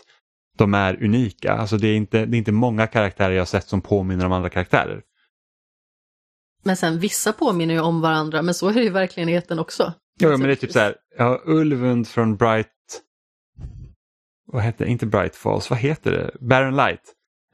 [0.57, 1.53] de är unika.
[1.53, 4.49] Alltså det är inte, det är inte många karaktärer jag sett som påminner om andra
[4.49, 5.01] karaktärer.
[6.63, 9.93] Men sen vissa påminner ju om varandra, men så är det ju verkligheten också.
[10.19, 12.71] Ja, men det är typ så här, ja, Ulvund från Bright...
[14.47, 14.91] Vad heter det?
[14.91, 16.31] Inte Bright Falls, vad heter det?
[16.39, 17.01] Baron Light.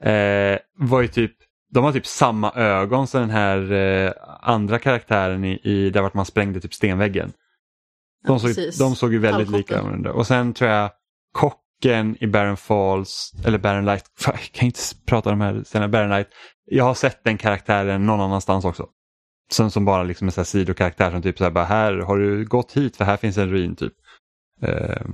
[0.03, 1.36] Eh, var ju typ
[1.72, 4.11] de har typ samma ögon som den här eh,
[4.41, 7.34] andra karaktären i, i där vart man sprängde typ stenväggen.
[8.28, 10.07] De, ja, såg, de såg ju väldigt lika ut.
[10.07, 10.91] Och sen tror jag
[11.32, 15.89] kocken i Baron Falls, eller Baron Light, jag kan inte prata om de här scenerna,
[15.89, 16.28] Baron Light.
[16.65, 18.88] Jag har sett den karaktären någon annanstans också.
[19.51, 22.17] Som, som bara liksom en sån här sidokaraktär som typ så här, bara här har
[22.17, 23.93] du gått hit för här finns en ruin typ.
[24.63, 25.07] Uh...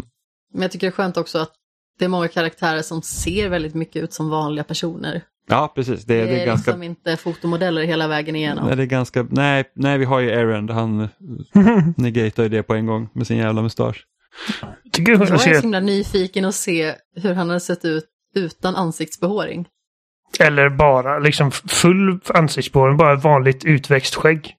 [0.54, 1.52] Men jag tycker det är skönt också att
[2.00, 5.24] det är många karaktärer som ser väldigt mycket ut som vanliga personer.
[5.50, 6.06] Ja, precis.
[6.06, 6.72] Det, det är, det är ganska...
[6.72, 8.68] liksom inte fotomodeller hela vägen igenom.
[8.68, 9.28] Nej, det är ganska...
[9.30, 11.10] nej, nej, vi har ju Aaron, han
[11.98, 14.06] negatar ju det på en gång med sin jävla mustasch.
[14.92, 18.76] Tycker jag, jag är så himla nyfiken att se hur han hade sett ut utan
[18.76, 19.68] ansiktsbehåring.
[20.40, 24.56] Eller bara liksom full ansiktsbehåring, bara ett vanligt utväxt skägg.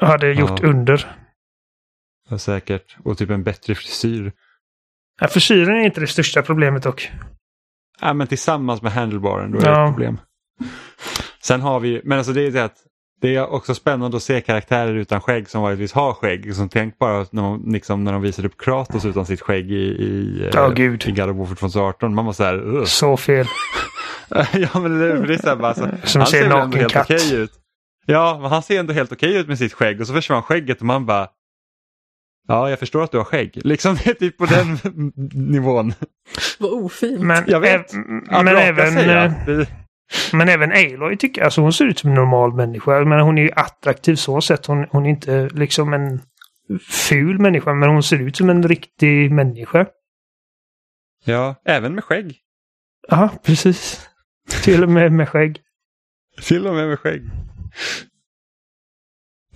[0.00, 0.68] Hade gjort ja.
[0.68, 1.16] under.
[2.28, 2.96] Ja, säkert.
[3.04, 4.32] Och typ en bättre frisyr.
[5.20, 7.10] Ja, frisyren är inte det största problemet dock.
[8.00, 9.78] Ja, men tillsammans med handlebaren, då är ja.
[9.78, 10.20] det ett problem.
[11.42, 12.76] Sen har vi, men alltså det är det att
[13.20, 16.54] det är också spännande att se karaktärer utan skägg som vanligtvis har skägg.
[16.54, 19.74] Som tänk bara när de, liksom, när de visade upp Kratos utan sitt skägg i,
[19.74, 21.06] i, oh, Gud.
[21.06, 22.14] i God of War 2018.
[22.14, 22.54] Man var så här...
[22.54, 22.84] Ugh.
[22.84, 23.46] Så fel.
[24.52, 26.96] ja men det, det är så här bara, så, som han ser, ser ändå helt
[26.96, 27.50] okej ut.
[28.06, 30.78] Ja, men han ser ändå helt okej ut med sitt skägg och så försvann skägget
[30.80, 31.28] och man bara...
[32.48, 33.60] Ja, jag förstår att du har skägg.
[33.64, 34.78] Liksom det är typ på den
[35.32, 35.94] nivån.
[36.58, 37.20] Vad ofint.
[37.20, 37.92] Men, jag vet.
[38.30, 38.94] men även...
[39.46, 39.66] Det,
[40.32, 43.04] men även Aloy tycker jag, alltså hon ser ut som en normal människa.
[43.04, 44.66] Men hon är ju attraktiv så sett.
[44.66, 46.20] Hon, hon är inte liksom en
[46.80, 49.86] ful människa, men hon ser ut som en riktig människa.
[51.24, 52.38] Ja, även med skägg.
[53.08, 54.08] Ja, precis.
[54.64, 55.60] Till och med med skägg.
[56.42, 57.22] Till och med med skägg.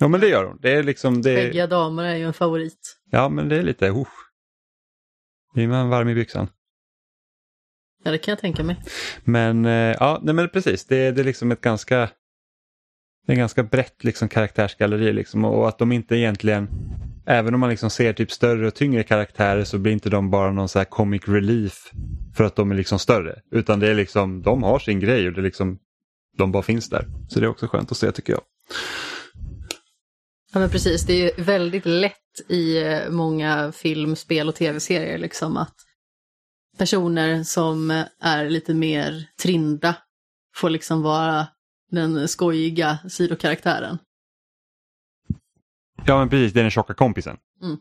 [0.03, 0.59] Ja, men det gör hon.
[0.63, 1.23] Det är liksom...
[1.23, 1.37] Det...
[1.37, 2.97] Skäggiga damer är ju en favorit.
[3.11, 3.89] Ja, men det är lite...
[3.89, 4.07] Uh.
[5.55, 6.49] Blir man varm i byxan.
[8.05, 8.83] Ja, det kan jag tänka mig.
[9.25, 10.85] Men eh, ja, nej, men precis.
[10.85, 12.11] Det, det är liksom ett ganska,
[13.27, 16.69] det är ganska brett liksom karaktärsgalleri liksom, och att de inte egentligen,
[17.27, 20.53] även om man liksom ser typ större och tyngre karaktärer så blir inte de bara
[20.53, 21.93] någon så här comic relief
[22.37, 23.41] för att de är liksom större.
[23.51, 25.79] Utan det är liksom, de har sin grej och det är liksom,
[26.37, 27.07] de bara finns där.
[27.29, 28.43] Så det är också skönt att se tycker jag.
[30.55, 35.57] Ja men precis, det är väldigt lätt i eh, många film, spel och tv-serier liksom
[35.57, 35.75] att
[36.79, 39.97] personer som är lite mer trinda
[40.57, 41.47] får liksom vara
[41.91, 43.99] den skojiga sidokaraktären.
[46.07, 47.37] Ja men precis, det är den tjocka kompisen.
[47.63, 47.77] Mm.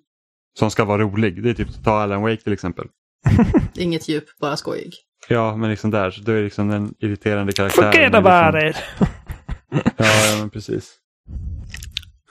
[0.59, 1.43] Som ska vara rolig.
[1.43, 2.87] Det är typ ta Alan Wake till exempel.
[3.75, 4.93] Inget djup, bara skojig.
[5.27, 7.91] Ja, men liksom där, så då är det liksom den irriterande karaktären.
[7.91, 8.83] Forget about liksom...
[8.99, 9.09] it!
[9.97, 10.97] ja, ja, men precis.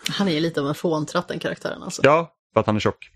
[0.09, 2.03] Han är lite av en fåntratt den karaktären alltså.
[2.05, 3.11] Ja, för att han är tjock.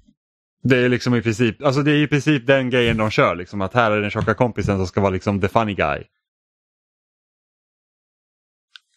[0.63, 3.35] Det är liksom i princip, alltså det är i princip den grejen de kör.
[3.37, 6.03] Liksom, att här är den tjocka kompisen som ska vara liksom the funny guy.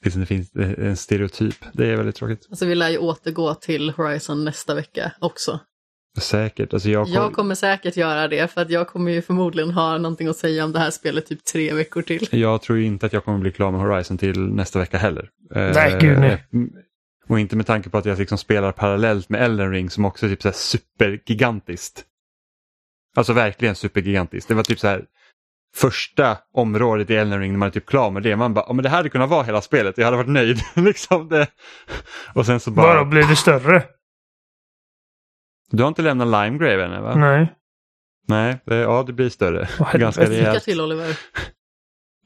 [0.02, 1.56] Det finns en stereotyp.
[1.74, 2.48] Det är väldigt tråkigt.
[2.50, 5.60] Alltså vi lär ju återgå till Horizon nästa vecka också.
[6.18, 6.74] Säkert.
[6.74, 7.14] Alltså jag, kom...
[7.14, 10.66] jag kommer säkert göra det för att jag kommer ju förmodligen ha någonting att säga
[10.66, 12.28] om det här spelet typ tre veckor till.
[12.32, 15.30] Jag tror inte att jag kommer bli klar med Horizon till nästa vecka heller.
[15.50, 16.46] Nej, gud nej.
[17.28, 20.26] Och inte med tanke på att jag liksom spelar parallellt med Elden Ring som också
[20.26, 22.06] är typ så här supergigantiskt.
[23.16, 24.48] Alltså verkligen supergigantiskt.
[24.48, 25.06] Det var typ så här
[25.76, 28.36] första området i Elden Ring när man är typ klar med det.
[28.36, 29.98] Man bara, oh, men det här hade kunnat vara hela spelet.
[29.98, 30.60] Jag hade varit nöjd.
[30.76, 31.48] liksom det.
[32.34, 32.88] Och sen så bara...
[32.88, 33.84] Bara blir det större?
[35.72, 37.16] Du har inte lämnat Limegrave än va?
[37.16, 37.54] Nej.
[38.28, 39.70] Nej, det, ja det blir större.
[39.94, 40.54] Ganska rejält.
[40.54, 41.18] Lycka till Oliver.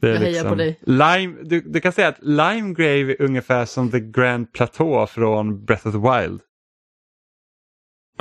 [0.02, 0.80] Det är jag hejar liksom, på dig.
[0.82, 5.88] Lime, du, du, kan säga att Limegrave är ungefär som The Grand Plateau från Breath
[5.88, 6.42] of the Wild.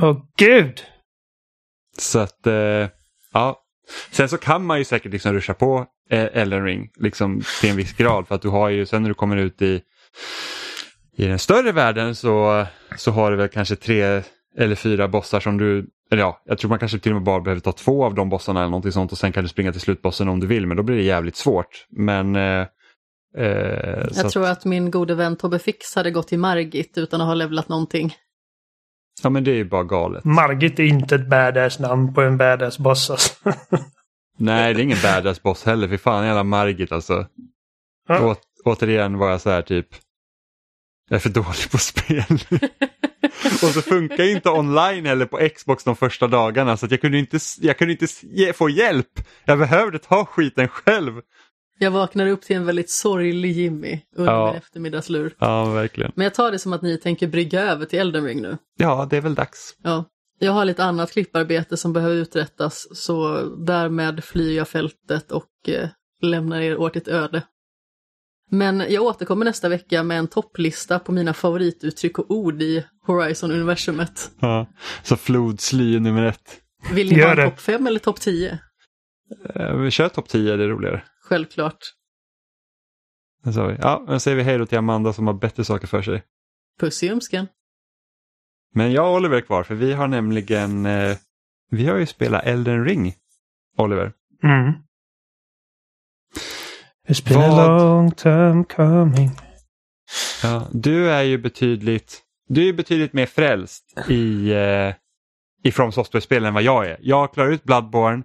[0.02, 0.82] Åh oh, gud!
[1.98, 2.88] Så att, eh,
[3.32, 3.62] ja.
[4.10, 7.76] Sen så kan man ju säkert liksom ruscha på eh, Elden Ring liksom, till en
[7.76, 8.28] viss grad.
[8.28, 9.82] För att du har ju, sen när du kommer ut i,
[11.16, 12.66] i den större världen så,
[12.96, 14.22] så har du väl kanske tre
[14.56, 17.40] eller fyra bossar som du eller ja, jag tror man kanske till och med bara
[17.40, 19.80] behöver ta två av de bossarna eller någonting sånt och sen kan du springa till
[19.80, 21.86] slutbossen om du vill men då blir det jävligt svårt.
[21.90, 22.66] Men eh,
[23.36, 24.58] eh, Jag tror att...
[24.58, 28.14] att min gode vän Tobbe Fix hade gått till Margit utan att ha levlat någonting.
[29.22, 30.24] Ja men det är ju bara galet.
[30.24, 33.34] Margit är inte ett badass namn på en badass boss alltså.
[34.38, 37.26] Nej det är ingen badass boss heller, för fan jävla Margit alltså.
[38.08, 38.30] Ja.
[38.30, 39.86] Å, återigen var jag så här typ,
[41.08, 42.24] jag är för dålig på spel.
[43.44, 47.38] Och så funkar inte online heller på Xbox de första dagarna så jag kunde inte,
[47.60, 48.06] jag kunde inte
[48.52, 49.20] få hjälp.
[49.44, 51.20] Jag behövde ta skiten själv.
[51.78, 54.46] Jag vaknar upp till en väldigt sorglig Jimmy under ja.
[54.46, 55.34] min eftermiddagslur.
[55.38, 56.12] Ja, verkligen.
[56.14, 58.58] Men jag tar det som att ni tänker brygga över till Elden Ring nu.
[58.78, 59.76] Ja, det är väl dags.
[59.82, 60.04] Ja.
[60.38, 65.88] Jag har lite annat klipparbete som behöver uträttas så därmed flyr jag fältet och eh,
[66.22, 67.42] lämnar er åt ett öde.
[68.50, 74.30] Men jag återkommer nästa vecka med en topplista på mina favorituttryck och ord i Horizon-universumet.
[74.40, 74.66] Ja,
[75.02, 76.60] så flodsly nummer ett.
[76.92, 78.58] Vill ni ha en topp 5 eller topp 10?
[79.56, 81.02] Uh, vi kör topp 10, det är roligare.
[81.22, 81.78] Självklart.
[83.44, 83.76] Det sa vi.
[83.80, 86.22] Ja, nu säger vi hej då till Amanda som har bättre saker för sig.
[86.80, 87.46] Puss i ömskan.
[88.74, 91.16] Men jag och Oliver är kvar för vi har nämligen, eh,
[91.70, 93.14] vi har ju spelat Elden Ring,
[93.76, 94.12] Oliver.
[94.42, 94.72] Mm.
[97.10, 97.58] It's been Vad...
[97.58, 99.30] a long time coming.
[100.42, 104.94] Ja, du är ju betydligt, du är betydligt mer frälst i, eh,
[105.68, 106.96] i From Software-spelen än vad jag är.
[107.00, 108.22] Jag har klarat ut Bloodborne,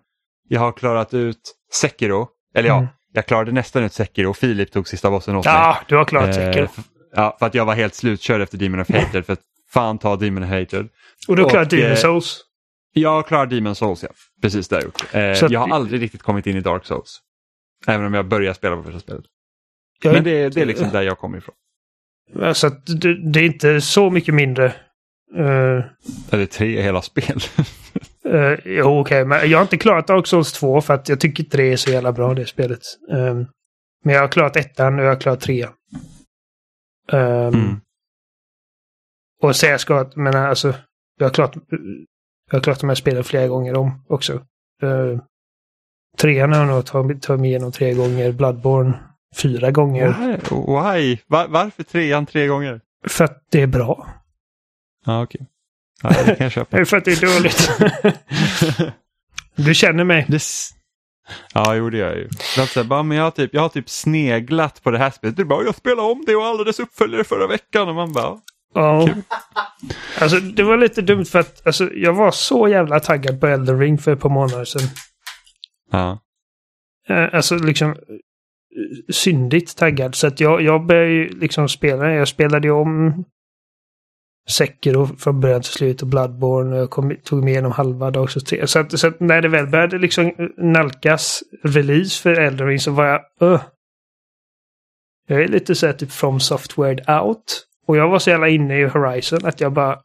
[0.50, 2.88] jag har klarat ut Sekiro, eller ja, mm.
[3.14, 5.54] jag klarade nästan ut Sekiro och Filip tog sista bossen åt mig.
[5.54, 6.64] Ja, du har klarat Sekiro.
[6.64, 6.70] Eh,
[7.16, 10.16] ja, för att jag var helt slutkörd efter Demon of Hatred, för att fan ta
[10.16, 10.90] Demon of Hatred.
[11.28, 12.42] Och du har klarat Demon eh, Souls?
[12.94, 14.10] Jag klarar Demon Souls, ja.
[14.42, 15.44] Precis det har jag gjort.
[15.44, 17.22] Eh, jag har aldrig riktigt kommit in i Dark Souls.
[17.88, 19.26] Även om jag börjar spela på första spelet.
[20.02, 21.56] Jag Men det, det är liksom där jag kommer ifrån.
[22.42, 24.66] Alltså det, det är inte så mycket mindre.
[25.36, 25.84] Uh,
[26.30, 27.40] är det tre hela spel?
[28.26, 31.20] uh, jo, okej, okay, men jag har inte klarat Dark Souls 2 för att jag
[31.20, 32.82] tycker inte det är så jävla bra det spelet.
[33.10, 33.48] Um,
[34.04, 35.74] men jag har klarat ettan och jag har klarat trean.
[37.12, 37.20] Um,
[37.54, 37.80] mm.
[39.42, 40.74] Och jag ska, men alltså,
[41.20, 41.54] jag har klarat,
[42.52, 44.34] jag har klarat de här spelen flera gånger om också.
[44.84, 45.20] Uh,
[46.18, 48.94] trean har jag nog tagit mig igenom tre gånger, Bloodborne
[49.36, 50.08] fyra gånger.
[50.08, 50.38] Why?
[50.50, 51.18] Why?
[51.28, 52.82] Var, varför trean tre gånger?
[53.08, 54.08] För att det är bra.
[55.06, 55.48] Ja, okej.
[56.04, 56.18] Okay.
[56.18, 56.86] Ja, det kan jag köpa.
[56.86, 57.72] för att det är dåligt.
[59.56, 60.26] du känner mig.
[60.28, 60.42] Det...
[61.54, 62.30] Ja, jo det gör jag ju.
[62.60, 65.38] Alltså, bara, men jag, har typ, jag har typ sneglat på det här spelet.
[65.38, 67.90] Du bara, jag spelade om det och alla dess uppföljare förra veckan.
[67.90, 68.40] Och man bara,
[68.76, 69.10] Ja.
[70.20, 73.80] Alltså det var lite dumt för att alltså, jag var så jävla taggad på Elden
[73.80, 74.82] Ring för ett par månader sedan.
[75.96, 76.20] Ja.
[77.08, 77.96] Eh, alltså liksom
[79.10, 80.16] syndigt taggad.
[80.16, 82.14] Så att jag, jag började ju liksom spela.
[82.14, 83.24] Jag spelade ju om
[84.50, 86.76] Sekiro från början till slut och Bloodborne.
[86.76, 88.40] Jag kom, tog mig igenom halva dag också.
[88.66, 93.06] Så att, så att när det väl började liksom nalkas release för Eldering så var
[93.06, 93.62] jag uh.
[95.28, 97.66] Jag är lite så här typ from software out.
[97.88, 100.00] Och jag var så jävla inne i Horizon att jag bara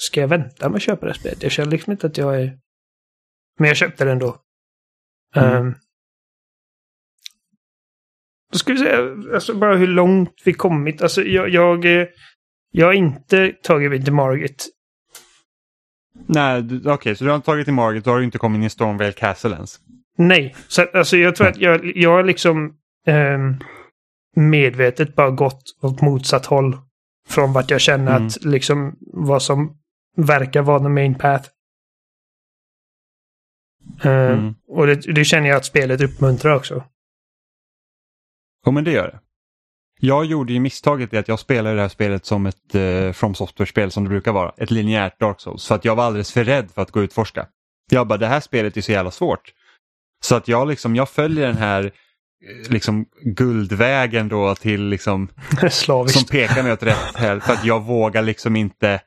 [0.00, 1.42] Ska jag vänta med att köpa det spelet?
[1.42, 2.58] Jag känner liksom inte att jag är...
[3.58, 4.36] Men jag köpte det ändå.
[5.34, 5.66] Mm.
[5.66, 5.74] Um,
[8.52, 11.02] då ska vi säga, alltså bara hur långt vi kommit.
[11.02, 12.06] Alltså jag, jag, eh,
[12.70, 14.68] jag har inte tagit mig till Margit.
[16.26, 18.58] Nej, okej, okay, så du har inte tagit till Margit, då har du inte kommit
[18.58, 19.78] in i Stormvale Castle ens?
[20.18, 22.74] Nej, så alltså jag tror att jag, jag har liksom
[23.06, 23.56] um,
[24.36, 26.76] medvetet bara gått åt motsatt håll.
[27.28, 28.26] Från vart jag känner mm.
[28.26, 29.76] att liksom vad som
[30.16, 31.48] verkar vara the main path.
[34.04, 34.54] Uh, mm.
[34.68, 36.84] Och det, det, känner jag att spelet uppmuntrar också.
[38.66, 39.20] Jo, men det gör det.
[40.02, 43.34] Jag gjorde ju misstaget i att jag spelade det här spelet som ett eh, From
[43.34, 44.52] Software-spel som det brukar vara.
[44.56, 45.66] Ett linjärt Dark Souls.
[45.66, 47.46] För att jag var alldeles för rädd för att gå utforska.
[47.90, 49.52] Jag bara, det här spelet är så jävla svårt.
[50.24, 55.28] Så att jag liksom, jag följer den här eh, liksom guldvägen då till liksom
[55.70, 59.00] som pekar mig åt rätt håll för att jag vågar liksom inte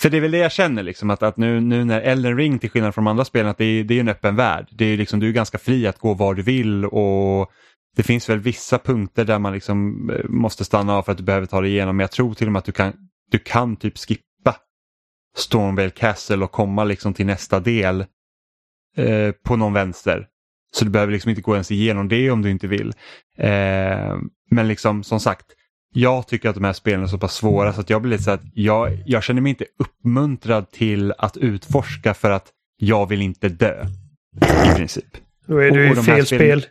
[0.00, 2.58] för det är väl det jag känner liksom att, att nu, nu när Elden Ring
[2.58, 4.68] till skillnad från de andra spelen att det är, det är en öppen värld.
[4.70, 7.50] Det är liksom, du är ganska fri att gå var du vill och
[7.96, 11.24] det finns väl vissa punkter där man liksom eh, måste stanna av för att du
[11.24, 11.96] behöver ta dig igenom.
[11.96, 12.92] Men jag tror till och med att du kan,
[13.30, 14.56] du kan typ skippa
[15.36, 18.00] Stormvale Castle och komma liksom till nästa del
[18.96, 20.26] eh, på någon vänster.
[20.72, 22.92] Så du behöver liksom inte gå ens igenom det om du inte vill.
[23.38, 24.16] Eh,
[24.50, 25.46] men liksom som sagt,
[25.96, 28.22] jag tycker att de här spelen är så pass svåra så att jag blir lite
[28.22, 33.22] så att jag, jag känner mig inte uppmuntrad till att utforska för att jag vill
[33.22, 33.86] inte dö.
[34.72, 35.16] I princip.
[35.46, 36.66] Då är du i fel spel.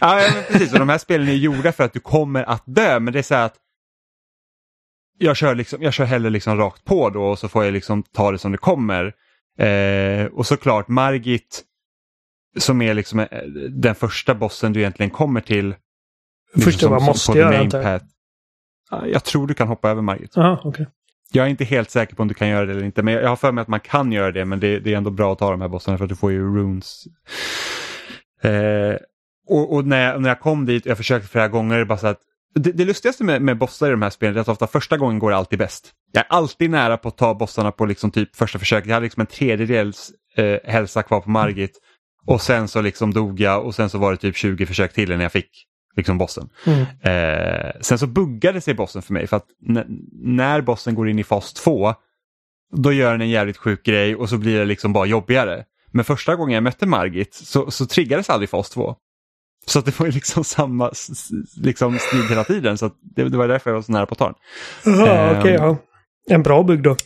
[0.00, 0.72] Ja, men precis.
[0.72, 3.00] Och de här spelen är gjorda för att du kommer att dö.
[3.00, 3.56] Men det är så här att
[5.18, 8.02] jag kör, liksom, jag kör hellre liksom rakt på då och så får jag liksom
[8.02, 9.12] ta det som det kommer.
[9.58, 11.62] Eh, och såklart Margit
[12.58, 13.26] som är liksom eh,
[13.70, 15.74] den första bossen du egentligen kommer till.
[16.54, 18.00] Liksom första man måste göra antar
[19.06, 19.24] jag.
[19.24, 20.36] tror du kan hoppa över Margit.
[20.36, 20.86] Aha, okay.
[21.32, 23.28] Jag är inte helt säker på om du kan göra det eller inte men jag
[23.28, 25.38] har för mig att man kan göra det men det, det är ändå bra att
[25.38, 27.04] ta de här bossarna för att du får ju runes.
[28.42, 28.96] Eh,
[29.48, 32.20] och, och, när, jag, när jag kom dit, jag försökte flera gånger, bara så att
[32.54, 35.18] det, det lustigaste med, med bossar i de här spelen är att ofta första gången
[35.18, 35.92] går det alltid bäst.
[36.12, 38.88] Jag är alltid nära på att ta bossarna på liksom typ första försöket.
[38.88, 41.78] Jag hade liksom en tredjedels eh, hälsa kvar på Margit.
[42.26, 45.10] Och sen så liksom dog jag och sen så var det typ 20 försök till
[45.10, 45.66] innan jag fick
[45.96, 46.48] liksom bossen.
[46.66, 46.80] Mm.
[46.80, 49.46] Eh, sen så buggade sig bossen för mig för att
[50.12, 51.94] när bossen går in i fas 2
[52.76, 55.64] då gör den en jävligt sjuk grej och så blir det liksom bara jobbigare.
[55.90, 58.96] Men första gången jag mötte Margit så, så triggades aldrig fas 2.
[59.66, 60.92] Så det var ju liksom samma
[61.56, 62.78] liksom, stil hela tiden.
[62.78, 64.34] Så det, det, var därför jag var så nära på att ta den.
[64.84, 65.54] Jaha, um, okej.
[65.54, 65.76] Okay, ja.
[66.30, 66.96] En bra bugg då.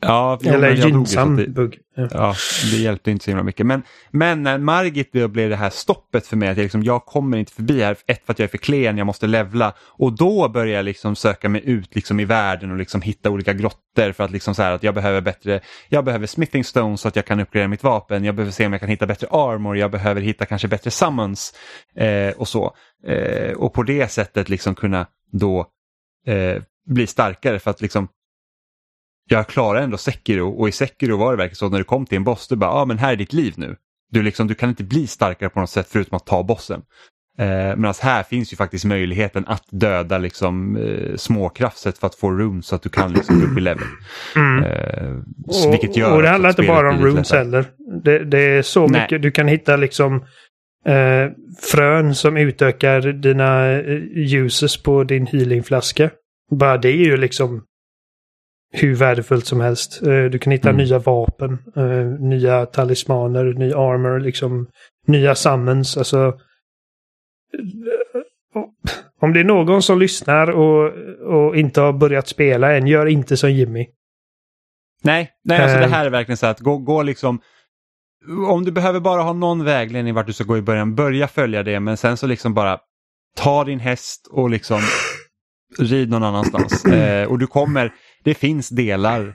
[0.00, 1.78] Ja, Eller gynnsam bugg.
[1.94, 2.08] Ja.
[2.10, 2.34] ja.
[2.70, 3.66] det hjälpte inte så himla mycket.
[3.66, 7.38] Men, men när Margit blev det här stoppet för mig, att jag, liksom, jag kommer
[7.38, 9.72] inte förbi här, ett för att jag är för klen, jag måste levla.
[9.80, 13.52] Och då börjar jag liksom söka mig ut liksom i världen och liksom hitta olika
[13.52, 17.08] grottor för att liksom så här att jag behöver bättre, jag behöver smithing stones så
[17.08, 19.76] att jag kan uppgradera mitt vapen, jag behöver se om jag kan hitta bättre armor,
[19.76, 21.54] jag behöver hitta kanske bättre summons
[21.96, 22.74] eh, och så.
[23.06, 25.66] Eh, och på det sättet liksom kunna då
[26.26, 28.08] eh, bli starkare för att liksom
[29.30, 32.16] jag klarar ändå Sekiro och i Sekiro var det verkligen så när du kom till
[32.16, 33.76] en boss, du bara, ja ah, men här är ditt liv nu.
[34.12, 36.82] Du, liksom, du kan inte bli starkare på något sätt förutom att ta bossen.
[37.38, 42.30] Eh, Medan här finns ju faktiskt möjligheten att döda liksom, eh, småkrafset för att få
[42.30, 43.84] runes så att du kan liksom, gå upp i level.
[44.36, 44.64] Mm.
[44.64, 45.16] Eh,
[45.46, 47.64] och, vilket gör och det handlar inte bara om runes heller.
[48.04, 49.00] Det, det, är så Nej.
[49.00, 50.24] mycket, du kan hitta liksom
[50.86, 51.32] eh,
[51.72, 56.10] frön som utökar dina eh, uses på din healingflaska.
[56.50, 57.64] Bara det är ju liksom
[58.72, 60.02] hur värdefullt som helst.
[60.02, 60.84] Eh, du kan hitta mm.
[60.84, 64.66] nya vapen, eh, nya talismaner, ny armor, liksom
[65.06, 65.96] nya summons.
[65.96, 66.26] Alltså,
[68.54, 68.62] eh,
[69.20, 73.36] om det är någon som lyssnar och, och inte har börjat spela än, gör inte
[73.36, 73.86] som Jimmy.
[75.02, 77.40] Nej, nej alltså det här är verkligen så att gå, gå liksom
[78.48, 81.62] om du behöver bara ha någon vägledning vart du ska gå i början, börja följa
[81.62, 82.78] det men sen så liksom bara
[83.36, 84.80] ta din häst och liksom
[85.78, 86.84] rid någon annanstans.
[86.90, 87.92] Eh, och du kommer,
[88.24, 89.34] det finns delar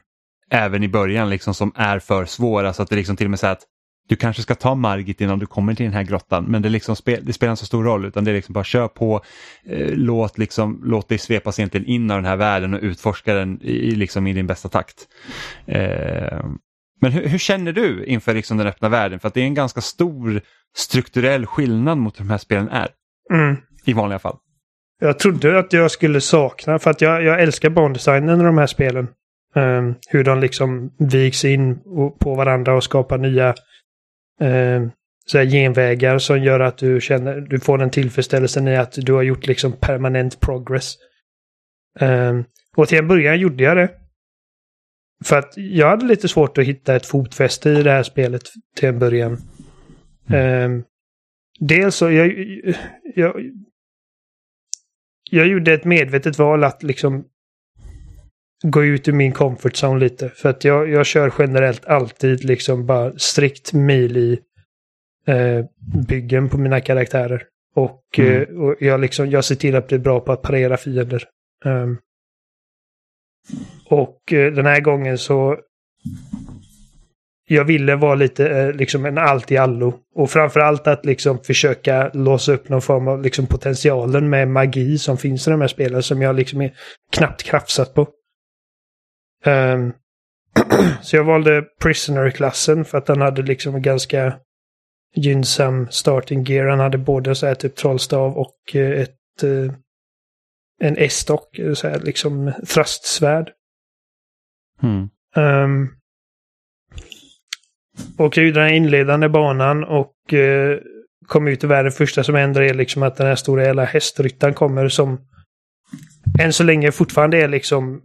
[0.51, 3.39] även i början liksom som är för svåra så att det liksom till och med
[3.39, 3.63] säger att
[4.07, 6.95] du kanske ska ta Margit innan du kommer till den här grottan men det, liksom
[6.95, 9.21] spel, det spelar inte så stor roll utan det är liksom bara kör på,
[9.65, 13.61] eh, låt, liksom, låt dig svepas egentligen in av den här världen och utforska den
[13.61, 15.07] i, liksom, i din bästa takt.
[15.65, 16.45] Eh,
[17.01, 19.19] men hur, hur, känner du inför liksom, den öppna världen?
[19.19, 20.41] För att det är en ganska stor
[20.75, 22.87] strukturell skillnad mot hur de här spelen är.
[23.33, 23.57] Mm.
[23.85, 24.37] I vanliga fall.
[24.99, 28.67] Jag trodde att jag skulle sakna, för att jag, jag älskar bandesignen i de här
[28.67, 29.07] spelen.
[29.55, 31.79] Um, hur de liksom viks in
[32.19, 33.55] på varandra och skapar nya
[34.39, 34.91] um,
[35.25, 39.13] så här genvägar som gör att du känner, du får den tillfredsställelsen i att du
[39.13, 40.95] har gjort liksom permanent progress.
[41.99, 43.89] Um, och till en början gjorde jag det.
[45.23, 48.41] För att jag hade lite svårt att hitta ett fotfäste i det här spelet
[48.75, 49.37] till en början.
[50.29, 50.83] Mm.
[51.59, 52.33] dels så, jag,
[53.15, 53.35] jag,
[55.31, 57.25] jag gjorde ett medvetet val att liksom
[58.63, 60.29] gå ut ur min comfort zone lite.
[60.29, 64.39] För att jag, jag kör generellt alltid liksom bara strikt mil i
[65.27, 65.65] eh,
[66.07, 67.43] byggen på mina karaktärer.
[67.75, 68.41] Och, mm.
[68.41, 71.23] eh, och, jag, liksom, jag ser till att bli bra på att parera fiender.
[71.65, 71.97] Um,
[73.89, 75.57] och eh, den här gången så
[77.47, 79.93] jag ville vara lite eh, liksom en allt i allo.
[80.15, 85.17] Och framförallt att liksom försöka låsa upp någon form av liksom potentialen med magi som
[85.17, 86.73] finns i de här spelen som jag liksom är
[87.11, 88.07] knappt krafsat på.
[89.45, 89.93] Um,
[91.01, 94.35] så jag valde Prisoner-klassen för att den hade liksom en ganska
[95.15, 96.67] gynnsam starting gear.
[96.67, 99.71] Han hade både så här typ trollstav och eh, ett uh,
[100.79, 103.51] en S-stock, så här liksom thrustsvärd.
[104.83, 105.09] Mm.
[105.35, 105.94] Um,
[108.17, 110.79] och jag gjorde den inledande banan och eh,
[111.27, 111.91] kom ut i världen.
[111.91, 115.19] Första som händer är liksom att den här stora jävla hästryttaren kommer som
[116.39, 118.01] än så länge fortfarande är liksom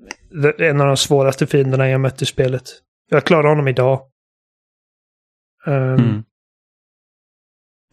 [0.59, 2.63] en av de svåraste fienderna jag mött i spelet.
[3.11, 4.01] Jag klarade honom idag.
[5.67, 6.23] Um, mm.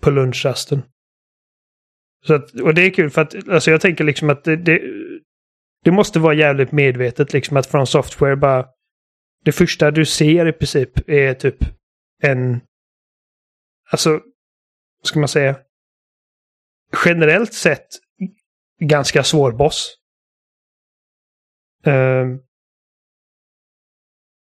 [0.02, 0.82] På lunchrasten.
[2.26, 4.82] Så att, och det är kul för att alltså jag tänker liksom att det, det,
[5.84, 8.66] det måste vara jävligt medvetet liksom att från software bara
[9.46, 11.58] det första du ser i princip är typ
[12.22, 12.62] en...
[13.92, 14.10] Alltså,
[15.00, 15.56] vad ska man säga?
[17.06, 17.88] Generellt sett
[18.80, 19.98] ganska svår boss.
[21.86, 22.40] Ehm, uh,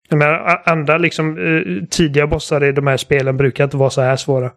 [0.09, 4.15] men andra liksom uh, tidiga bossar i de här spelen brukar inte vara så här
[4.15, 4.51] svåra.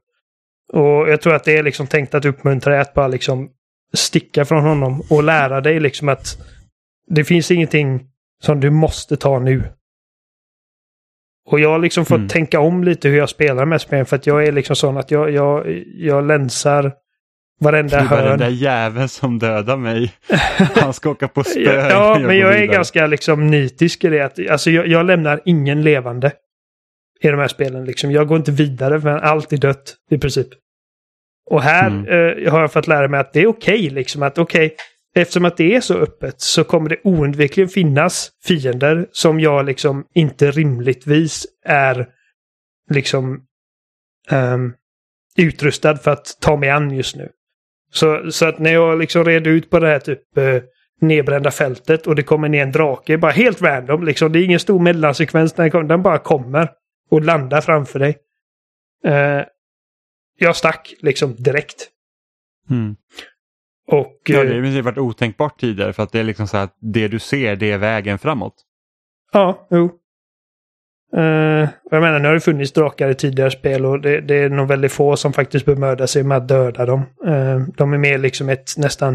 [0.72, 3.50] Och jag tror att det är liksom tänkt att uppmuntra dig att bara liksom
[3.92, 6.38] sticka från honom och lära dig liksom att
[7.06, 8.10] det finns ingenting
[8.42, 9.62] som du måste ta nu.
[11.50, 12.28] Och jag har liksom fått mm.
[12.28, 15.10] tänka om lite hur jag spelar med spelen för att jag är liksom sån att
[15.10, 16.92] jag, jag, jag länsar
[17.60, 18.24] varenda hörn.
[18.24, 20.12] Den där jäveln som dödar mig.
[20.74, 21.60] Han ska åka på spö.
[21.60, 24.20] ja, ja men jag är ganska liksom nitisk i det.
[24.20, 26.32] Att, alltså jag, jag, lämnar ingen levande
[27.20, 27.84] i de här spelen.
[27.84, 28.12] Liksom.
[28.12, 30.48] Jag går inte vidare för allt är dött i princip.
[31.50, 32.06] Och här mm.
[32.06, 33.74] eh, har jag fått lära mig att det är okej.
[33.74, 34.76] Okay, liksom, att okej, okay,
[35.14, 40.06] eftersom att det är så öppet så kommer det oundvikligen finnas fiender som jag liksom
[40.14, 42.08] inte rimligtvis är
[42.90, 43.46] liksom
[44.30, 44.74] um,
[45.36, 47.28] utrustad för att ta mig an just nu.
[47.92, 50.62] Så, så att när jag liksom red ut på det här typ uh,
[51.00, 53.18] nedbrända fältet och det kommer ner en drake.
[53.18, 54.32] Bara helt random liksom.
[54.32, 55.52] Det är ingen stor mellansekvens.
[55.52, 56.70] Den, den bara kommer
[57.10, 58.16] och landar framför dig.
[59.06, 59.44] Uh,
[60.38, 61.88] jag stack liksom direkt.
[62.70, 62.96] Mm.
[63.90, 67.08] Och, ja, det har varit otänkbart tidigare för att det är liksom så att det
[67.08, 68.54] du ser det är vägen framåt.
[69.32, 69.90] Ja, jo.
[71.16, 74.48] Uh, jag menar, nu har det funnits drakar i tidigare spel och det, det, är
[74.48, 77.00] nog väldigt få som faktiskt bemödar sig med att döda dem.
[77.26, 79.14] Uh, de är mer liksom ett nästan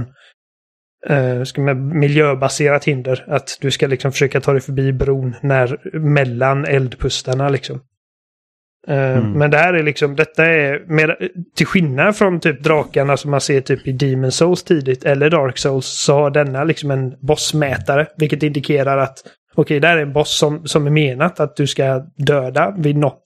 [1.09, 3.25] uh, ska man, miljöbaserat hinder.
[3.27, 7.79] Att du ska liksom försöka ta dig förbi bron när, mellan eldpustarna liksom.
[8.87, 9.31] Mm.
[9.31, 13.41] Men det här är liksom, detta är mer, till skillnad från typ drakarna som man
[13.41, 18.07] ser typ i Demon Souls tidigt eller Dark Souls så har denna liksom en bossmätare.
[18.17, 19.17] Vilket indikerar att
[19.55, 22.97] okej, det här är en boss som, som är menat att du ska döda vid
[22.97, 23.23] något,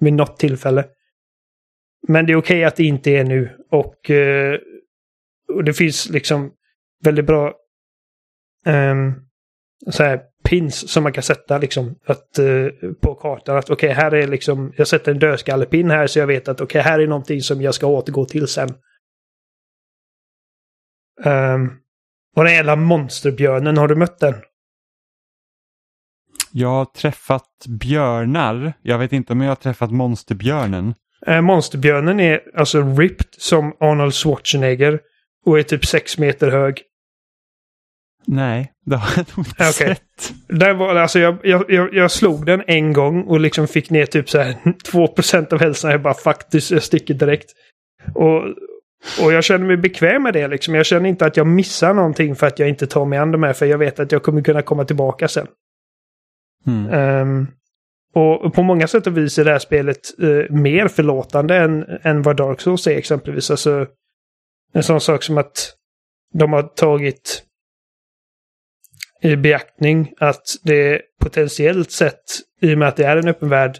[0.00, 0.84] vid något tillfälle.
[2.08, 3.50] Men det är okej att det inte är nu.
[3.70, 4.58] Och, eh,
[5.52, 6.50] och det finns liksom
[7.04, 7.54] väldigt bra
[8.66, 9.14] um,
[9.90, 12.68] så här, pins som man kan sätta liksom att, uh,
[13.00, 13.56] på kartan.
[13.56, 16.60] Att okej, okay, här är liksom, jag sätter en dödskallepin här så jag vet att
[16.60, 18.68] okej, okay, här är någonting som jag ska återgå till sen.
[21.24, 21.72] Um,
[22.36, 24.34] och den jävla monsterbjörnen, har du mött den?
[26.52, 28.72] Jag har träffat björnar.
[28.82, 30.94] Jag vet inte om jag har träffat monsterbjörnen.
[31.26, 35.00] Äh, monsterbjörnen är alltså ripped som Arnold Schwarzenegger
[35.46, 36.82] och är typ sex meter hög.
[38.26, 39.72] Nej, det har jag nog inte okay.
[39.72, 40.32] sett.
[40.48, 44.30] Den var, alltså jag, jag, jag, slog den en gång och liksom fick ner typ
[44.30, 44.54] så här
[44.92, 45.90] 2% av hälsan.
[45.90, 47.50] Jag bara faktiskt, jag sticker direkt.
[48.14, 48.44] Och,
[49.22, 50.74] och jag känner mig bekväm med det liksom.
[50.74, 53.42] Jag känner inte att jag missar någonting för att jag inte tar mig an de
[53.42, 53.52] här.
[53.52, 55.46] För jag vet att jag kommer kunna komma tillbaka sen.
[56.66, 57.20] Mm.
[57.22, 57.46] Um,
[58.14, 62.22] och på många sätt och vis är det här spelet uh, mer förlåtande än, än
[62.22, 63.50] vad Dark Souls är exempelvis.
[63.50, 63.86] Alltså,
[64.72, 65.74] en sån sak som att
[66.34, 67.44] de har tagit
[69.22, 72.22] i beaktning att det potentiellt sett,
[72.60, 73.78] i och med att det är en öppen värld,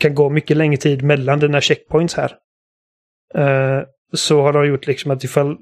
[0.00, 2.36] kan gå mycket längre tid mellan dina checkpoints här.
[3.38, 5.56] Uh, så har de gjort liksom att ifall,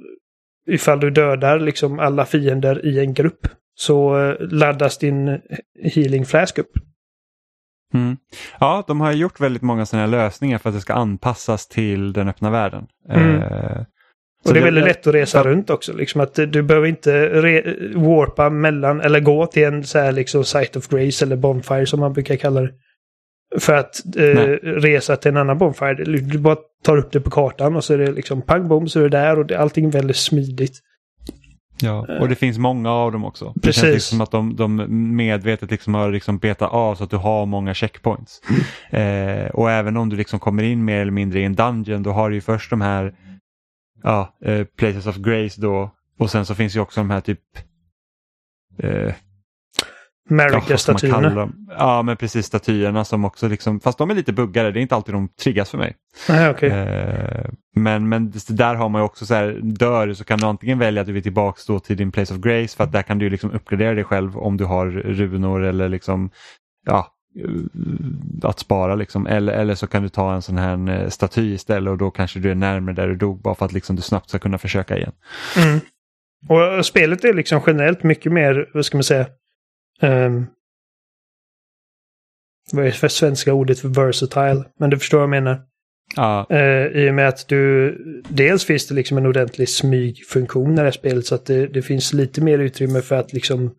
[0.67, 5.41] ifall du dödar liksom alla fiender i en grupp så uh, laddas din
[5.83, 6.73] healing flask upp.
[7.95, 8.17] Mm.
[8.61, 12.29] Ja, de har gjort väldigt många sådana lösningar för att det ska anpassas till den
[12.29, 12.87] öppna världen.
[13.09, 13.37] Mm.
[13.37, 13.85] Uh,
[14.45, 15.45] och det är väldigt lätt att resa ja.
[15.45, 15.93] runt också.
[15.93, 17.29] Liksom att du behöver inte
[17.95, 22.01] warpa mellan eller gå till en så här liksom site of grace eller bonfire som
[22.01, 22.71] man brukar kalla det.
[23.59, 24.23] För att eh,
[24.63, 25.95] resa till en annan bonfire.
[26.05, 28.99] Du bara tar upp det på kartan och så är det liksom pang bom så
[28.99, 30.81] är det där och det, allting är väldigt smidigt.
[31.83, 33.55] Ja, och det finns många av dem också.
[33.63, 33.63] Precis.
[33.63, 34.87] Det känns liksom som att de, de
[35.17, 38.41] medvetet liksom har liksom betat av så att du har många checkpoints.
[38.91, 39.45] Mm.
[39.45, 42.11] Eh, och även om du liksom kommer in mer eller mindre i en dungeon då
[42.11, 43.15] har du ju först de här
[44.03, 45.91] ja, eh, Places of Grace då.
[46.19, 47.41] Och sen så finns ju också de här typ
[48.79, 49.15] eh,
[50.31, 51.35] America-statyerna.
[51.35, 54.83] Ja, ja, men precis statyerna som också liksom, fast de är lite buggade, det är
[54.83, 55.97] inte alltid de triggas för mig.
[56.29, 56.69] Nej, okay.
[56.69, 57.47] eh,
[57.77, 61.01] men, men där har man ju också så här, dör så kan du antingen välja
[61.01, 63.31] att du vill tillbaka då till din place of grace för att där kan du
[63.31, 66.31] liksom uppgradera dig själv om du har runor eller liksom
[66.87, 67.07] ja,
[68.43, 69.27] att spara liksom.
[69.27, 72.39] Eller, eller så kan du ta en sån här eh, staty istället och då kanske
[72.39, 74.97] du är närmare där du dog bara för att liksom du snabbt ska kunna försöka
[74.97, 75.13] igen.
[75.57, 75.81] Mm.
[76.49, 79.27] Och spelet är liksom generellt mycket mer, vad ska man säga,
[80.03, 80.47] um,
[82.73, 84.65] vad är det för svenska ordet för versatile?
[84.79, 85.61] Men du förstår vad jag menar.
[86.17, 86.47] Ja.
[86.51, 87.97] Uh, I och med att du,
[88.29, 91.83] dels finns det liksom en ordentlig smygfunktion i det här spelet så att det, det
[91.83, 93.75] finns lite mer utrymme för att liksom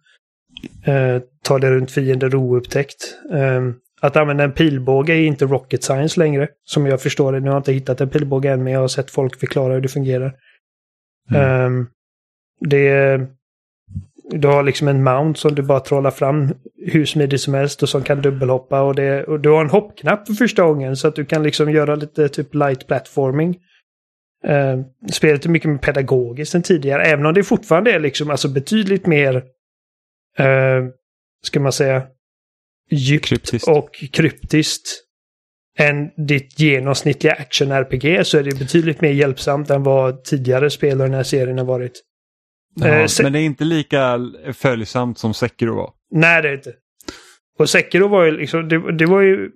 [0.85, 3.17] eh, ta det runt fiender oupptäckt.
[3.33, 3.61] Eh,
[4.01, 7.39] att använda en pilbåge är inte rocket science längre, som jag förstår det.
[7.39, 9.81] Nu har jag inte hittat en pilbåge än, men jag har sett folk förklara hur
[9.81, 10.33] det fungerar.
[11.31, 11.79] Mm.
[11.79, 11.85] Eh,
[12.59, 13.19] det,
[14.31, 16.53] du har liksom en mount som du bara trollar fram
[16.85, 18.81] hur smidigt som helst och som kan dubbelhoppa.
[18.81, 21.71] Och, det, och du har en hoppknapp för första gången så att du kan liksom
[21.71, 23.57] göra lite typ light platforming.
[24.47, 28.47] Uh, spelet är mycket mer pedagogiskt än tidigare, även om det fortfarande är liksom alltså
[28.47, 29.43] betydligt mer
[30.37, 30.85] eh,
[31.43, 32.07] ska man säga,
[32.91, 33.67] djupt kryptiskt.
[33.67, 35.03] och kryptiskt
[35.77, 41.03] än ditt genomsnittliga action-RPG så är det betydligt mer hjälpsamt än vad tidigare spel i
[41.03, 42.01] den här serien har varit.
[42.75, 44.19] Ja, eh, men det är inte lika
[44.53, 45.93] följsamt som Sekiro var.
[46.11, 46.73] Nej, det är inte.
[47.59, 49.49] Och Sekiro var ju liksom, det, det var ju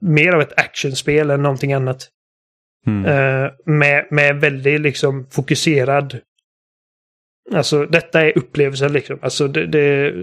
[0.00, 2.08] mer av ett actionspel än någonting annat.
[2.86, 3.04] Mm.
[3.04, 6.20] Uh, med, med väldigt liksom fokuserad
[7.52, 9.18] Alltså detta är upplevelsen liksom.
[9.22, 10.14] Alltså det, det,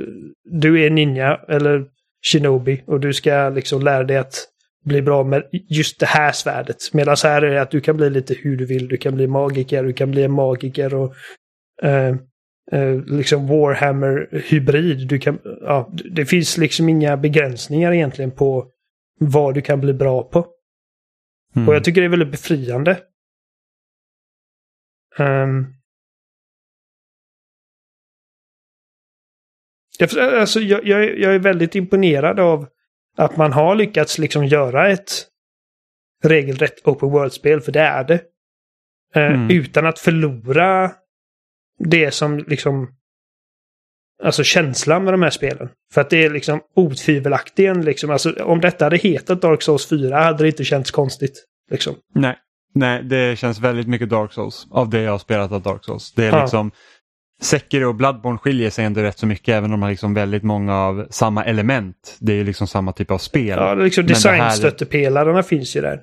[0.44, 1.86] du är ninja eller
[2.26, 4.48] shinobi och du ska liksom lära dig att
[4.86, 6.94] bli bra med just det här svärdet.
[6.94, 8.88] Medan här är det att du kan bli lite hur du vill.
[8.88, 11.14] Du kan bli magiker, du kan bli en magiker och
[11.84, 12.16] uh,
[12.72, 15.08] eh, liksom Warhammer-hybrid.
[15.08, 18.68] Du kan, ja, det finns liksom inga begränsningar egentligen på
[19.20, 20.48] vad du kan bli bra på.
[21.56, 21.70] Mm.
[21.70, 23.00] Och jag tycker det är väldigt befriande.
[25.20, 25.81] Um,
[30.00, 32.68] jag, alltså, jag, jag, jag är väldigt imponerad av
[33.18, 35.12] att man har lyckats liksom göra ett
[36.24, 38.22] regelrätt open world-spel, för det är det.
[39.16, 39.50] Uh, mm.
[39.50, 40.92] Utan att förlora
[41.80, 42.96] det som liksom...
[44.24, 45.70] Alltså känslan med de här spelen.
[45.94, 48.10] För att det är liksom otvivelaktigen liksom.
[48.10, 51.46] Alltså om detta hade hetat Dark Souls 4 hade det inte känts konstigt.
[51.72, 51.96] Liksom.
[52.16, 52.38] Nej.
[52.74, 56.14] Nej, det känns väldigt mycket Dark Souls av det jag har spelat av Dark Souls.
[56.14, 56.42] Det är ja.
[56.42, 56.72] liksom
[57.42, 60.44] Sekiro och Bloodborne skiljer sig ändå rätt så mycket även om de har liksom väldigt
[60.44, 62.18] många av samma element.
[62.20, 63.58] Det är liksom samma typ av spel.
[63.60, 65.42] Ja, liksom designstöttepelarna här...
[65.42, 66.02] finns ju där.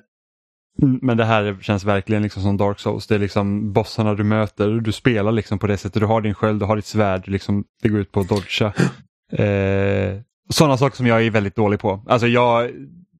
[0.81, 3.07] Mm, men det här känns verkligen liksom som Dark Souls.
[3.07, 5.99] Det är liksom bossarna du möter, du spelar liksom på det sättet.
[5.99, 8.73] Du har din sköld, du har ditt svärd, liksom, det går ut på att dodga.
[9.31, 10.19] Eh,
[10.49, 12.03] sådana saker som jag är väldigt dålig på.
[12.07, 12.71] Alltså jag,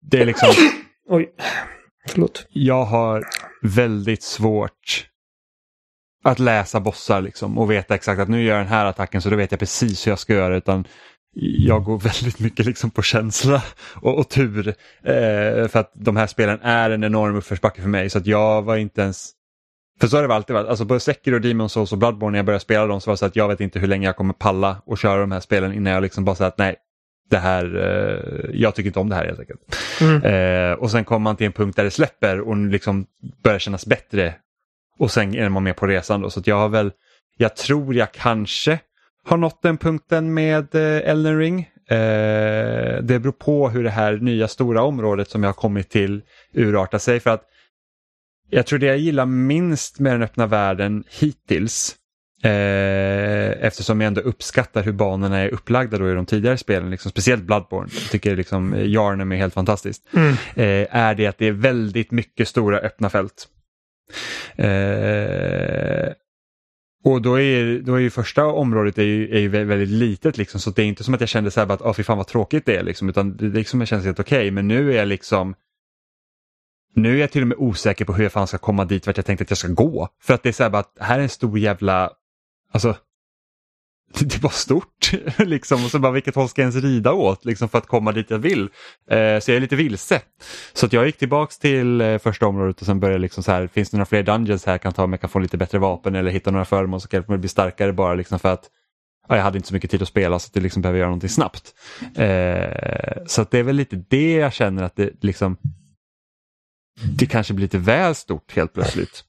[0.02, 0.50] det är liksom...
[1.10, 1.30] Oj,
[2.08, 2.48] förlåt.
[2.50, 3.24] Jag har
[3.62, 5.09] väldigt svårt
[6.24, 9.30] att läsa bossar liksom och veta exakt att nu gör jag den här attacken så
[9.30, 10.58] då vet jag precis hur jag ska göra.
[10.58, 10.86] Utan
[11.36, 13.64] jag går väldigt mycket liksom på känsla
[13.96, 14.68] och, och tur.
[15.04, 18.62] Eh, för att de här spelen är en enorm uppförsbacke för mig så att jag
[18.62, 19.32] var inte ens
[20.00, 20.68] för så har det alltid varit.
[20.68, 23.18] Alltså på Sekiro, Demon Souls och Bloodborne när jag började spela dem så var det
[23.18, 25.74] så att jag vet inte hur länge jag kommer palla och köra de här spelen
[25.74, 26.76] innan jag liksom bara säger att nej,
[27.30, 29.62] det här, eh, jag tycker inte om det här helt enkelt.
[30.02, 30.24] Mm.
[30.24, 33.06] Eh, och sen kommer man till en punkt där det släpper och liksom
[33.44, 34.36] börjar kännas bättre.
[35.00, 36.30] Och sen är man med på resan då.
[36.30, 36.92] Så jag har väl,
[37.38, 38.80] jag tror jag kanske
[39.26, 41.60] har nått den punkten med eh, Elden Ring.
[41.90, 46.22] Eh, det beror på hur det här nya stora området som jag har kommit till
[46.54, 47.20] urartar sig.
[47.20, 47.44] För att
[48.50, 51.96] jag tror det jag gillar minst med den öppna världen hittills
[52.44, 57.12] Eh, eftersom jag ändå uppskattar hur banorna är upplagda då i de tidigare spelen, liksom,
[57.12, 57.90] speciellt Bloodborne.
[57.94, 60.04] Jag tycker liksom, Jarnem är helt fantastiskt.
[60.14, 60.32] Mm.
[60.56, 63.48] Eh, är det att det är väldigt mycket stora öppna fält.
[64.56, 66.14] Eh,
[67.04, 70.60] och då är, då är ju första området är ju, är ju väldigt litet liksom,
[70.60, 72.28] så det är inte som att jag kände så här att oh, fy fan vad
[72.28, 74.38] tråkigt det är liksom, utan det liksom känns helt okej.
[74.38, 74.52] Okay.
[74.52, 75.56] Men nu är jag liksom
[76.94, 79.18] nu är jag till och med osäker på hur jag fan ska komma dit vart
[79.18, 80.10] jag tänkte att jag ska gå.
[80.22, 82.12] För att det är så här bara att här är en stor jävla,
[82.72, 82.96] alltså
[84.20, 87.70] det var stort liksom och så bara vilket håll ska jag ens rida åt liksom
[87.70, 88.62] för att komma dit jag vill.
[89.10, 90.22] Eh, så jag är lite vilse.
[90.74, 93.68] Så att jag gick tillbaks till eh, första området och sen började liksom så här,
[93.68, 95.80] finns det några fler dungeons här jag kan ta om jag kan få lite bättre
[95.80, 98.70] vapen eller hitta några föremål som kan hjälpa mig bli starkare bara liksom för att
[99.28, 101.10] ja, jag hade inte så mycket tid att spela så att jag liksom behöver göra
[101.10, 101.74] någonting snabbt.
[102.16, 105.58] Eh, så att det är väl lite det jag känner att det liksom
[107.18, 109.24] det kanske blir lite väl stort helt plötsligt.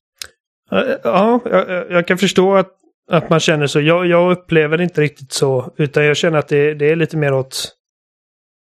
[1.04, 2.79] Ja, jag, jag kan förstå att
[3.10, 3.80] att man känner så.
[3.80, 5.74] Jag, jag upplever det inte riktigt så.
[5.76, 7.76] Utan jag känner att det, det är lite mer åt...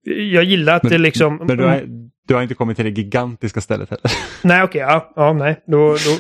[0.05, 1.37] Jag gillar att men, det liksom...
[1.37, 1.83] Men du har,
[2.29, 4.13] du har inte kommit till det gigantiska stället heller?
[4.43, 4.85] Nej, okej.
[4.85, 5.63] Okay, ja, ja, nej.
[5.67, 6.19] Då, då,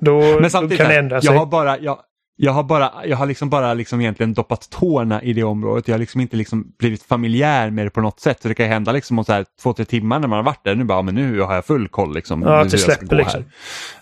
[0.00, 1.32] då, men samtidigt, då kan det ändra sig.
[1.32, 1.98] Jag har bara, jag,
[2.36, 5.88] jag har bara, jag har liksom bara liksom egentligen doppat tårna i det området.
[5.88, 8.42] Jag har liksom inte liksom blivit familjär med det på något sätt.
[8.42, 10.64] Så det kan hända liksom om så här två, tre timmar när man har varit
[10.64, 10.74] där.
[10.74, 12.42] Nu bara, men nu har jag full koll liksom.
[12.42, 13.44] Ja, att det släpper liksom.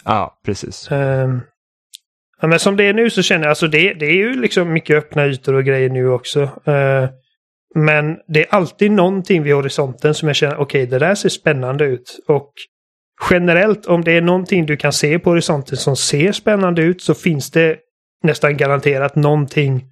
[0.05, 0.89] Ja, precis.
[0.90, 1.40] Um,
[2.41, 4.73] Ja, men som det är nu så känner jag, alltså det, det är ju liksom
[4.73, 6.43] mycket öppna ytor och grejer nu också.
[6.43, 7.09] Uh,
[7.75, 11.29] men det är alltid någonting vid horisonten som jag känner, okej okay, det där ser
[11.29, 12.21] spännande ut.
[12.29, 12.53] Och
[13.31, 17.15] generellt, om det är någonting du kan se på horisonten som ser spännande ut så
[17.15, 17.77] finns det
[18.23, 19.85] nästan garanterat någonting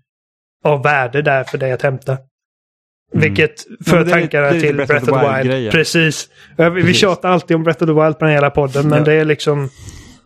[0.65, 2.12] av värde där för dig att hämta.
[2.12, 3.23] Mm.
[3.23, 3.55] Vilket
[3.87, 5.55] för tankarna till Breath of the Wild.
[5.55, 6.29] Wild Precis.
[6.57, 6.97] Vi Precis.
[6.97, 9.05] tjatar alltid om Breath of the Wild på den hela podden, men ja.
[9.05, 9.69] det är liksom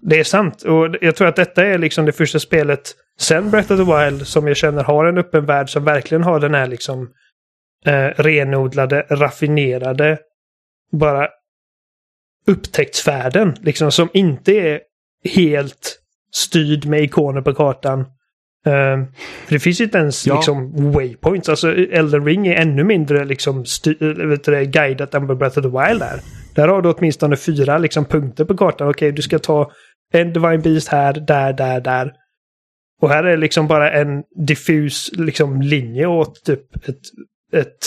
[0.00, 0.62] det är sant.
[0.62, 4.26] Och jag tror att detta är liksom det första spelet sen Breath of the Wild
[4.26, 7.10] som jag känner har en öppen värld som verkligen har den här liksom
[7.86, 10.18] eh, renodlade, raffinerade,
[10.92, 11.28] bara
[12.46, 13.54] upptäcktsfärden.
[13.60, 14.80] Liksom som inte är
[15.24, 15.98] helt
[16.34, 18.00] styrd med ikoner på kartan.
[18.66, 19.04] Uh,
[19.46, 20.34] för det finns ju inte ens ja.
[20.34, 21.48] liksom, waypoints.
[21.48, 23.64] Alltså Elden Ring är ännu mindre liksom,
[24.00, 26.20] vet du, guidat än Breath of the Wild är.
[26.54, 28.88] Där har du åtminstone fyra liksom, punkter på kartan.
[28.88, 29.70] Okej, okay, du ska ta
[30.12, 32.12] en Divine Beast här, där, där, där.
[33.00, 37.00] Och här är liksom bara en diffus liksom, linje åt typ ett...
[37.52, 37.86] Ett,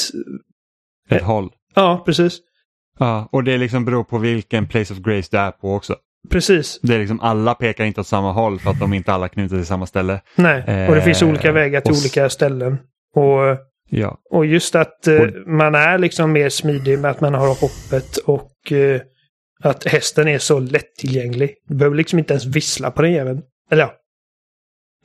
[1.10, 1.50] ett håll.
[1.76, 2.40] Ja, precis.
[3.00, 5.96] Ja, och det liksom beror på vilken place of grace du är på också.
[6.30, 6.80] Precis.
[6.82, 9.56] Det är liksom alla pekar inte åt samma håll för att de inte alla knuter
[9.56, 10.22] till samma ställe.
[10.36, 12.78] Nej, och det finns olika eh, vägar till olika ställen.
[13.16, 13.58] Och,
[13.90, 14.18] ja.
[14.30, 15.48] och just att eh, och...
[15.48, 19.02] man är liksom mer smidig med att man har hoppet och eh,
[19.62, 21.56] att hästen är så lättillgänglig.
[21.68, 23.42] Du behöver liksom inte ens vissla på den jäveln.
[23.72, 23.94] Eller ja.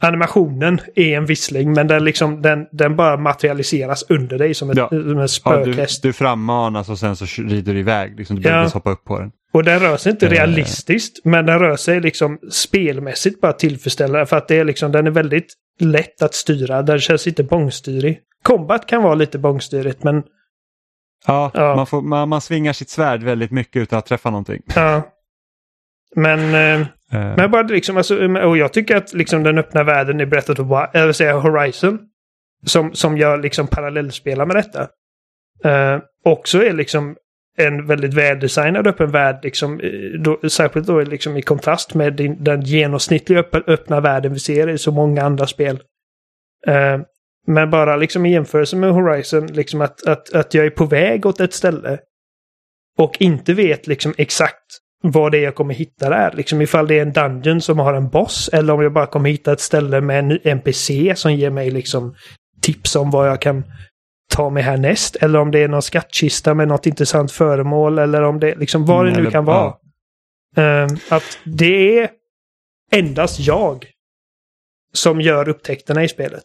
[0.02, 4.76] animationen är en vissling men den, liksom, den, den bara materialiseras under dig som, ett,
[4.76, 4.88] ja.
[4.88, 6.04] som en spökhäst.
[6.04, 8.18] Ja, du, du frammanas och sen så rider du iväg.
[8.18, 8.70] Liksom, du behöver ja.
[8.74, 9.30] hoppa upp på den.
[9.52, 10.30] Och den rör sig inte eh.
[10.30, 15.06] realistiskt men den rör sig liksom spelmässigt bara tillfredsställande för att det är liksom, den
[15.06, 16.82] är väldigt lätt att styra.
[16.82, 18.20] Den känns inte bångstyrig.
[18.42, 20.22] Combat kan vara lite bångstyrigt men...
[21.26, 21.76] Ja, ja.
[21.76, 24.62] Man, får, man, man svingar sitt svärd väldigt mycket utan att träffa någonting.
[24.74, 25.02] Ja.
[26.16, 27.36] Men, eh, uh.
[27.36, 30.56] men bara liksom, alltså, och jag tycker att liksom den öppna världen i Breath of
[30.56, 31.98] the Wild, eller säga Horizon,
[32.66, 34.88] som, som gör liksom parallellspelar med detta,
[35.64, 37.16] uh, också är liksom
[37.58, 39.80] en väldigt väldesignad öppen värld, liksom,
[40.18, 44.68] då, särskilt då liksom i kontrast med din, den genomsnittliga öppna, öppna världen vi ser
[44.68, 45.76] i så många andra spel.
[46.68, 47.00] Uh,
[47.46, 51.26] men bara liksom i jämförelse med Horizon, liksom att, att, att jag är på väg
[51.26, 51.98] åt ett ställe
[52.98, 54.62] och inte vet liksom exakt
[55.02, 56.32] vad det är jag kommer hitta där.
[56.36, 59.30] Liksom ifall det är en dungeon som har en boss eller om jag bara kommer
[59.30, 62.14] hitta ett ställe med en NPC som ger mig liksom
[62.62, 63.64] tips om vad jag kan
[64.34, 65.16] ta mig härnäst.
[65.16, 69.04] Eller om det är någon skattkista med något intressant föremål eller om det liksom vad
[69.06, 69.74] det nu mm, kan vara.
[70.56, 72.10] Um, att det är
[72.92, 73.86] endast jag
[74.92, 76.44] som gör upptäckterna i spelet.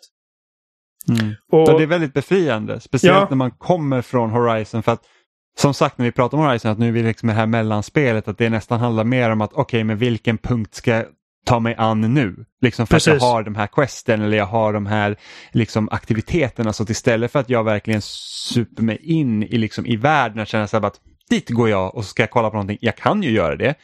[1.10, 1.36] Mm.
[1.52, 3.28] Och, det är väldigt befriande, speciellt ja.
[3.30, 4.84] när man kommer från Horizon.
[4.84, 5.04] för att
[5.58, 8.28] som sagt när vi pratar om Horizon att nu är vi liksom det här mellanspelet
[8.28, 11.06] att det nästan handlar mer om att okej okay, men vilken punkt ska jag
[11.46, 12.46] ta mig an nu?
[12.62, 13.14] Liksom för Precis.
[13.14, 15.16] att jag har de här questen eller jag har de här
[15.52, 19.96] liksom, aktiviteterna så att istället för att jag verkligen super mig in i, liksom, i
[19.96, 21.00] världen och känner så att
[21.30, 22.78] dit går jag och så ska jag kolla på någonting.
[22.82, 23.76] Jag kan ju göra det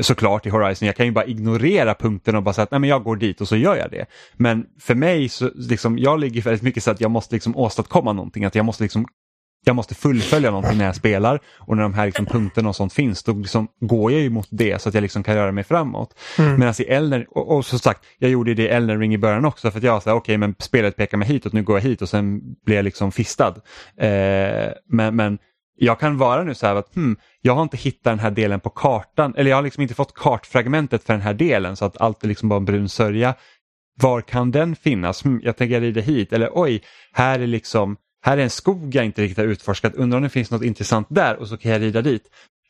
[0.00, 0.86] såklart i Horizon.
[0.86, 3.40] Jag kan ju bara ignorera punkten och bara säga att Nej, men jag går dit
[3.40, 4.06] och så gör jag det.
[4.34, 8.12] Men för mig så liksom, jag ligger väldigt mycket så att jag måste liksom åstadkomma
[8.12, 8.44] någonting.
[8.44, 9.06] Att jag måste liksom
[9.64, 12.92] jag måste fullfölja någonting när jag spelar och när de här liksom punkterna och sånt
[12.92, 15.64] finns då liksom går jag ju mot det så att jag liksom kan röra mig
[15.64, 16.18] framåt.
[16.38, 16.58] Mm.
[16.58, 19.44] Medan i Elden, och, och som sagt, jag gjorde det i Elden Ring i början
[19.44, 21.82] också för att jag sa okej okay, men spelet pekar mig hitåt, nu går jag
[21.82, 23.54] hit och sen blir jag liksom fistad.
[23.96, 25.38] Eh, men, men
[25.76, 28.60] jag kan vara nu så här att hmm, jag har inte hittat den här delen
[28.60, 32.00] på kartan eller jag har liksom inte fått kartfragmentet för den här delen så att
[32.00, 33.34] allt är liksom bara en brun sörja.
[34.00, 35.24] Var kan den finnas?
[35.24, 36.82] Hmm, jag tänker rida hit eller oj,
[37.12, 40.28] här är liksom här är en skog jag inte riktigt har utforskat, undrar om det
[40.28, 42.22] finns något intressant där och så kan jag rida dit.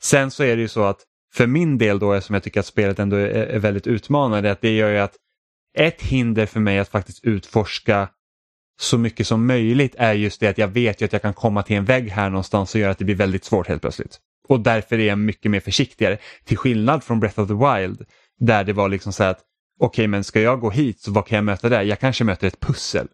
[0.03, 0.99] Sen så är det ju så att
[1.35, 4.61] för min del då, som jag tycker att spelet ändå är, är väldigt utmanande, att
[4.61, 5.15] det gör ju att
[5.79, 8.09] ett hinder för mig att faktiskt utforska
[8.81, 11.63] så mycket som möjligt är just det att jag vet ju att jag kan komma
[11.63, 14.19] till en vägg här någonstans och göra att det blir väldigt svårt helt plötsligt.
[14.49, 16.19] Och därför är jag mycket mer försiktigare.
[16.45, 18.05] Till skillnad från Breath of the Wild
[18.41, 19.41] där det var liksom så att
[19.81, 21.83] okej okay, men ska jag gå hit så vad kan jag möta där?
[21.83, 23.09] Jag kanske möter ett pussel.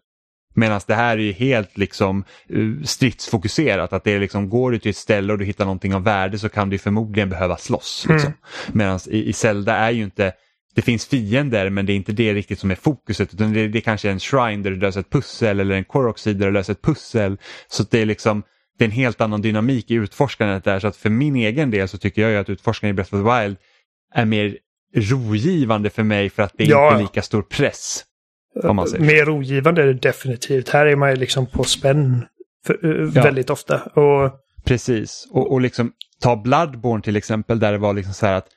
[0.53, 2.23] Medan det här är helt liksom
[2.53, 5.95] uh, stridsfokuserat, att det är liksom, går du till ett ställe och du hittar någonting
[5.95, 8.05] av värde så kan du förmodligen behöva slåss.
[8.09, 8.27] Liksom.
[8.27, 8.37] Mm.
[8.71, 10.33] Medan i, i Zelda är ju inte,
[10.75, 13.79] det finns fiender men det är inte det riktigt som är fokuset utan det, det
[13.79, 16.73] är kanske en shrine där du löser ett pussel eller en koroxid där du löser
[16.73, 17.37] ett pussel.
[17.67, 18.43] Så det är liksom
[18.77, 21.87] det är en helt annan dynamik i utforskandet där så att för min egen del
[21.87, 23.57] så tycker jag ju att utforskandet i Breath of the Wild
[24.13, 24.57] är mer
[24.95, 26.91] rogivande för mig för att det är ja.
[26.91, 28.05] inte lika stor press.
[28.99, 30.69] Mer rogivande är det definitivt.
[30.69, 32.25] Här är man ju liksom på spänn
[32.65, 33.23] för, uh, ja.
[33.23, 33.81] väldigt ofta.
[33.81, 34.31] Och...
[34.65, 35.91] Precis, och, och liksom
[36.21, 38.47] ta Bloodborne till exempel där det var liksom så här att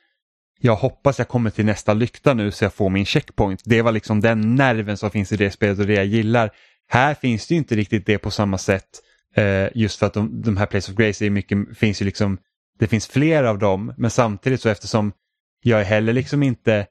[0.59, 3.61] jag hoppas jag kommer till nästa lykta nu så jag får min checkpoint.
[3.65, 6.51] Det var liksom den nerven som finns i det spelet och det jag gillar.
[6.87, 8.89] Här finns det ju inte riktigt det på samma sätt.
[9.35, 12.37] Eh, just för att de, de här Place of Grace är mycket, finns ju liksom,
[12.79, 15.11] det finns fler av dem men samtidigt så eftersom
[15.61, 16.87] jag är heller liksom inte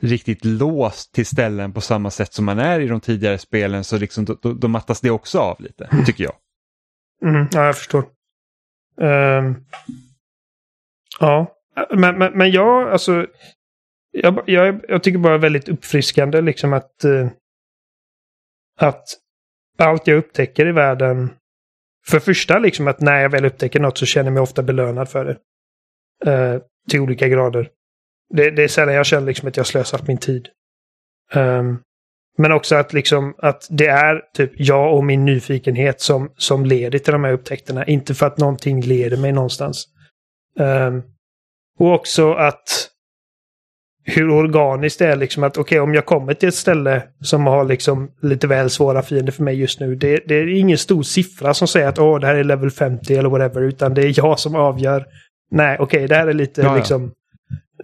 [0.00, 3.98] riktigt låst till ställen på samma sätt som man är i de tidigare spelen så
[3.98, 6.04] liksom, då, då, då mattas det också av lite, mm.
[6.04, 6.34] tycker jag.
[7.22, 8.04] Mm, ja, jag förstår.
[9.00, 9.64] Um,
[11.20, 11.54] ja,
[11.90, 13.26] men, men, men jag, alltså,
[14.10, 17.28] jag, jag, jag tycker bara väldigt uppfriskande liksom att, uh,
[18.80, 19.04] att
[19.78, 21.30] allt jag upptäcker i världen,
[22.06, 25.08] för första liksom att när jag väl upptäcker något så känner jag mig ofta belönad
[25.08, 25.36] för det.
[26.30, 26.60] Uh,
[26.90, 27.70] till olika grader.
[28.34, 30.48] Det, det är sällan jag känner liksom att jag slösat min tid.
[31.34, 31.80] Um,
[32.38, 36.98] men också att, liksom, att det är typ jag och min nyfikenhet som, som leder
[36.98, 37.86] till de här upptäckterna.
[37.86, 39.84] Inte för att någonting leder mig någonstans.
[40.58, 41.02] Um,
[41.78, 42.90] och också att
[44.06, 47.46] hur organiskt det är liksom att okej okay, om jag kommer till ett ställe som
[47.46, 49.94] har liksom lite väl svåra fiender för mig just nu.
[49.94, 53.14] Det, det är ingen stor siffra som säger att åh det här är level 50
[53.14, 53.62] eller whatever.
[53.62, 55.06] Utan det är jag som avgör.
[55.50, 56.76] Nej okej okay, det här är lite ja.
[56.76, 57.12] liksom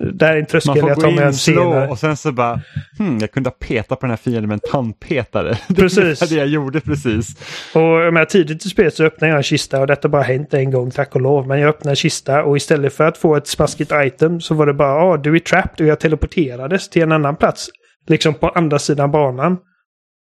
[0.01, 1.89] det här är en tröskel jag tar med en senare.
[1.89, 2.60] och sen så bara,
[2.98, 5.59] hmm, jag kunde ha petat på den här fienden med en tandpetare.
[5.77, 6.18] Precis.
[6.18, 7.36] det var det jag gjorde precis.
[7.74, 10.55] Och jag menar, tidigt i spelet så öppnade jag en kista och detta bara hänt
[10.55, 11.47] en gång, tack och lov.
[11.47, 14.66] Men jag öppnade en kista och istället för att få ett smaskigt item så var
[14.66, 17.70] det bara, ja, ah, du är trapped och jag teleporterades till en annan plats.
[18.06, 19.52] liksom på andra sidan banan.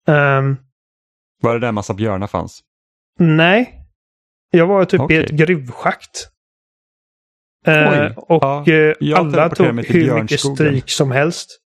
[0.07, 0.57] Um,
[1.41, 2.61] var det där massa björnar fanns?
[3.19, 3.79] Nej.
[4.51, 5.17] Jag var typ okay.
[5.17, 6.32] i ett gruvschakt.
[7.67, 8.67] Uh, och
[8.99, 11.59] ja, alla tog hur mycket stryk som helst.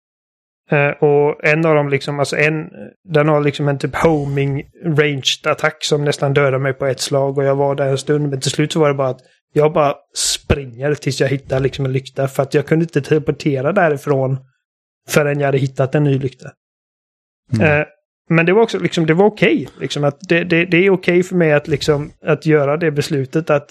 [0.72, 2.68] Uh, och en av dem liksom, alltså en,
[3.08, 7.38] den har liksom en typ homing ranged attack som nästan dödar mig på ett slag
[7.38, 9.20] och jag var där en stund men till slut så var det bara att
[9.52, 13.72] jag bara springer tills jag hittar liksom en lykta för att jag kunde inte teleportera
[13.72, 14.38] därifrån
[15.08, 16.50] förrän jag hade hittat en ny lykta.
[17.54, 17.80] Mm.
[17.80, 17.86] Uh,
[18.30, 19.54] men det var också liksom, det var okej.
[19.54, 22.90] Okay, liksom det, det, det är okej okay för mig att, liksom, att göra det
[22.90, 23.70] beslutet att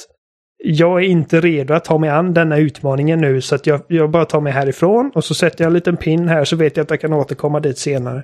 [0.66, 4.10] jag är inte redo att ta mig an denna utmaningen nu så att jag, jag
[4.10, 6.84] bara tar mig härifrån och så sätter jag en liten pin här så vet jag
[6.84, 8.24] att jag kan återkomma dit senare.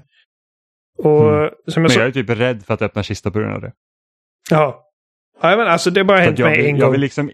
[0.97, 1.49] Och, mm.
[1.67, 3.71] som jag men jag är typ rädd för att öppna kista på grund av det.
[4.49, 4.85] Ja.
[5.41, 6.91] ja men alltså det har bara hänt mig en gång.
[6.91, 7.31] Vill liksom,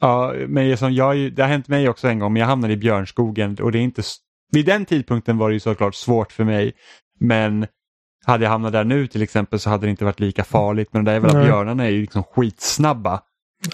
[0.00, 2.76] ja, men som jag, det har hänt mig också en gång men jag hamnade i
[2.76, 4.02] björnskogen och det är inte...
[4.52, 6.72] Vid den tidpunkten var det ju såklart svårt för mig
[7.20, 7.66] men
[8.24, 10.88] hade jag hamnat där nu till exempel så hade det inte varit lika farligt.
[10.92, 13.20] Men de där jävla björnarna är ju liksom skitsnabba.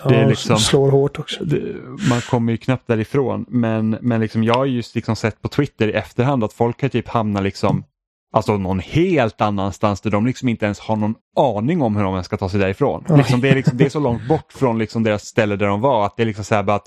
[0.02, 1.44] Ja, det är liksom, slår hårt också.
[1.44, 1.62] Det,
[2.08, 3.44] man kommer ju knappt därifrån.
[3.48, 6.88] Men, men liksom, jag har just liksom sett på Twitter i efterhand att folk har
[6.88, 7.84] typ hamnat liksom
[8.32, 12.24] Alltså någon helt annanstans där de liksom inte ens har någon aning om hur de
[12.24, 13.04] ska ta sig därifrån.
[13.16, 15.80] Liksom, det, är liksom, det är så långt bort från liksom deras ställe där de
[15.80, 16.86] var att det är liksom så här att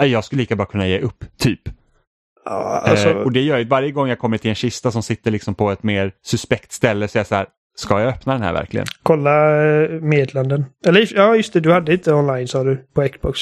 [0.00, 1.60] jag skulle lika bra kunna ge upp, typ.
[2.44, 3.08] Ja, alltså...
[3.08, 5.54] eh, och det gör ju varje gång jag kommer till en kista som sitter liksom
[5.54, 7.46] på ett mer suspekt ställe så är jag så här,
[7.76, 8.86] ska jag öppna den här verkligen?
[9.02, 10.64] Kolla eh, meddelanden.
[10.86, 13.40] Eller ja, just det, du hade inte online sa du på Xbox.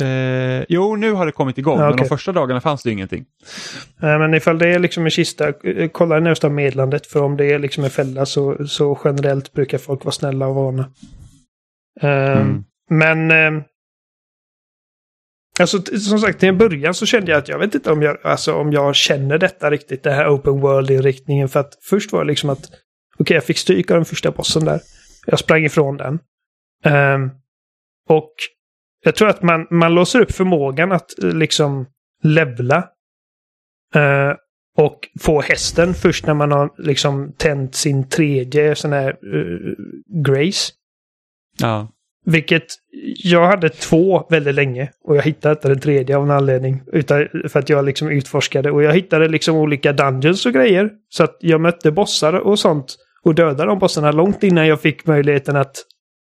[0.00, 1.96] Eh, jo, nu har det kommit igång, ja, okay.
[1.96, 3.24] men de första dagarna fanns det ingenting.
[4.02, 7.06] Eh, men ifall det är liksom en kista, eh, kolla närmsta meddelandet.
[7.06, 10.54] För om det är liksom en fälla så, så generellt brukar folk vara snälla och
[10.54, 10.90] vana.
[12.00, 12.64] Eh, mm.
[12.90, 13.62] Men eh,
[15.60, 18.18] Alltså som sagt till en början så kände jag att jag vet inte om jag,
[18.22, 21.48] alltså, om jag känner detta riktigt, det här open world-inriktningen.
[21.48, 22.78] För att först var det liksom att, okej
[23.18, 24.80] okay, jag fick stryk av den första bossen där.
[25.26, 26.18] Jag sprang ifrån den.
[27.14, 27.30] Um,
[28.08, 28.32] och
[29.04, 31.86] jag tror att man, man låser upp förmågan att eh, liksom
[32.22, 32.88] levla.
[33.96, 34.34] Uh,
[34.76, 39.74] och få hästen först när man har liksom tänt sin tredje sån här uh,
[40.24, 40.72] Grace.
[41.60, 41.93] Ja.
[42.24, 42.66] Vilket
[43.16, 46.82] jag hade två väldigt länge och jag hittade inte den tredje av en anledning.
[46.92, 50.90] Utan för att jag liksom utforskade och jag hittade liksom olika dungeons och grejer.
[51.08, 55.06] Så att jag mötte bossar och sånt och dödade de bossarna långt innan jag fick
[55.06, 55.84] möjligheten att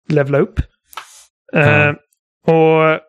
[0.09, 0.61] levla upp.
[1.53, 1.89] Mm.
[1.89, 1.95] Uh,
[2.47, 3.01] och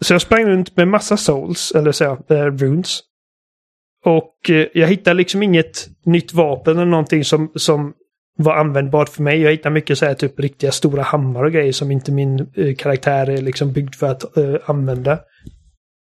[0.00, 3.00] Så jag sprang runt med massa souls, eller så, uh, runes.
[4.04, 7.94] Och uh, jag hittade liksom inget nytt vapen eller någonting som, som
[8.36, 9.40] var användbart för mig.
[9.40, 12.74] Jag hittade mycket så här typ riktiga stora hammar och grejer som inte min uh,
[12.74, 15.18] karaktär är liksom byggd för att uh, använda.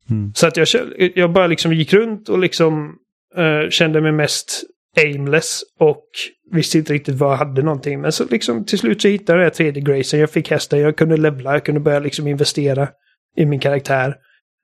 [0.09, 0.31] Mm.
[0.35, 0.67] Så att jag,
[1.15, 2.95] jag bara liksom gick runt och liksom
[3.37, 4.63] uh, kände mig mest
[4.97, 6.05] aimless och
[6.51, 8.01] visste inte riktigt vad jag hade någonting.
[8.01, 10.19] Men så liksom till slut så hittade jag tredje gracen.
[10.19, 12.89] Jag fick hästar, jag kunde levla, jag kunde börja liksom investera
[13.37, 14.15] i min karaktär.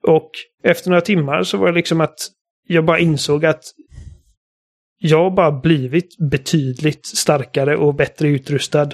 [0.07, 0.31] Och
[0.64, 2.18] efter några timmar så var det liksom att
[2.68, 3.64] jag bara insåg att
[4.98, 8.90] jag har bara blivit betydligt starkare och bättre utrustad.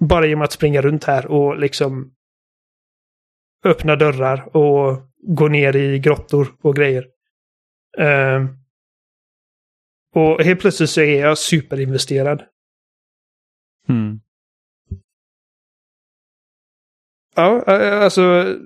[0.00, 2.14] Bara genom att springa runt här och liksom
[3.64, 7.06] öppna dörrar och gå ner i grottor och grejer.
[8.00, 8.48] Uh,
[10.14, 12.42] och helt plötsligt så är jag superinvesterad.
[13.88, 14.20] Mm.
[17.34, 17.62] Ja,
[18.04, 18.56] alltså...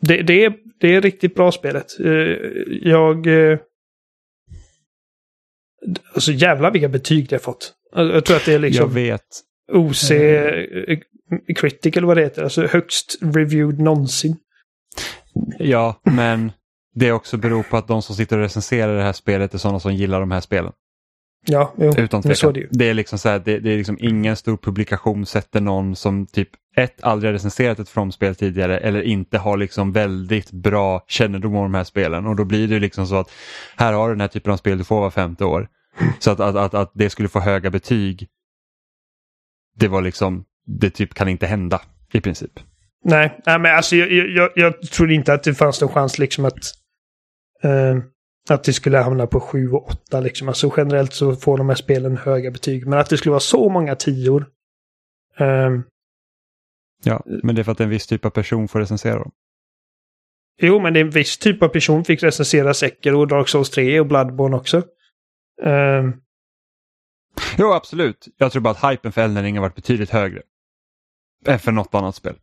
[0.00, 2.00] Det, det, är, det är riktigt bra spelet.
[2.00, 2.36] Eh,
[2.82, 3.26] jag...
[5.86, 7.72] Eh, Alltså jävlar vilka betyg det har fått.
[7.94, 8.86] Jag tror att det är liksom...
[8.86, 9.22] Jag vet.
[9.72, 11.00] OC mm.
[11.56, 12.42] Critical vad det heter.
[12.42, 14.36] Alltså högst reviewed någonsin.
[15.58, 16.52] Ja, men
[16.94, 19.80] det också beror på att de som sitter och recenserar det här spelet är sådana
[19.80, 20.72] som gillar de här spelen.
[21.46, 22.52] Ja, jo, Utan tvekan.
[22.52, 25.96] Det, det, är liksom så här, det, det, är liksom ingen stor publikation sätter någon
[25.96, 31.04] som typ ett, aldrig har recenserat ett From-spel tidigare eller inte har liksom väldigt bra
[31.08, 33.30] kännedom om de här spelen och då blir det liksom så att
[33.76, 35.68] här har du den här typen av spel du får var femte år.
[36.18, 38.28] Så att, att, att, att det skulle få höga betyg
[39.78, 41.80] det var liksom, det typ kan inte hända
[42.12, 42.60] i princip.
[43.04, 46.44] Nej, nej men alltså jag, jag, jag tror inte att det fanns någon chans liksom
[46.44, 46.58] att
[47.64, 48.02] uh,
[48.50, 50.48] att det skulle hamna på 7 och 8 liksom.
[50.48, 52.86] Alltså generellt så får de här spelen höga betyg.
[52.86, 54.46] Men att det skulle vara så många tior.
[55.38, 55.84] Um,
[57.04, 59.32] Ja, men det är för att en viss typ av person får recensera dem.
[60.60, 63.70] Jo, men det är en viss typ av person fick recensera Sekiro och Dark Souls
[63.70, 64.82] 3 och Bloodborne också.
[65.62, 66.22] Um...
[67.58, 68.28] Jo, absolut.
[68.36, 70.42] Jag tror bara att hypen för Elden Ring har varit betydligt högre.
[71.46, 72.36] Än för något annat spel.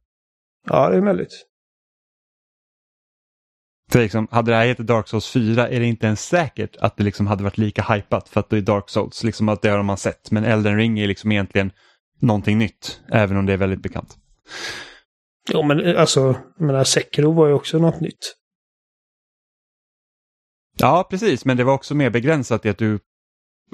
[0.68, 1.46] Ja, det är möjligt.
[3.92, 6.98] För liksom, hade det här hetat Dark Souls 4 är det inte ens säkert att
[6.98, 9.70] det liksom hade varit lika hypat för att det är Dark Souls, liksom att det
[9.70, 10.32] har man sett.
[10.32, 11.72] Men Elden Ring är liksom egentligen
[12.20, 14.18] någonting nytt, även om det är väldigt bekant.
[15.50, 18.36] Jo, men alltså, jag menar, Sekiro var ju också något nytt.
[20.78, 23.00] Ja, precis, men det var också mer begränsat i att du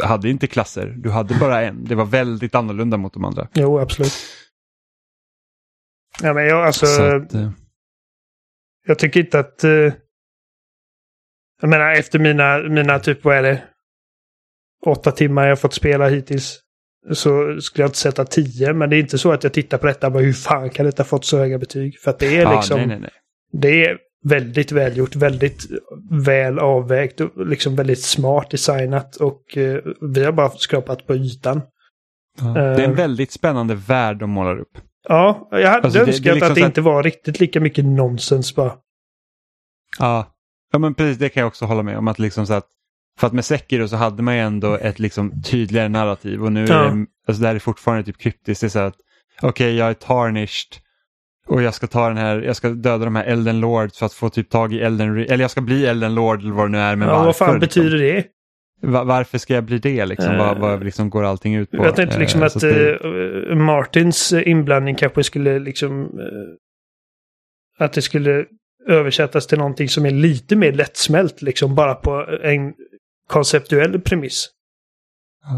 [0.04, 1.86] hade inte klasser, du hade bara en.
[1.86, 3.48] Det var väldigt annorlunda mot de andra.
[3.54, 4.14] Jo, absolut.
[6.22, 6.86] Ja, men jag alltså...
[6.86, 7.50] Att, uh...
[8.92, 9.64] Jag tycker inte att...
[9.64, 9.94] Uh,
[11.62, 13.64] jag menar, efter mina, mina typ, vad är det?
[14.86, 16.60] Åtta timmar jag fått spela hittills.
[17.12, 19.88] Så skulle jag inte sätta tio, men det är inte så att jag tittar på
[19.88, 22.00] detta och bara hur fan kan detta fått så höga betyg?
[22.00, 22.76] För att det är liksom...
[22.76, 23.12] Ah, nej, nej, nej.
[23.52, 25.66] Det är väldigt välgjort, väldigt
[26.26, 29.80] väl avvägt och liksom väldigt smart designat och uh,
[30.14, 31.62] vi har bara skrapat på ytan.
[32.42, 34.78] Ja, det är en uh, väldigt spännande värld de målar upp.
[35.08, 37.86] Ja, jag hade alltså, önskat det, det liksom att det inte var riktigt lika mycket
[37.86, 38.74] nonsens bara.
[40.00, 40.28] Ja.
[40.72, 42.08] ja, men precis det kan jag också hålla med om.
[42.08, 42.68] att liksom så att
[43.20, 46.66] För att med Sekiro så hade man ju ändå ett liksom tydligare narrativ och nu
[46.66, 46.84] ja.
[46.84, 48.62] är det, alltså det här är fortfarande typ kryptiskt.
[48.62, 48.96] Det är så att
[49.42, 50.78] okej, okay, jag är tarnished
[51.48, 54.14] och jag ska ta den här, jag ska döda de här Elden Lords för att
[54.14, 56.78] få typ tag i Elden Eller jag ska bli Elden Lord eller vad det nu
[56.78, 56.96] är.
[56.96, 57.84] Men ja, varför, vad fan liksom?
[57.84, 58.26] betyder det?
[58.82, 60.38] Varför ska jag bli det liksom?
[60.38, 61.78] Vad, vad liksom går allting ut på?
[61.78, 63.00] Jag tänkte liksom uh, att det...
[63.06, 66.20] uh, Martins inblandning kanske skulle liksom...
[67.78, 68.46] att det skulle
[68.88, 72.74] översättas till någonting som är lite mer lättsmält liksom bara på en
[73.28, 74.50] konceptuell premiss.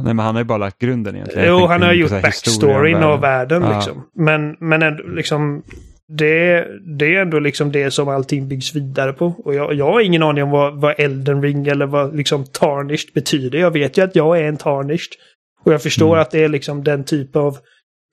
[0.04, 1.48] Nej men han har ju bara lagt grunden egentligen.
[1.48, 3.76] Jo, han har gjort backstoryn av världen ja.
[3.76, 4.10] liksom.
[4.16, 5.64] Men, men ändå, liksom
[6.08, 6.68] det,
[6.98, 9.26] det är ändå liksom det som allting byggs vidare på.
[9.46, 13.14] Och jag, jag har ingen aning om vad, vad Elden Ring eller vad liksom tarnished
[13.14, 13.60] betyder.
[13.60, 15.14] Jag vet ju att jag är en tarnished.
[15.64, 16.22] Och jag förstår mm.
[16.22, 17.58] att det är liksom den typ av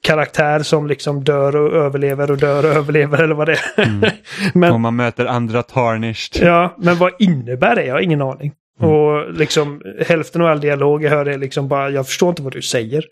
[0.02, 3.88] karaktär som liksom dör och överlever och dör och överlever eller vad det är.
[3.88, 4.10] Mm.
[4.54, 6.46] men, och man möter andra tarnished.
[6.46, 7.84] Ja, men vad innebär det?
[7.84, 8.52] Jag har ingen aning.
[8.80, 8.92] Mm.
[8.92, 12.52] Och liksom hälften av all dialog jag hör är liksom bara, jag förstår inte vad
[12.52, 13.04] du säger.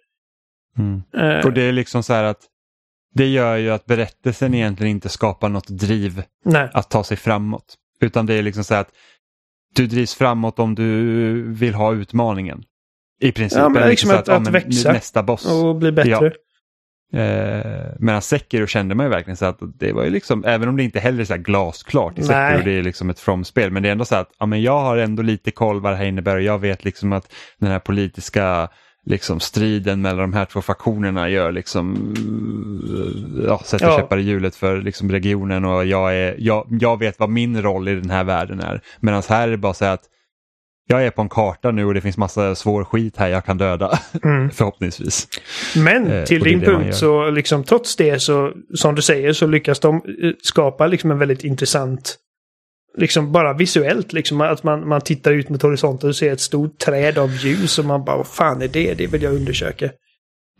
[0.78, 1.02] Mm.
[1.16, 2.40] Uh, och det är liksom så här att
[3.14, 6.70] det gör ju att berättelsen egentligen inte skapar något driv Nej.
[6.72, 7.74] att ta sig framåt.
[8.00, 8.88] Utan det är liksom så att
[9.74, 12.62] du drivs framåt om du vill ha utmaningen.
[13.20, 13.58] I princip.
[13.58, 15.46] Ja, men liksom, liksom att, att, att, växa nästa boss.
[15.46, 16.10] och bli bättre.
[16.10, 16.30] Ja.
[17.12, 20.76] Eh, medan Sekiro kände man ju verkligen så att det var ju liksom, även om
[20.76, 23.88] det inte heller är så glasklart i Sekiro, det är liksom ett from-spel, men det
[23.88, 26.36] är ändå så att ja, men jag har ändå lite koll vad det här innebär
[26.36, 28.68] och jag vet liksom att den här politiska
[29.08, 32.14] liksom striden mellan de här två faktionerna gör liksom,
[33.46, 33.96] ja, sätter ja.
[33.96, 37.88] käppar i hjulet för liksom regionen och jag, är, jag, jag vet vad min roll
[37.88, 38.80] i den här världen är.
[39.00, 40.02] Medan här är det bara så att
[40.86, 43.58] jag är på en karta nu och det finns massa svår skit här jag kan
[43.58, 43.98] döda.
[44.24, 44.50] Mm.
[44.50, 45.28] Förhoppningsvis.
[45.76, 49.80] Men eh, till din punkt så liksom trots det så som du säger så lyckas
[49.80, 52.16] de eh, skapa liksom en väldigt intressant
[52.98, 56.78] liksom bara visuellt liksom att man, man tittar ut mot horisonten och ser ett stort
[56.78, 58.94] träd av ljus och man bara vad fan är det?
[58.94, 59.90] Det vill jag undersöka.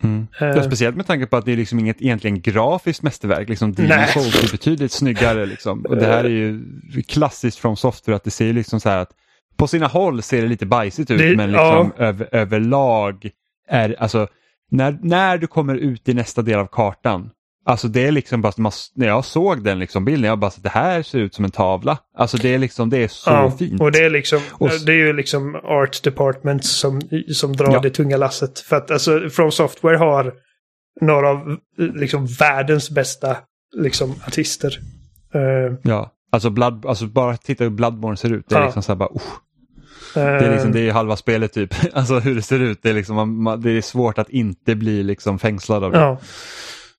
[0.03, 0.27] Mm.
[0.43, 3.49] Uh, speciellt med tanke på att det är liksom inget egentligen grafiskt mästerverk.
[3.49, 5.47] Liksom Demon Souls är betydligt snyggare.
[5.47, 5.85] Liksom.
[5.87, 6.63] Och det här är ju
[7.09, 9.11] klassiskt från software att det ser liksom så här att
[9.57, 12.05] på sina håll ser det lite bajsigt ut det, men liksom ja.
[12.05, 13.31] över, överlag
[13.69, 14.29] är alltså
[14.71, 17.31] när, när du kommer ut i nästa del av kartan
[17.69, 18.53] Alltså det är liksom bara,
[18.95, 21.51] när jag såg den liksom bilden, jag bara så det här ser ut som en
[21.51, 21.99] tavla.
[22.17, 23.81] Alltså det är liksom, det är så ja, fint.
[23.81, 27.01] Och det är liksom, och, det är ju liksom art department som,
[27.35, 27.81] som drar ja.
[27.81, 28.59] det tunga lasset.
[28.59, 30.35] För att alltså From Software har
[31.01, 33.37] några av liksom världens bästa
[33.77, 34.79] liksom artister.
[35.35, 38.49] Uh, ja, alltså, Blood, alltså bara titta hur Bloodborne ser ut.
[38.49, 38.65] Det är ja.
[38.65, 39.21] liksom så här bara, uh.
[40.15, 41.75] Det är, liksom, det är halva spelet typ.
[41.93, 42.83] Alltså hur det ser ut.
[42.83, 45.99] Det är, liksom, man, det är svårt att inte bli liksom fängslad av det.
[45.99, 46.19] Ja.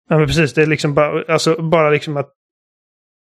[0.10, 2.34] Ja men precis, det är liksom bara, alltså, bara liksom att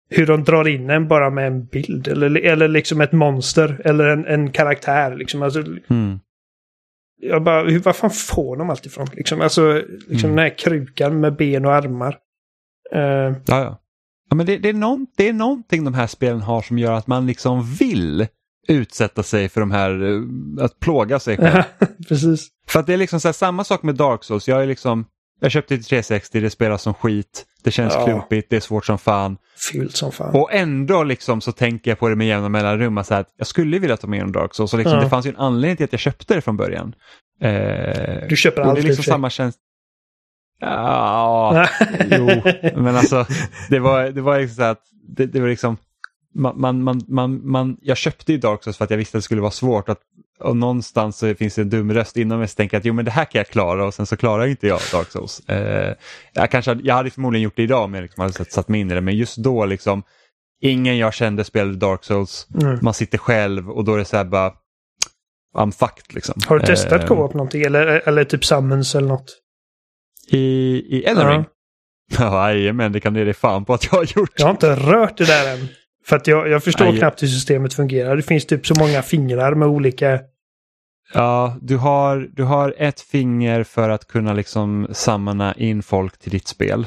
[0.10, 4.06] hur de drar in en bara med en bild eller, eller liksom ett monster eller
[4.06, 5.16] en, en karaktär.
[5.16, 5.42] Liksom.
[5.42, 6.20] Alltså, mm.
[7.22, 9.08] Jag bara, hur, var fan får de allt ifrån?
[9.14, 9.74] Liksom, alltså,
[10.08, 10.36] liksom mm.
[10.36, 12.18] den här krukan med ben och armar.
[12.96, 13.82] Uh, ja, ja.
[14.30, 16.94] ja men det, det, är någon, det är någonting de här spelen har som gör
[16.94, 18.28] att man liksom vill
[18.68, 20.24] utsätta sig för de här, uh,
[20.62, 21.64] att plåga sig själv.
[22.08, 22.48] Precis.
[22.68, 24.48] För att det är liksom så här, samma sak med Dark Souls.
[24.48, 25.06] Jag är liksom,
[25.40, 28.06] jag köpte till 360, det spelas som skit, det känns ja.
[28.06, 29.38] klumpigt, det är svårt som fan.
[29.72, 30.36] Fult som fan.
[30.36, 33.80] Och ändå liksom så tänker jag på det med jämna mellanrum, så att jag skulle
[33.80, 34.72] vilja ta med en Dark Souls.
[34.72, 35.04] Så liksom, ja.
[35.04, 36.96] Det fanns ju en anledning till att jag köpte det från början.
[37.42, 39.62] Eh, du köper allt Det är liksom samma känsla.
[40.62, 41.68] Ja,
[42.12, 42.42] jo,
[42.76, 43.26] men alltså
[43.70, 45.78] det var, det var liksom så att det, det var liksom
[46.36, 49.26] man, man, man, man, jag köpte ju Dark Souls för att jag visste att det
[49.26, 50.00] skulle vara svårt att
[50.40, 53.06] och någonstans så finns det en dum röst inom mig som tänker att jo men
[53.06, 55.50] det här kan jag klara och sen så klarar inte jag Dark Souls.
[55.50, 55.96] Eh,
[56.34, 58.92] jag, kanske, jag hade förmodligen gjort det idag om jag liksom hade satt mig in
[58.92, 60.04] i det men just då liksom
[60.62, 62.48] ingen jag kände spelade Dark Souls.
[62.62, 62.80] Mm.
[62.82, 64.54] Man sitter själv och då är det så här bara
[65.58, 66.42] I'm fucked liksom.
[66.48, 69.38] Har du testat uh, co-op någonting eller, eller typ Summons eller något?
[70.28, 70.38] I,
[70.98, 71.46] i Elden Ring?
[72.20, 74.32] Ja, men det kan dig fan på att jag har gjort.
[74.38, 75.68] Jag har inte rört det där än.
[76.06, 76.98] För att jag, jag förstår Aj.
[76.98, 78.16] knappt hur systemet fungerar.
[78.16, 80.20] Det finns typ så många fingrar med olika...
[81.14, 86.32] Ja, du har, du har ett finger för att kunna liksom sammana in folk till
[86.32, 86.86] ditt spel.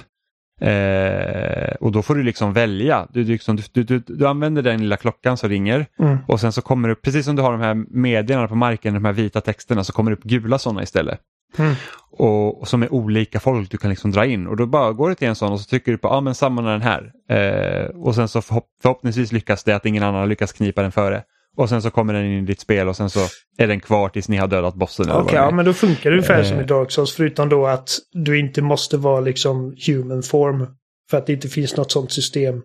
[0.62, 3.06] Eh, och då får du liksom välja.
[3.12, 6.18] Du, du, liksom, du, du, du, använder den lilla klockan som ringer mm.
[6.28, 8.94] och sen så kommer det upp, precis som du har de här meddelandena på marken,
[8.94, 11.20] de här vita texterna, så kommer det upp gula sådana istället.
[11.58, 11.74] Mm.
[12.10, 15.08] Och, och, som är olika folk du kan liksom dra in och då bara går
[15.08, 17.12] du till en sån och så trycker du på ja ah, men samman den här.
[17.30, 21.22] Eh, och sen så förhopp förhoppningsvis lyckas det att ingen annan lyckas knipa den före.
[21.56, 23.20] Och sen så kommer den in i ditt spel och sen så
[23.58, 25.10] är den kvar tills ni har dödat bossen.
[25.10, 26.44] Okej, okay, ja, men då funkar det ungefär eh.
[26.44, 30.66] som i Dark Souls förutom då att du inte måste vara liksom human form.
[31.10, 32.62] För att det inte finns något sånt system.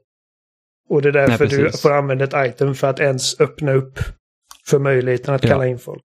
[0.89, 3.99] Och det är därför Nej, du får använda ett item för att ens öppna upp
[4.65, 5.49] för möjligheten att ja.
[5.49, 6.03] kalla in folk.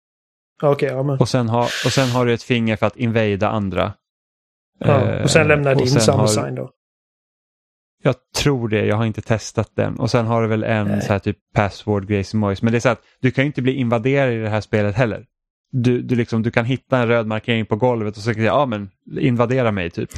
[0.62, 1.18] Okay, ja, men.
[1.18, 3.92] och, sen har, och sen har du ett finger för att invada andra.
[4.78, 6.70] Ja, och sen lämnar eh, din samma sign då?
[8.02, 9.98] Jag tror det, jag har inte testat den.
[9.98, 11.02] Och sen har du väl en Nej.
[11.02, 13.62] så här typ password grej som Men det är så att du kan ju inte
[13.62, 15.24] bli invaderad i det här spelet heller.
[15.72, 18.66] Du, du, liksom, du kan hitta en röd markering på golvet och så säga ja
[18.66, 20.10] men invadera mig typ.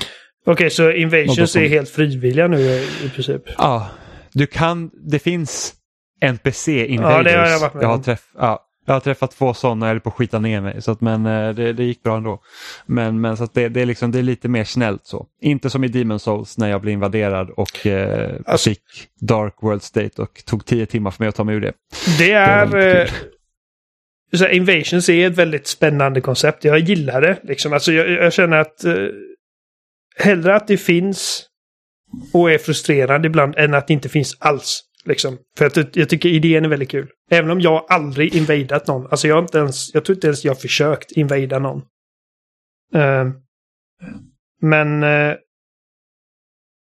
[0.47, 1.63] Okej, okay, så invasions som...
[1.63, 2.61] är helt frivilliga nu
[3.05, 3.43] i princip?
[3.59, 3.89] Ja,
[4.33, 5.75] du kan, det finns
[6.21, 7.17] NPC invaders.
[7.17, 9.87] Ja, det har jag varit med jag har träff, ja, jag har träffat två sådana,
[9.87, 10.83] jag höll på att skita ner mig.
[10.83, 12.43] Så att, men eh, det, det gick bra ändå.
[12.87, 15.27] Men, men så det, det, är liksom, det är lite mer snällt så.
[15.41, 18.83] Inte som i Demon Souls när jag blev invaderad och eh, alltså, fick
[19.21, 21.73] Dark World State och tog tio timmar för mig att ta mig ur det.
[22.19, 22.67] Det är...
[22.67, 23.11] Det eh,
[24.33, 26.65] så Invasions är ett väldigt spännande koncept.
[26.65, 27.39] Jag gillar det.
[27.43, 27.73] Liksom.
[27.73, 28.95] Alltså, jag, jag känner att eh,
[30.17, 31.47] hellre att det finns
[32.33, 34.83] och är frustrerande ibland än att det inte finns alls.
[35.05, 35.39] Liksom.
[35.59, 37.09] För att jag tycker idén är väldigt kul.
[37.31, 39.07] Även om jag aldrig invadat någon.
[39.07, 41.79] Alltså jag inte ens, jag tror inte ens jag försökt invada någon.
[42.95, 43.33] Uh,
[44.61, 45.03] men...
[45.03, 45.35] Uh,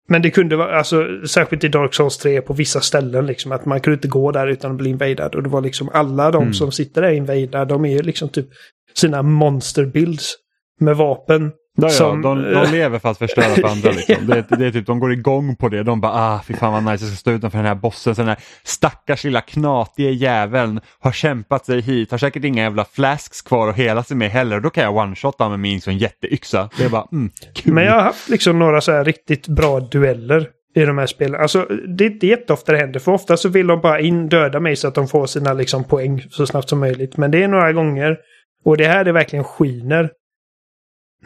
[0.08, 3.64] men det kunde vara, alltså särskilt i Dark Souls 3 på vissa ställen liksom, att
[3.64, 5.34] man kunde inte gå där utan att bli invadad.
[5.34, 6.54] Och det var liksom alla de mm.
[6.54, 8.46] som sitter där invadade, de är ju liksom typ
[8.94, 10.34] sina monsterbilds
[10.80, 13.90] med vapen Ja, som, ja, de, de lever för att förstöra för andra.
[13.96, 14.26] Liksom.
[14.26, 15.82] det, det, är typ, de går igång på det.
[15.82, 18.14] De bara ah, fy fan vad nice, jag ska stå utanför den här bossen.
[18.14, 22.84] Så den här stackars lilla knatige jäveln har kämpat sig hit, har säkert inga jävla
[22.84, 24.60] flasks kvar att hela sig med heller.
[24.60, 26.68] Då kan jag one-shotta med min sån jätteyxa.
[26.78, 27.72] Det är bara mm, kul.
[27.72, 31.40] Men jag har haft liksom några så här riktigt bra dueller i de här spelen.
[31.40, 31.66] Alltså
[31.98, 33.00] det, är jätteofta det händer.
[33.00, 35.84] För ofta så vill de bara in döda mig så att de får sina liksom,
[35.84, 37.16] poäng så snabbt som möjligt.
[37.16, 38.16] Men det är några gånger.
[38.64, 40.10] Och det här är verkligen skiner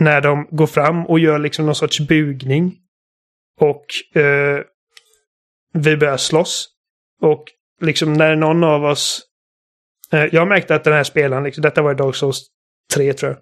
[0.00, 2.76] när de går fram och gör liksom någon sorts bugning.
[3.60, 3.84] Och
[4.20, 4.60] eh,
[5.72, 6.68] vi börjar slåss.
[7.22, 7.44] Och
[7.80, 9.22] liksom när någon av oss...
[10.12, 12.46] Eh, jag märkte att den här spelaren, liksom, detta var i Dark Souls
[12.94, 13.40] 3 tror jag.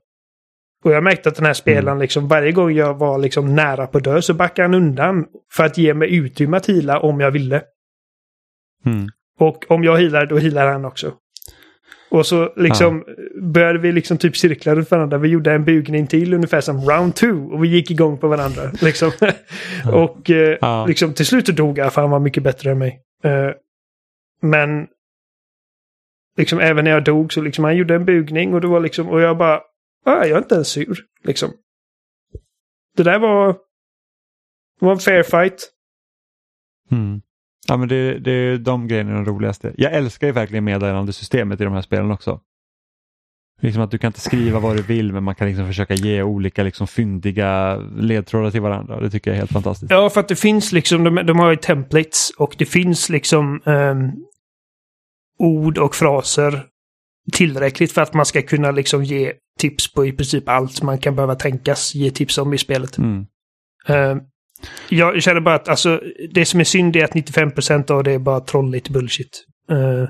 [0.85, 2.01] Och jag märkte att den här spelaren, mm.
[2.01, 5.27] liksom, varje gång jag var liksom nära på dö så backade han undan.
[5.53, 7.63] För att ge mig utrymme att hila om jag ville.
[8.87, 9.09] Mm.
[9.39, 11.15] Och om jag healar, då healar han också.
[12.11, 13.43] Och så liksom ja.
[13.43, 15.19] började vi liksom typ cirkla runt varandra.
[15.19, 17.49] Vi gjorde en bugning till ungefär som round two.
[17.53, 18.71] Och vi gick igång på varandra.
[18.81, 19.11] Liksom.
[19.93, 20.87] Och eh, ja.
[20.87, 23.03] liksom till slut dog jag för han var mycket bättre än mig.
[23.25, 23.51] Eh,
[24.41, 24.87] men
[26.37, 29.09] liksom även när jag dog så liksom han gjorde en bugning och det var liksom
[29.09, 29.61] och jag bara
[30.05, 31.05] ah, jag är inte ens sur.
[31.25, 31.53] Liksom.
[32.97, 33.53] Det där var,
[34.81, 35.71] det var en fair fight.
[36.91, 37.21] Mm.
[37.67, 39.75] Ja, men det, det är de grejerna de roligaste.
[39.77, 42.41] Jag älskar ju verkligen meddelandesystemet i de här spelen också.
[43.61, 46.23] Liksom att du kan inte skriva vad du vill men man kan liksom försöka ge
[46.23, 49.01] olika liksom fyndiga ledtrådar till varandra.
[49.01, 49.93] Det tycker jag är helt fantastiskt.
[49.93, 53.63] Ja, för att det finns liksom, de, de har ju templates och det finns liksom
[53.65, 54.13] um,
[55.39, 56.67] ord och fraser
[57.33, 61.17] tillräckligt för att man ska kunna liksom ge tips på i princip allt man kan
[61.17, 62.99] behöva tänkas ge tips om i spelet.
[62.99, 63.27] Mm.
[63.89, 64.21] Um,
[64.89, 68.19] jag känner bara att alltså, det som är synd är att 95% av det är
[68.19, 69.45] bara trolligt bullshit.
[69.73, 70.09] Uh.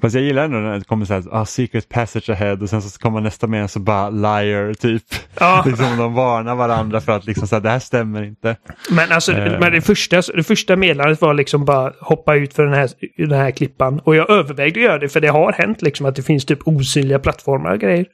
[0.00, 2.82] Fast jag gillar ändå när det kommer så här, ah, secret passage ahead och sen
[2.82, 5.02] så kommer nästa mening så bara liar typ.
[5.40, 5.62] Ja.
[5.66, 8.56] liksom de varnar varandra för att liksom så här, det här stämmer inte.
[8.90, 9.60] Men alltså uh.
[9.60, 13.38] men det, första, det första meddelandet var liksom bara hoppa ut för den här, den
[13.38, 14.00] här klippan.
[14.00, 16.68] Och jag övervägde att göra det för det har hänt liksom att det finns typ
[16.68, 18.06] osynliga plattformar och grejer.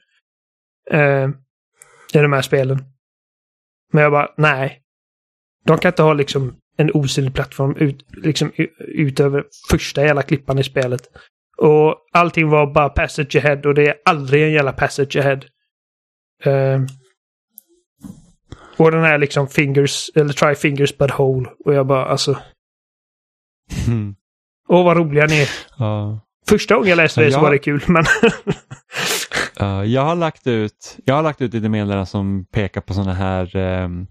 [0.93, 1.29] Uh,
[2.13, 2.83] I de här spelen.
[3.93, 4.81] Men jag bara, nej.
[5.65, 10.63] De kan inte ha liksom en osynlig plattform ut, liksom, utöver första jävla klippan i
[10.63, 11.01] spelet.
[11.57, 15.39] Och allting var bara passage ahead och det är aldrig en jävla passage ahead.
[16.47, 16.85] Uh,
[18.77, 21.49] och den här liksom fingers, eller try fingers but hole.
[21.65, 22.37] Och jag bara alltså.
[23.87, 24.15] Mm.
[24.67, 25.49] Åh, vad roliga ni är.
[25.77, 26.19] Ja.
[26.47, 28.03] Första gången jag läste det så var det kul, men...
[29.61, 33.13] uh, jag, har lagt ut, jag har lagt ut lite meddelanden som pekar på sådana
[33.13, 34.07] här um,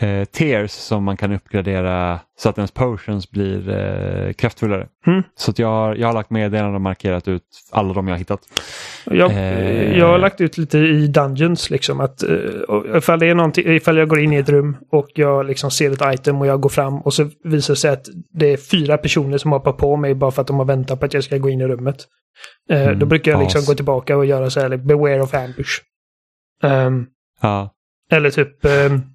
[0.00, 4.86] eh, tiers som man kan uppgradera så att ens potions blir eh, kraftfullare.
[5.06, 5.22] Mm.
[5.34, 8.18] Så att jag, har, jag har lagt meddelanden och markerat ut alla de jag har
[8.18, 8.40] hittat.
[9.04, 13.34] Jag, eh, jag har lagt ut lite i Dungeons liksom att uh, ifall, det är
[13.34, 16.46] någonting, ifall jag går in i ett rum och jag liksom ser ett item och
[16.46, 19.72] jag går fram och så visar det sig att det är fyra personer som hoppar
[19.72, 21.66] på mig bara för att de har väntat på att jag ska gå in i
[21.66, 21.96] rummet.
[22.72, 25.34] Uh, mm, då brukar jag liksom gå tillbaka och göra så här, like, beware of
[25.34, 25.80] ambush.
[26.62, 27.06] Um,
[27.40, 27.74] ja.
[28.10, 29.11] Eller typ um,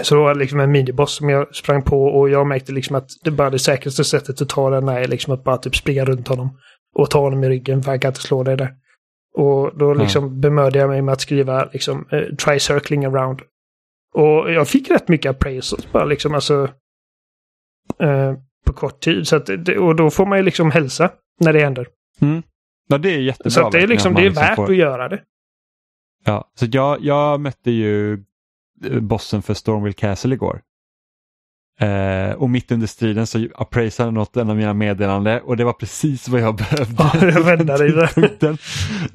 [0.00, 3.08] så det var liksom en miniboss som jag sprang på och jag märkte liksom att
[3.24, 6.28] det bara det säkraste sättet att ta den är liksom att bara typ springa runt
[6.28, 6.58] honom.
[6.94, 8.74] Och ta honom i ryggen för han kan inte slå dig där.
[9.34, 10.40] Och då liksom mm.
[10.40, 13.40] bemödde jag mig med att skriva liksom uh, try circling around.
[14.14, 16.62] Och jag fick rätt mycket appraisals bara liksom alltså
[18.02, 18.34] uh,
[18.66, 19.28] på kort tid.
[19.28, 19.48] Så att,
[19.78, 21.10] och då får man ju liksom hälsa
[21.40, 21.86] när det händer.
[22.20, 22.42] Mm.
[22.88, 23.50] Ja, det är jättebra.
[23.50, 24.70] Så det är liksom, det är liksom värt får...
[24.70, 25.22] att göra det.
[26.24, 28.24] Ja, så jag, jag mötte ju
[29.00, 30.60] bossen för Stormville Castle igår.
[31.80, 35.72] Eh, och mitt under striden så appraisade något en av mina meddelande och det var
[35.72, 36.94] precis vad jag behövde.
[36.98, 38.58] Ja, det räddade dig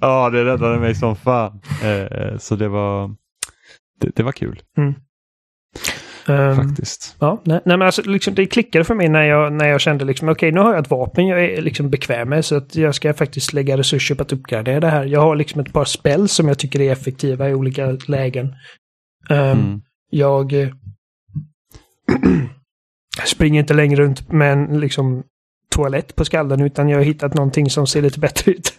[0.02, 1.62] ja, det räddade mig som fan.
[1.84, 3.16] Eh, så det var,
[4.00, 4.62] det, det var kul.
[4.78, 4.94] Mm.
[6.30, 7.16] Um, Faktiskt.
[7.20, 10.06] Ja, nej, nej, men alltså, liksom, det klickade för mig när jag, när jag kände
[10.06, 12.76] liksom, okej, okay, nu har jag ett vapen jag är liksom bekväm med så att
[12.76, 15.06] jag ska faktiskt lägga resurser på att uppgradera det här.
[15.06, 18.56] Jag har liksom ett par spel som jag tycker är effektiva i olika lägen.
[19.30, 19.82] Um, mm.
[23.18, 25.24] Jag springer inte längre runt med en liksom,
[25.70, 28.78] toalett på skallen utan jag har hittat någonting som ser lite bättre ut.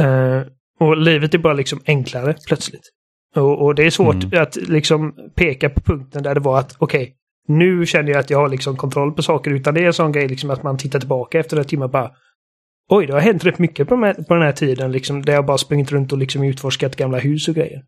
[0.00, 0.42] uh,
[0.80, 2.90] och livet är bara liksom enklare plötsligt.
[3.36, 4.42] Och, och det är svårt mm.
[4.42, 7.14] att liksom peka på punkten där det var att okej, okay,
[7.48, 10.12] nu känner jag att jag har liksom kontroll på saker utan det är en sån
[10.12, 12.10] grej liksom att man tittar tillbaka efter några timmar bara
[12.88, 15.46] Oj, det har hänt rätt mycket på, med, på den här tiden liksom där jag
[15.46, 17.82] bara sprungit runt och liksom utforskat gamla hus och grejer.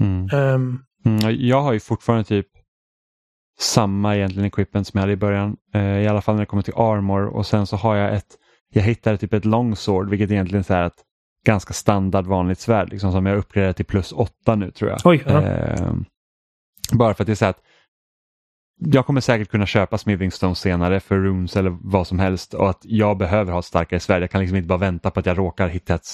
[0.00, 0.28] Mm.
[0.32, 2.46] Um, mm, jag har ju fortfarande typ
[3.58, 5.56] samma egentligen equipment som jag hade i början.
[5.74, 8.38] Uh, I alla fall när det kommer till armor och sen så har jag ett,
[8.72, 11.02] jag hittade typ ett longsword vilket egentligen är ett
[11.46, 15.00] ganska standard vanligt svärd liksom, som jag uppgraderat till plus 8 nu tror jag.
[15.04, 15.94] Oj, uh,
[16.92, 17.60] bara för att det är så att
[18.78, 22.70] jag kommer säkert kunna köpa Smithing Stone senare för runes eller vad som helst och
[22.70, 24.22] att jag behöver ha ett starkare svärd.
[24.22, 26.06] Jag kan liksom inte bara vänta på att jag råkar hitta ett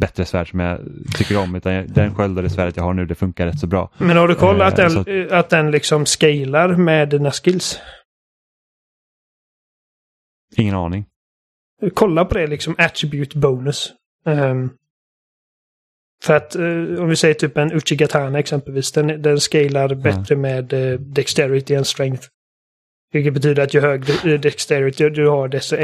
[0.00, 0.80] bättre svärd som jag
[1.14, 3.66] tycker om utan den sköld och det svärdet jag har nu det funkar rätt så
[3.66, 3.92] bra.
[3.98, 7.80] Men har du kollat eh, den, att den liksom scalar med dina skills?
[10.56, 11.06] Ingen aning.
[11.94, 13.92] Kolla på det liksom attribute bonus.
[14.24, 14.70] Um,
[16.24, 20.40] för att uh, om vi säger typ en Uchigatana exempelvis, den, den scalar bättre mm.
[20.40, 22.28] med uh, Dexterity än Strength.
[23.12, 25.76] Vilket betyder att ju högre uh, Dexterity du har, desto,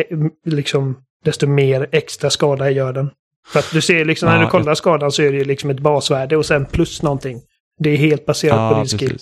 [0.47, 3.11] liksom, desto mer extra skada gör den.
[3.47, 5.81] För att du ser liksom ja, när du kollar skadan så är det liksom ett
[5.81, 7.41] basvärde och sen plus någonting.
[7.79, 9.19] Det är helt baserat ja, på din skill.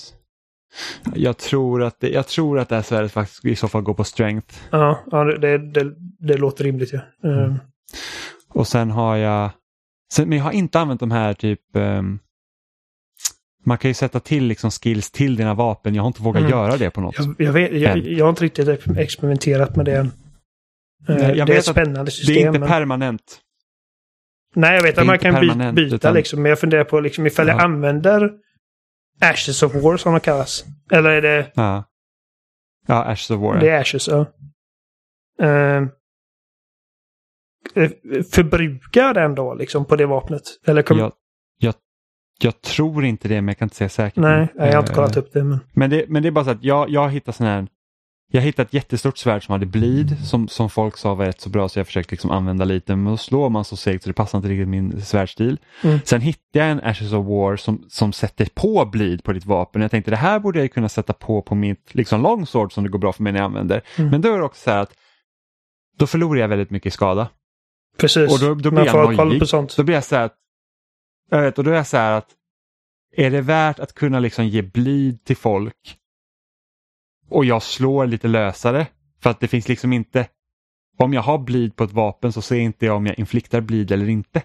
[1.15, 3.95] Jag tror, att det, jag tror att det här svärdet faktiskt i så fall går
[3.95, 4.55] på strength.
[4.70, 6.93] Ja, ja det, det, det låter rimligt.
[6.93, 7.01] Ja.
[7.24, 7.59] Mm.
[8.49, 9.51] Och sen har jag
[10.12, 12.19] Sen, men jag har inte använt de här typ um,
[13.65, 15.95] man kan ju sätta till liksom skills till dina vapen.
[15.95, 16.51] Jag har inte vågat mm.
[16.51, 18.69] göra det på något jag, jag, vet, jag, jag, har inte riktigt
[18.99, 20.12] experimenterat med det än.
[21.09, 22.35] Nej, det är ett spännande system.
[22.35, 22.69] Det är inte men...
[22.69, 23.41] permanent.
[24.55, 26.15] Nej, jag vet att man kan byta, byta utan...
[26.15, 26.43] liksom.
[26.43, 27.55] Men jag funderar på liksom, ifall ja.
[27.55, 28.31] jag använder
[29.20, 30.65] Ashes of War som de kallas.
[30.91, 31.53] Eller är det...
[31.55, 31.85] Ja,
[32.87, 33.61] ja Ashes of War.
[33.61, 34.19] Det är Ashes, ja.
[34.19, 34.27] Uh,
[35.41, 35.82] Eh,
[38.33, 40.43] förbrukar den då liksom på det vapnet?
[40.67, 40.99] Eller kom...
[40.99, 41.13] jag,
[41.59, 41.75] jag,
[42.41, 44.17] jag, tror inte det men jag kan inte säga säkert.
[44.17, 45.45] Nej, jag har inte kollat upp det.
[45.45, 47.67] Men, men, det, men det är bara så att jag, jag har hittat sån här
[48.33, 51.51] jag hittade ett jättestort svärd som hade bleed som, som folk sa var rätt så
[51.51, 54.15] bra så jag försökte liksom använda lite men då slår man så segt så det
[54.15, 55.59] passar inte riktigt min svärdstil.
[55.85, 55.99] Mm.
[56.05, 59.83] Sen hittade jag en Ashes of War som, som sätter på bleed på ditt vapen.
[59.83, 62.91] Jag tänkte det här borde jag kunna sätta på på mitt liksom longsword som det
[62.91, 63.83] går bra för mig när jag använder.
[63.97, 64.11] Mm.
[64.11, 64.93] Men då är det också så här att
[65.99, 67.29] då förlorar jag väldigt mycket skada.
[67.97, 69.77] Precis, och då, då blir på sånt.
[69.77, 70.31] Då blir jag så här,
[71.31, 72.29] jag vet, och då är jag så här att
[73.17, 75.97] är det värt att kunna liksom ge blid till folk
[77.29, 78.87] och jag slår lite lösare?
[79.23, 80.29] För att det finns liksom inte,
[80.99, 83.93] om jag har blid på ett vapen så ser inte jag om jag infliktar blid
[83.93, 84.43] eller inte.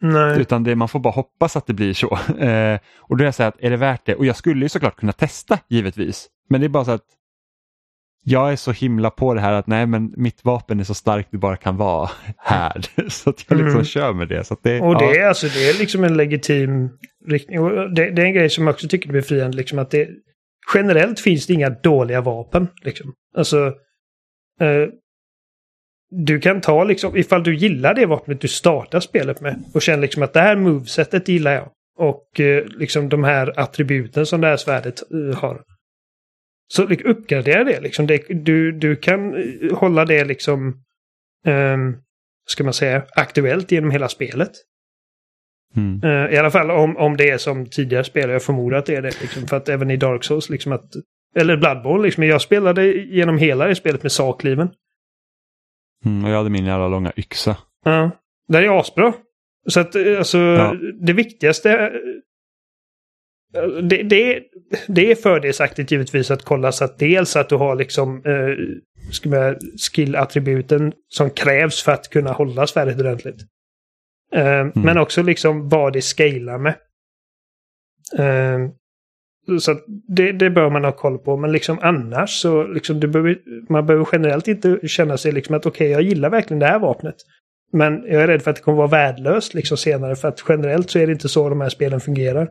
[0.00, 0.40] Nej.
[0.40, 2.18] Utan det, man får bara hoppas att det blir så.
[2.38, 4.14] Eh, och då är jag så här, att är det värt det?
[4.14, 6.28] Och jag skulle ju såklart kunna testa givetvis.
[6.48, 7.17] Men det är bara så att
[8.28, 11.28] jag är så himla på det här att nej men mitt vapen är så starkt
[11.30, 12.86] det bara kan vara här.
[13.08, 13.84] Så att jag liksom mm.
[13.84, 14.44] kör med det.
[14.44, 15.14] Så det och det, ja.
[15.14, 16.90] är, alltså, det är liksom en legitim
[17.26, 17.60] riktning.
[17.60, 19.56] Och det, det, är en grej som jag också tycker är befriande.
[19.56, 20.08] Liksom att det,
[20.74, 22.68] generellt finns det inga dåliga vapen.
[22.82, 23.12] Liksom.
[23.36, 23.66] Alltså,
[24.60, 24.88] eh,
[26.10, 30.02] du kan ta liksom, ifall du gillar det vapnet du startar spelet med och känner
[30.02, 31.68] liksom att det här movesetet gillar jag.
[31.98, 35.60] Och eh, liksom de här attributen som det här svärdet eh, har.
[36.68, 38.06] Så uppgradera det liksom.
[38.06, 40.68] Det, du, du kan eh, hålla det liksom,
[41.46, 41.78] eh,
[42.46, 44.52] ska man säga, aktuellt genom hela spelet.
[45.76, 46.04] Mm.
[46.04, 48.30] Uh, I alla fall om, om det är som tidigare spel.
[48.30, 49.20] Jag förmodar att det är det.
[49.20, 50.90] Liksom, för att även i Dark Souls, liksom att,
[51.36, 54.70] eller Bloodborne, liksom, jag spelade genom hela det spelet med sakliven.
[56.04, 57.56] Mm, och jag hade min jävla långa yxa.
[57.84, 58.10] Ja, uh,
[58.48, 59.12] det är asbra.
[59.68, 60.76] Så att eh, alltså, ja.
[61.00, 61.92] det viktigaste...
[63.54, 64.42] Eh, det, det,
[64.88, 70.92] det är fördelsaktigt givetvis att kolla så att dels att du har liksom eh, skill-attributen
[71.08, 73.40] som krävs för att kunna hålla svärdet ordentligt.
[74.36, 74.72] Uh, mm.
[74.74, 76.74] Men också liksom vad det scalar med.
[78.18, 78.70] Uh,
[79.60, 79.76] så
[80.08, 81.36] det, det bör man ha koll på.
[81.36, 83.38] Men liksom annars så liksom du behöver,
[83.72, 86.78] man behöver generellt inte känna sig liksom att okej, okay, jag gillar verkligen det här
[86.78, 87.16] vapnet.
[87.72, 90.16] Men jag är rädd för att det kommer vara värdelöst liksom senare.
[90.16, 92.48] För att generellt så är det inte så de här spelen fungerar.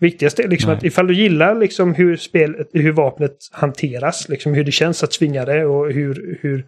[0.00, 0.76] Viktigast är liksom Nej.
[0.76, 5.12] att ifall du gillar liksom hur, spel, hur vapnet hanteras, liksom hur det känns att
[5.12, 6.66] svinga det och hur, hur,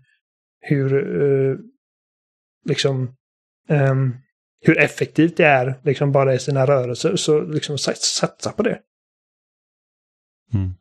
[0.61, 1.59] hur uh,
[2.65, 3.15] liksom
[3.69, 4.17] um,
[4.61, 7.17] hur effektivt det är liksom bara i sina rörelser.
[7.17, 8.81] Så liksom satsa på det.
[10.55, 10.75] Mm.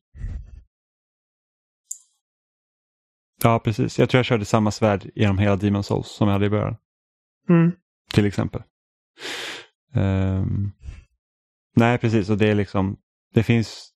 [3.44, 4.00] Ja, precis.
[4.00, 6.76] Jag tror jag körde samma svärd genom hela Demon Souls som jag hade i början.
[7.50, 7.72] Mm.
[8.14, 8.62] Till exempel.
[9.96, 10.72] Um,
[11.76, 12.30] nej, precis.
[12.30, 12.98] Och det är liksom,
[13.34, 13.94] det finns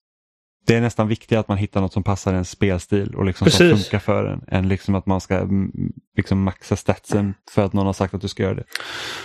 [0.68, 3.78] det är nästan viktigare att man hittar något som passar en spelstil och liksom som
[3.78, 4.44] funkar för en.
[4.48, 5.72] Än liksom att man ska mm,
[6.18, 8.64] liksom maxa statsen för att någon har sagt att du ska göra det.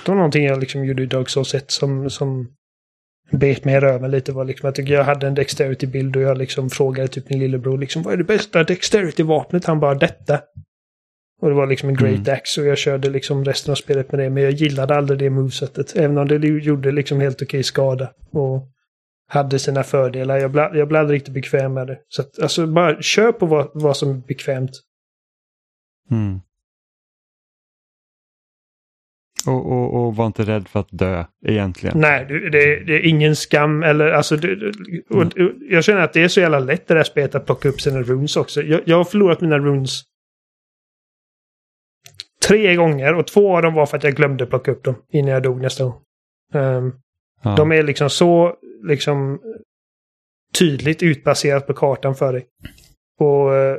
[0.04, 2.48] Det var någonting jag liksom gjorde i Dark Souls 1 som, som
[3.30, 4.32] bet mig i röven lite.
[4.32, 7.78] Var liksom, jag tycker jag hade en dexterity-bild och jag liksom frågade typ min lillebror
[7.78, 9.64] liksom, vad är det bästa dexterity-vapnet?
[9.64, 10.40] Han bara detta.
[11.42, 12.34] Och det var liksom en Great mm.
[12.34, 14.30] Axe och jag körde liksom resten av spelet med det.
[14.30, 15.96] Men jag gillade aldrig det movesetet.
[15.96, 18.12] Även om det gjorde liksom helt okej skada.
[18.30, 18.68] Och
[19.28, 20.38] hade sina fördelar.
[20.38, 21.98] Jag blev, jag blev aldrig riktigt bekväm med det.
[22.08, 24.70] Så att, alltså bara kör på vad, vad som är bekvämt.
[26.10, 26.40] Mm.
[29.46, 32.00] Och, och, och, var inte rädd för att dö egentligen.
[32.00, 34.36] Nej, det, det är ingen skam eller alltså.
[34.36, 34.72] Det,
[35.10, 35.52] och, mm.
[35.70, 38.02] Jag känner att det är så jävla lätt det där spelet att plocka upp sina
[38.02, 38.62] runes också.
[38.62, 40.11] Jag, jag har förlorat mina runes
[42.46, 45.30] tre gånger och två av dem var för att jag glömde plocka upp dem innan
[45.30, 45.94] jag dog nästa gång.
[46.54, 46.94] Um,
[47.42, 47.54] ja.
[47.56, 48.56] De är liksom så
[48.88, 49.40] liksom
[50.58, 52.46] tydligt utbaserat på kartan för dig.
[53.20, 53.76] Och eh,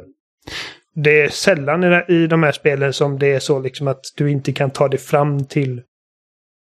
[0.95, 4.53] det är sällan i de här spelen som det är så liksom att du inte
[4.53, 5.81] kan ta dig fram till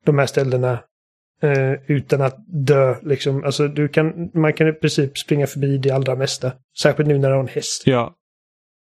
[0.06, 0.80] de här ställena
[1.42, 2.96] eh, utan att dö.
[3.02, 3.44] Liksom.
[3.44, 6.52] Alltså, du kan, man kan i princip springa förbi det allra mesta.
[6.82, 7.84] Särskilt nu när du har en häst.
[7.86, 8.14] Ja,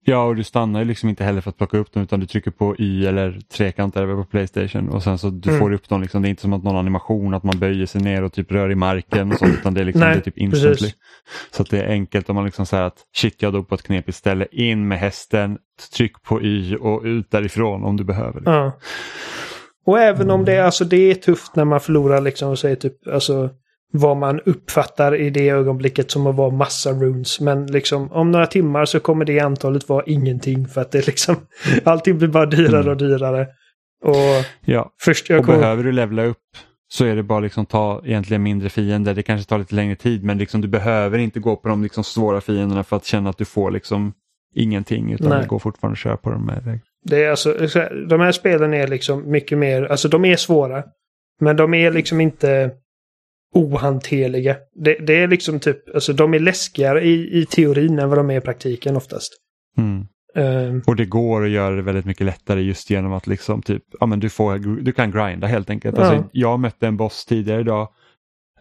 [0.05, 2.25] Ja, och du stannar ju liksom inte heller för att plocka upp dem utan du
[2.25, 5.59] trycker på Y eller trekant eller på Playstation och sen så du mm.
[5.59, 6.01] får upp dem.
[6.01, 6.21] Liksom.
[6.21, 8.71] Det är inte som att någon animation att man böjer sig ner och typ rör
[8.71, 10.69] i marken och sånt utan det är, liksom, Nej, det är typ instantly.
[10.69, 10.95] Precis.
[11.51, 13.83] Så att det är enkelt om man liksom säger att shit jag dog på ett
[13.83, 15.57] knepigt ställe, in med hästen,
[15.95, 18.39] tryck på Y och ut därifrån om du behöver.
[18.39, 18.53] Liksom.
[18.53, 18.77] Ja.
[19.85, 23.07] Och även om det, alltså, det är tufft när man förlorar liksom och säger typ
[23.07, 23.49] alltså
[23.91, 27.39] vad man uppfattar i det ögonblicket som att vara massa runes.
[27.39, 31.35] Men liksom om några timmar så kommer det antalet vara ingenting för att det liksom
[31.84, 32.89] allting blir bara dyrare mm.
[32.89, 33.47] och dyrare.
[34.03, 34.93] Och, ja.
[35.01, 35.59] först, och kommer...
[35.59, 36.38] behöver du levla upp
[36.88, 39.13] så är det bara liksom ta egentligen mindre fiender.
[39.13, 42.03] Det kanske tar lite längre tid men liksom du behöver inte gå på de liksom
[42.03, 44.13] svåra fienderna för att känna att du får liksom
[44.55, 45.41] ingenting utan Nej.
[45.41, 46.51] det går fortfarande att köra på dem.
[47.03, 47.53] Det är alltså,
[48.09, 50.84] de här spelen är liksom mycket mer, alltså de är svåra.
[51.39, 52.72] Men de är liksom inte
[53.53, 54.55] ohanterliga.
[54.75, 58.29] Det, det, är liksom typ, alltså de är läskigare i, i teorin än vad de
[58.29, 59.33] är i praktiken oftast.
[59.77, 60.07] Mm.
[60.35, 63.83] Um, och det går att göra det väldigt mycket lättare just genom att liksom typ,
[63.99, 65.97] ja men du, får, du kan grinda helt enkelt.
[65.97, 66.03] Ja.
[66.03, 67.89] Alltså, jag mötte en boss tidigare idag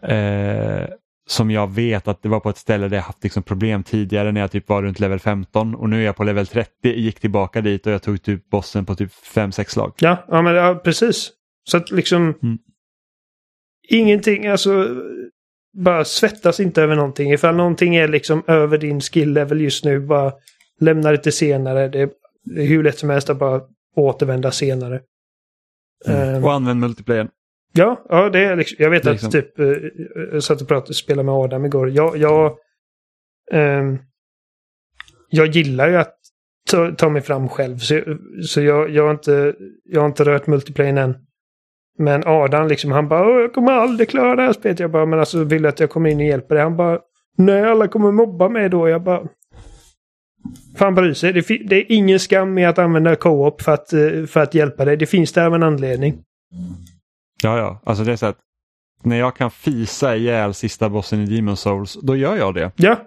[0.03, 0.89] eh,
[1.29, 4.31] som jag vet att det var på ett ställe där jag haft liksom problem tidigare
[4.31, 7.19] när jag typ var runt level 15 och nu är jag på level 30, gick
[7.19, 9.93] tillbaka dit och jag tog typ bossen på typ 5-6 slag.
[9.99, 11.31] Ja, ja men ja, precis.
[11.69, 12.57] Så att liksom mm
[13.91, 14.87] ingenting, alltså
[15.73, 17.33] bara svettas inte över någonting.
[17.33, 20.33] Ifall någonting är liksom över din skill level just nu, bara
[20.79, 21.87] lämna det till senare.
[21.87, 22.09] Det är,
[22.43, 23.61] det är hur lätt som helst att bara
[23.95, 25.01] återvända senare.
[26.07, 26.35] Mm.
[26.35, 27.27] Um, och använd multiplayer.
[27.73, 29.31] Ja, ja det är liksom, jag vet att liksom.
[29.31, 29.77] typ, uh,
[30.31, 31.89] jag satt och pratade, spelade med Adam igår.
[31.89, 32.57] Jag, jag,
[33.51, 33.99] um,
[35.29, 36.17] jag gillar ju att
[36.69, 37.77] ta, ta mig fram själv.
[37.77, 38.01] Så,
[38.47, 41.15] så jag, jag, har inte, jag har inte rört multiplayer än.
[41.97, 44.79] Men Adam liksom, han bara jag kommer aldrig klara det här spelet.
[44.79, 46.63] Jag bara, men alltså vill du att jag kommer in och hjälper dig?
[46.63, 46.99] Han bara,
[47.37, 48.89] Nej, alla kommer mobba mig då.
[48.89, 49.23] Jag bara...
[50.75, 51.33] Fan bryr sig.
[51.33, 54.85] Det, det, är ingen skam med att använda co-op för att, eh, för att hjälpa
[54.85, 54.97] dig.
[54.97, 56.23] Det finns där av en anledning.
[57.43, 57.81] Ja, ja.
[57.85, 58.37] Alltså det är så att
[59.03, 62.71] när jag kan fisa ihjäl sista bossen i Demon Souls, då gör jag det.
[62.75, 62.97] Ja.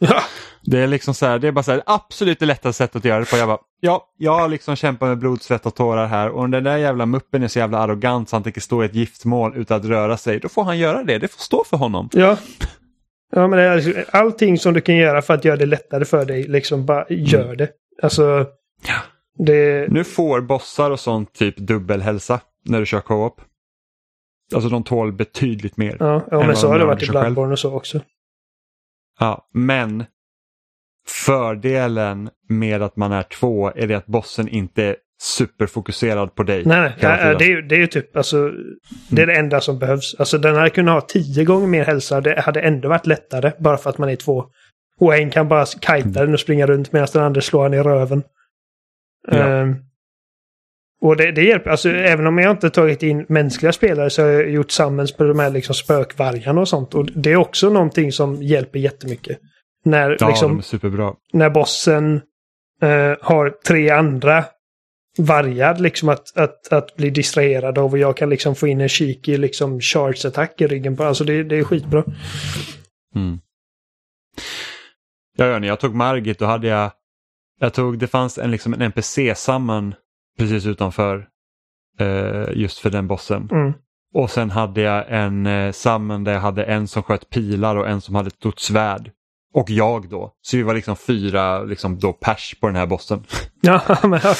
[0.00, 0.20] ja.
[0.66, 3.04] Det är liksom så här, det är bara så här, absolut det lättaste sättet att
[3.04, 3.36] göra det på.
[3.36, 6.50] Jag bara, ja, jag har liksom kämpat med blod, svett och tårar här och om
[6.50, 9.56] den där jävla muppen är så jävla arrogant så han tänker stå i ett giftmål
[9.56, 11.18] utan att röra sig, då får han göra det.
[11.18, 12.08] Det får stå för honom.
[12.12, 12.36] Ja.
[13.32, 16.04] Ja, men det är liksom, allting som du kan göra för att göra det lättare
[16.04, 17.56] för dig, liksom bara gör mm.
[17.56, 17.68] det.
[18.02, 18.46] Alltså...
[18.86, 18.94] Ja.
[19.38, 19.88] Det...
[19.90, 23.40] Nu får bossar och sånt typ dubbelhälsa när du kör co-op.
[24.54, 25.96] Alltså de tål betydligt mer.
[26.00, 28.00] Ja, ja men så har det varit i Bloodborne och så också.
[29.20, 30.04] Ja, men
[31.08, 36.64] fördelen med att man är två är det att bossen inte är superfokuserad på dig.
[36.64, 37.36] Nej, nej.
[37.38, 38.50] det, är, det är ju typ alltså,
[39.08, 40.14] det är det enda som behövs.
[40.18, 42.20] Alltså den hade kunnat ha tio gånger mer hälsa.
[42.20, 44.44] Det hade ändå varit lättare bara för att man är två.
[45.00, 47.82] Och en kan bara kajta den och springa runt medan den andra slår han i
[47.82, 48.22] röven.
[49.28, 49.62] Ja.
[49.62, 49.76] Um,
[51.00, 54.28] och det, det, hjälper, alltså även om jag inte tagit in mänskliga spelare så har
[54.28, 56.94] jag gjort summons på de här liksom spökvargarna och sånt.
[56.94, 59.38] Och det är också någonting som hjälper jättemycket.
[59.84, 60.62] När, ja, liksom.
[61.32, 62.14] När bossen
[62.82, 64.44] uh, har tre andra
[65.18, 68.88] vargar liksom att, att, att bli distraherad av och jag kan liksom få in en
[68.88, 71.04] cheeky liksom charge-attack i ryggen på.
[71.04, 72.04] Alltså det, det är skitbra.
[73.14, 73.38] Mm.
[75.36, 76.90] Ja, jag tog Margit och hade jag,
[77.60, 79.94] jag tog, det fanns en, liksom en NPC samman
[80.38, 81.28] precis utanför
[81.98, 83.48] eh, just för den bossen.
[83.52, 83.72] Mm.
[84.14, 87.88] Och sen hade jag en eh, samman där jag hade en som sköt pilar och
[87.88, 89.10] en som hade ett stort svärd.
[89.54, 90.32] Och jag då.
[90.42, 93.24] Så vi var liksom fyra liksom då pers på den här bossen.
[93.60, 94.34] Ja, men, ja,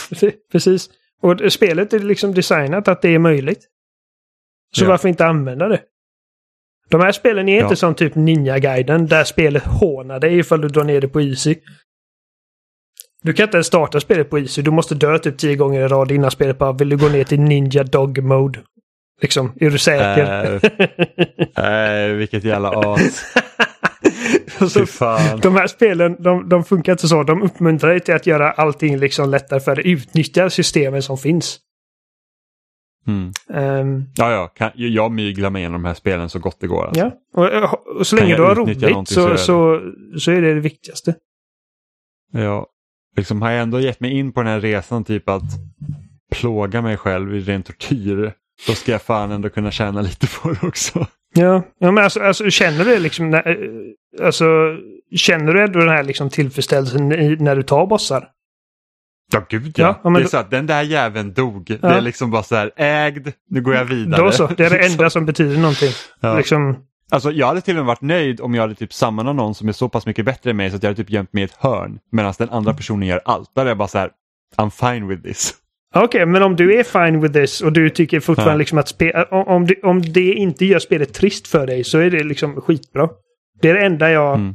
[0.53, 0.91] precis.
[1.23, 3.65] Och spelet är liksom designat att det är möjligt.
[4.77, 4.89] Så ja.
[4.89, 5.81] varför inte använda det?
[6.91, 7.63] De här spelen är ja.
[7.63, 11.57] inte som typ Ninja-guiden där spelet hånar dig ifall du drar ner det på Easy.
[13.23, 14.63] Du kan inte ens starta spelet på Easy.
[14.63, 17.25] Du måste dö typ tio gånger i rad innan spelet bara vill du gå ner
[17.25, 18.61] till Ninja Dog Mode.
[19.23, 20.61] Liksom, är du säker?
[21.57, 23.35] Nej, äh, äh, vilket jävla as.
[24.59, 24.81] alltså,
[25.43, 27.23] de här spelen, de, de, funkar inte så.
[27.23, 29.91] De uppmuntrar dig till att göra allting liksom lättare för dig.
[29.93, 31.61] Utnyttja systemen som finns.
[33.07, 33.33] Mm.
[33.49, 34.47] Um, ja, ja.
[34.49, 36.87] Kan, jag myglar mig igenom de här spelen så gott det går.
[36.87, 37.11] Alltså.
[37.35, 39.81] Ja, och, och så länge du har roligt så, så,
[40.19, 41.15] så, är det det viktigaste.
[42.33, 42.67] Ja,
[43.17, 45.43] liksom har jag ändå gett mig in på den här resan typ att
[46.31, 48.33] plåga mig själv i ren tortyr.
[48.67, 51.07] Då ska jag fan ändå kunna tjäna lite på det också.
[51.35, 53.43] Ja, ja men alltså, alltså känner du liksom,
[54.23, 54.45] alltså,
[55.17, 57.09] känner du ändå den här liksom tillfredsställelsen
[57.39, 58.29] när du tar bossar?
[59.33, 60.01] Ja, gud ja.
[60.05, 61.71] ja det är så att den där jäveln dog.
[61.71, 61.89] Ja.
[61.89, 64.23] Det är liksom bara så här, ägd, nu går jag vidare.
[64.23, 65.93] Då så, det är det enda som betyder någonting.
[66.21, 66.37] Ja.
[66.37, 66.77] Liksom...
[67.11, 69.69] Alltså jag hade till och med varit nöjd om jag hade typ sammanat någon som
[69.69, 71.45] är så pass mycket bättre än mig så att jag hade typ gömt mig i
[71.45, 71.99] ett hörn.
[72.13, 73.55] Medan den andra personen gör allt.
[73.55, 74.11] Där är jag bara så här,
[74.57, 75.55] I'm fine with this.
[75.97, 78.59] Okej, okay, men om du är fine with this och du tycker fortfarande ja.
[78.59, 82.11] liksom att spela, om, det, om det inte gör spelet trist för dig så är
[82.11, 83.09] det liksom skitbra.
[83.61, 84.35] Det är det enda jag...
[84.35, 84.55] Mm.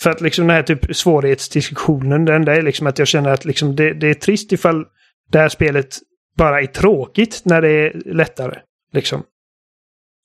[0.00, 3.44] För att liksom den här typ svårighetsdiskussionen, det enda är liksom att jag känner att
[3.44, 4.84] liksom det, det är trist ifall
[5.30, 5.98] det här spelet
[6.36, 8.58] bara är tråkigt när det är lättare.
[8.92, 9.22] Liksom.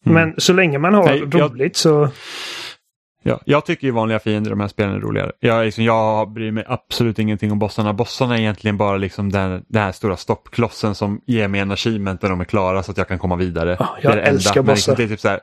[0.06, 0.14] Mm.
[0.14, 1.76] Men så länge man har Nej, roligt jag...
[1.76, 2.10] så...
[3.24, 5.32] Ja, jag tycker ju vanliga fiender de här spelen är roligare.
[5.40, 7.94] Jag, liksom, jag bryr mig absolut ingenting om bossarna.
[7.94, 12.22] Bossarna är egentligen bara liksom den, den här stora stoppklossen som ger mig en achievement
[12.22, 13.78] när de är klara så att jag kan komma vidare.
[13.80, 14.72] Oh, jag det är det älskar enda.
[14.74, 14.76] bossar.
[14.76, 15.40] Liksom, det är typ så här,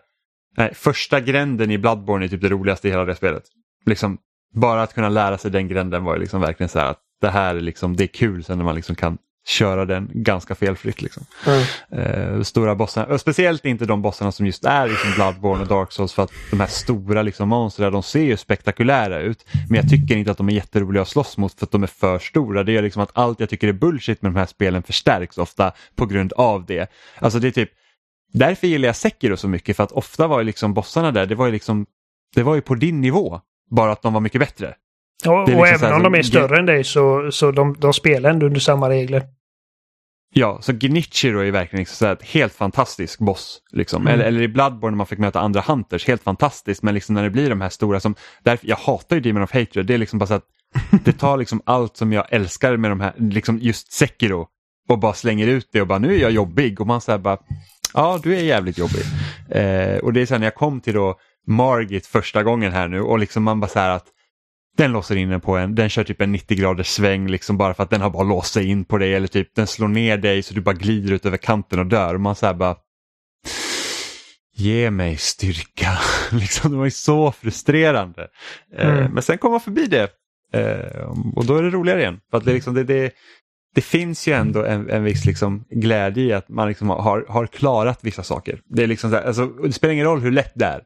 [0.56, 3.42] nej, första gränden i Bloodborne är typ det roligaste i hela det spelet.
[3.86, 4.18] Liksom,
[4.54, 7.28] bara att kunna lära sig den gränden var ju liksom verkligen så här att det
[7.30, 11.02] här är, liksom, det är kul sen när man liksom kan köra den ganska felfritt.
[11.02, 11.26] Liksom.
[11.46, 12.32] Mm.
[12.34, 16.12] Uh, stora bossarna, speciellt inte de bossarna som just är liksom Bloodborne och Dark Souls
[16.12, 19.44] för att de här stora liksom, monstren de ser ju spektakulära ut.
[19.68, 21.86] Men jag tycker inte att de är jätteroliga att slåss mot för att de är
[21.86, 22.62] för stora.
[22.62, 25.72] Det gör liksom att allt jag tycker är bullshit med de här spelen förstärks ofta
[25.96, 26.90] på grund av det.
[27.18, 27.70] Alltså det är typ
[28.32, 31.34] Därför gillar jag Sekiro så mycket för att ofta var ju liksom bossarna där, det
[31.34, 31.86] var ju liksom
[32.34, 33.40] det var ju på din nivå.
[33.70, 34.74] Bara att de var mycket bättre.
[35.24, 38.30] Och, liksom och även om de är större än dig så, så de, de spelar
[38.30, 39.22] ändå under samma regler.
[40.34, 43.58] Ja, så Gnichiro är verkligen liksom så ett helt fantastisk boss.
[43.72, 44.02] Liksom.
[44.02, 44.14] Mm.
[44.14, 46.82] Eller, eller i Bloodborne när man fick möta andra hunters, helt fantastiskt.
[46.82, 49.52] Men liksom när det blir de här stora som, därför, jag hatar ju Demon of
[49.52, 50.44] Hatred, det är liksom bara så att
[51.04, 54.46] det tar liksom allt som jag älskar med de här, liksom just Sekiro
[54.88, 57.38] och bara slänger ut det och bara nu är jag jobbig och man säger bara
[57.94, 59.02] ja du är jävligt jobbig.
[59.50, 63.00] Eh, och det är sen när jag kom till då Margit första gången här nu
[63.00, 64.06] och liksom man bara så här att
[64.76, 67.74] den låser in den på en, den kör typ en 90 graders sväng liksom bara
[67.74, 70.16] för att den har bara låst sig in på dig eller typ den slår ner
[70.16, 72.14] dig så du bara glider ut över kanten och dör.
[72.14, 72.76] Och man säger bara
[74.56, 75.98] ge mig styrka.
[76.32, 78.28] liksom, det var ju så frustrerande.
[78.76, 79.12] Eh, mm.
[79.12, 80.10] men sen kom man förbi det
[80.52, 82.20] eh, och då är det roligare igen.
[82.30, 83.12] För att det, liksom, det, det,
[83.74, 87.46] det finns ju ändå en, en viss liksom glädje i att man liksom har, har
[87.46, 88.60] klarat vissa saker.
[88.64, 90.82] Det, är liksom så här, alltså, det spelar ingen roll hur lätt det är.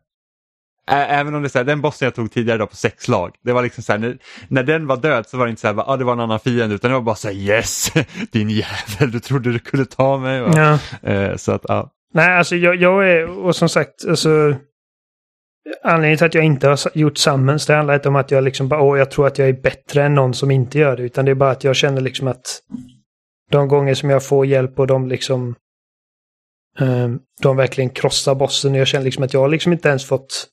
[0.91, 3.35] Även om det är så här, den bossen jag tog tidigare då på sex slag,
[3.45, 4.19] det var liksom så här, när,
[4.49, 6.41] när den var död så var det inte så här, ah, det var en annan
[6.41, 7.93] fiende utan det var bara så här, yes,
[8.33, 10.39] din jävel, du trodde du kunde ta mig.
[10.39, 10.79] Ja.
[11.11, 11.91] Eh, så att, ja.
[12.15, 14.55] Nej, alltså jag, jag är, och som sagt, alltså
[15.83, 18.69] Anledningen till att jag inte har gjort Summons det handlar inte om att jag liksom
[18.69, 21.03] bara, åh, jag tror att jag är bättre än någon som inte gör det.
[21.03, 22.62] Utan det är bara att jag känner liksom att
[23.51, 25.55] de gånger som jag får hjälp och de liksom
[26.79, 28.75] um, de verkligen krossar bossen.
[28.75, 30.47] Jag känner liksom att jag liksom inte ens fått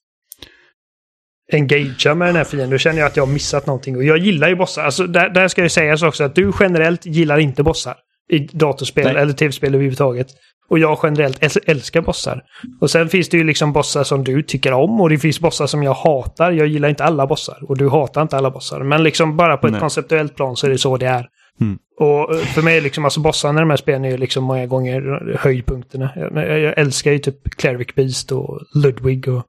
[1.53, 2.69] engagea med den här fienden.
[2.69, 3.97] Då känner jag att jag har missat någonting.
[3.97, 4.83] Och jag gillar ju bossar.
[4.83, 7.95] Alltså där, där ska det sägas också att du generellt gillar inte bossar.
[8.29, 9.21] I datorspel Nej.
[9.21, 10.27] eller tv-spel överhuvudtaget.
[10.69, 12.43] Och jag generellt älskar bossar.
[12.81, 15.67] Och sen finns det ju liksom bossar som du tycker om och det finns bossar
[15.67, 16.51] som jag hatar.
[16.51, 18.83] Jag gillar inte alla bossar och du hatar inte alla bossar.
[18.83, 19.79] Men liksom bara på ett Nej.
[19.79, 21.27] konceptuellt plan så är det så det är.
[21.61, 21.77] Mm.
[21.99, 24.65] Och eh, för mig, liksom, alltså bossarna i de här spelen är ju liksom många
[24.65, 26.09] gånger höjdpunkterna.
[26.15, 29.43] Jag, jag, älskar ju typ Cleric Beast och Ludwig och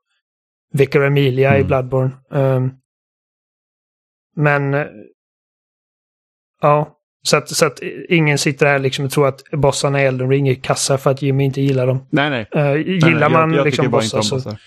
[0.73, 1.61] Vicar Emilia mm.
[1.61, 2.11] i Bloodborne.
[2.31, 2.73] Um,
[4.37, 4.87] men...
[6.61, 10.31] Ja, så att, så att ingen sitter här liksom och tror att bossarna i Elden
[10.31, 12.07] Ring är kassa för att Jimmy inte gillar dem.
[12.11, 12.49] Nej, nej.
[12.57, 13.31] Uh, gillar nej, nej.
[13.31, 14.35] man jag, jag liksom bossar så...
[14.35, 14.61] Bossar.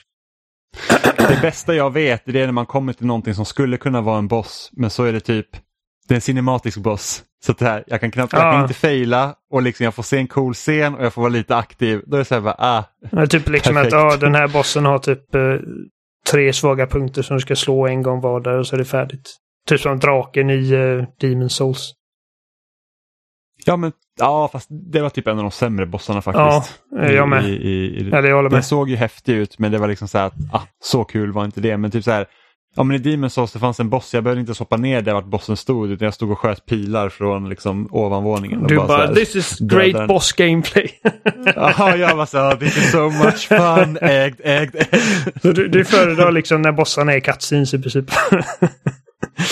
[1.18, 4.28] Det bästa jag vet är när man kommer till någonting som skulle kunna vara en
[4.28, 5.48] boss, men så är det typ
[6.08, 7.24] det är en cinematisk boss.
[7.44, 8.40] Så det här, jag kan knappt, ja.
[8.40, 11.22] jag kan inte fejla och liksom jag får se en cool scen och jag får
[11.22, 12.02] vara lite aktiv.
[12.06, 12.84] Då är det så här bara, ah.
[13.12, 13.94] Ja, typ liksom perfekt.
[13.94, 15.42] att ah, den här bossen har typ eh,
[16.32, 18.86] tre svaga punkter som du ska slå en gång var där och så är det
[18.86, 19.38] färdigt.
[19.68, 21.94] Typ som draken i eh, Demon Souls.
[23.66, 26.82] Ja, men ja, fast det var typ en av de sämre bossarna faktiskt.
[26.92, 27.46] Ja, jag med.
[27.46, 28.58] I, i, i, ja, det håller med.
[28.58, 31.32] Den såg ju häftig ut, men det var liksom så här att, ah, så kul
[31.32, 31.78] var inte det.
[31.78, 32.26] Men typ så här,
[32.76, 35.14] ja men i Demon Souls det fanns en boss, jag behövde inte hoppa ner där
[35.14, 38.68] vart bossen stod, utan jag stod och sköt pilar från liksom ovanvåningen.
[38.68, 40.92] Du bara, bara this is great boss gameplay.
[41.56, 45.04] ja, jag var så här, this is so much fun, ägd, ägd, ägd.
[45.42, 48.06] Så du, du föredrar liksom när bossarna är cutscenes i princip?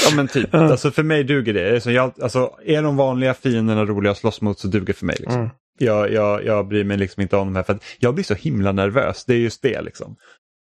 [0.05, 0.71] Ja men typ, mm.
[0.71, 1.81] alltså för mig duger det.
[1.81, 5.15] Så jag, alltså, är de vanliga fienderna roliga att slåss mot så duger för mig.
[5.19, 5.41] Liksom.
[5.41, 5.51] Mm.
[5.77, 8.33] Jag, jag, jag bryr mig liksom inte om de här för att jag blir så
[8.33, 10.15] himla nervös, det är just det liksom.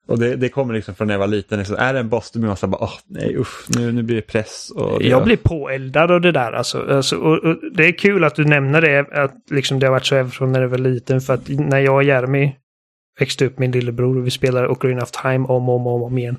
[0.08, 1.60] Och det, det kommer liksom från när jag var liten.
[1.60, 4.04] Liksom, är det en boss då blir man så bara, åh nej usch, nu, nu
[4.04, 4.72] blir det press.
[4.76, 6.86] Och det jag blir påeldad av det där alltså.
[6.90, 10.06] alltså och, och, det är kul att du nämner det, att liksom det har varit
[10.06, 11.22] så även från när jag var liten.
[11.22, 12.56] För att när jag och Jeremy
[13.20, 16.18] växte upp, min lillebror, och vi spelade Ocarina of Time om och om, om, om
[16.18, 16.38] igen.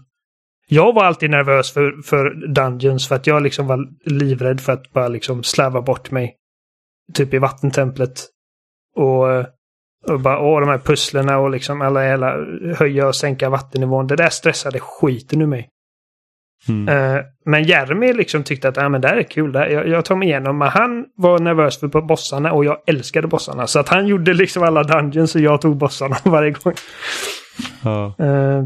[0.69, 4.93] Jag var alltid nervös för, för Dungeons för att jag liksom var livrädd för att
[4.93, 6.37] bara liksom slarva bort mig.
[7.15, 8.27] Typ i vattentemplet.
[8.97, 9.56] Och,
[10.09, 12.35] och bara, åh, de här pusslerna och liksom alla, alla
[12.79, 14.07] höja och sänka vattennivån.
[14.07, 15.69] Det där stressade skiten ur mig.
[16.69, 16.97] Mm.
[16.97, 20.05] Uh, men Jeremy liksom tyckte att ah, men det här är kul, det jag, jag
[20.05, 20.59] tar mig igenom.
[20.59, 23.67] Men han var nervös för bossarna och jag älskade bossarna.
[23.67, 26.75] Så att han gjorde liksom alla dungeons och jag tog bossarna varje gång.
[27.85, 28.15] Ja.
[28.21, 28.65] Uh,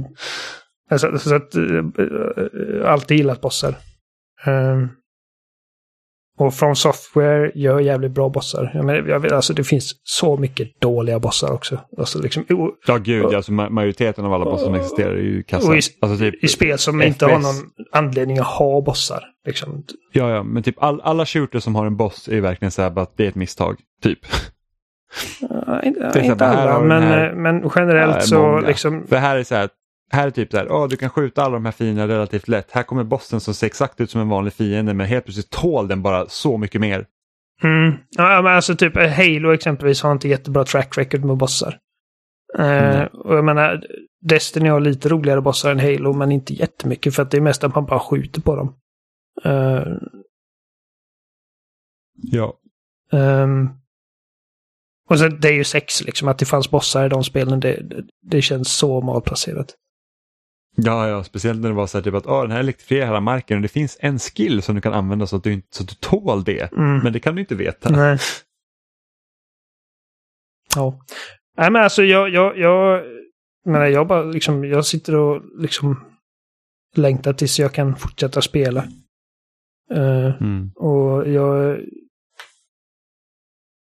[0.91, 3.75] Alltså, så att, äh, alltid gillat bossar.
[4.47, 4.89] Um,
[6.41, 8.71] och From Software gör jävligt bra bossar.
[8.75, 11.81] Jag menar, jag vet, alltså, det finns så mycket dåliga bossar också.
[11.99, 13.25] Alltså, liksom, och, ja, gud.
[13.25, 15.77] Och, alltså, majoriteten av alla bossar som existerar är ju kassa.
[15.77, 17.07] I, alltså, typ, I spel som FPS.
[17.07, 19.25] inte har någon anledning att ha bossar.
[19.47, 19.83] Liksom.
[20.13, 22.99] Ja, ja, men typ all, alla shooters som har en boss är verkligen så här
[22.99, 23.77] att det är ett misstag.
[24.03, 24.19] Typ.
[25.43, 29.07] Uh, inte, inte alla, men, här, men generellt så liksom...
[29.07, 29.69] För här är så här,
[30.11, 32.71] här är typ så här, oh, du kan skjuta alla de här fienderna relativt lätt.
[32.71, 35.89] Här kommer bossen som ser exakt ut som en vanlig fiende men helt plötsligt tål
[35.89, 37.07] den bara så mycket mer.
[37.63, 37.95] Mm.
[38.11, 41.79] Ja, men alltså typ Halo exempelvis har inte jättebra track record med bossar.
[42.59, 43.01] Mm.
[43.01, 43.85] Uh, och jag menar,
[44.21, 47.65] Destiny har lite roligare bossar än Halo men inte jättemycket för att det är mest
[47.65, 48.75] att man bara skjuter på dem.
[49.47, 49.97] Uh,
[52.15, 52.59] ja.
[53.13, 53.71] Um,
[55.09, 57.83] och så, det är ju sex liksom, att det fanns bossar i de spelen, det,
[57.83, 59.75] det, det känns så malplacerat.
[60.77, 63.21] Ja, ja, speciellt när det var så här typ att oh, den här elektrifierar hela
[63.21, 65.89] marken och det finns en skill som du kan använda så att du, så att
[65.89, 66.73] du tål det.
[66.73, 66.99] Mm.
[66.99, 67.91] Men det kan du inte veta.
[67.91, 68.19] Nej.
[70.75, 71.01] Ja.
[71.57, 73.03] Nej men alltså jag, jag, jag,
[73.65, 76.05] menar, jag bara liksom, jag sitter och liksom
[76.97, 78.85] längtar tills jag kan fortsätta spela.
[79.95, 80.71] Uh, mm.
[80.77, 81.81] Och jag...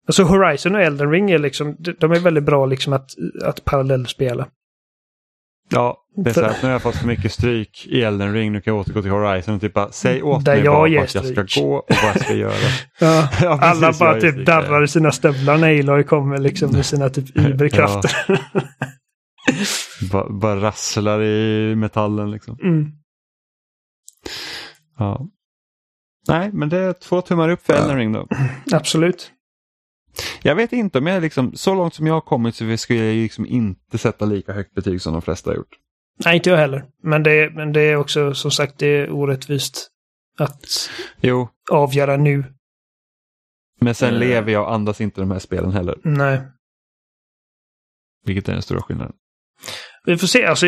[0.07, 3.11] Alltså Horizon och Elden Ring är liksom, de är väldigt bra liksom att,
[3.43, 4.47] att parallellspela.
[5.69, 8.51] Ja, det är så att nu har jag fått så mycket stryk i Elden Ring,
[8.51, 11.15] nu kan jag återgå till Horizon och typ bara säg åt Där mig jag vart
[11.15, 12.53] jag ska gå och vad jag ska göra.
[12.99, 17.09] ja, ja, alla bara typ darrar i sina stövlar när Aloy kommer liksom med sina
[17.09, 18.11] typ iberkrafter.
[20.11, 22.57] bara, bara rasslar i metallen liksom.
[22.63, 22.91] Mm.
[24.97, 25.27] Ja.
[26.27, 28.27] Nej, men det är två tummar upp för Elden Ring då.
[28.71, 29.31] Absolut.
[30.41, 33.15] Jag vet inte om jag liksom, så långt som jag har kommit så skulle jag
[33.15, 35.77] liksom inte sätta lika högt betyg som de flesta har gjort.
[36.25, 36.85] Nej, inte jag heller.
[37.03, 39.89] Men det, men det är också som sagt det är orättvist
[40.37, 40.89] att
[41.21, 41.49] jo.
[41.71, 42.43] avgöra nu.
[43.81, 45.97] Men sen uh, lever jag och andas inte de här spelen heller.
[46.03, 46.41] Nej.
[48.25, 49.15] Vilket är den stora skillnaden.
[50.05, 50.45] Vi får se.
[50.45, 50.65] Alltså,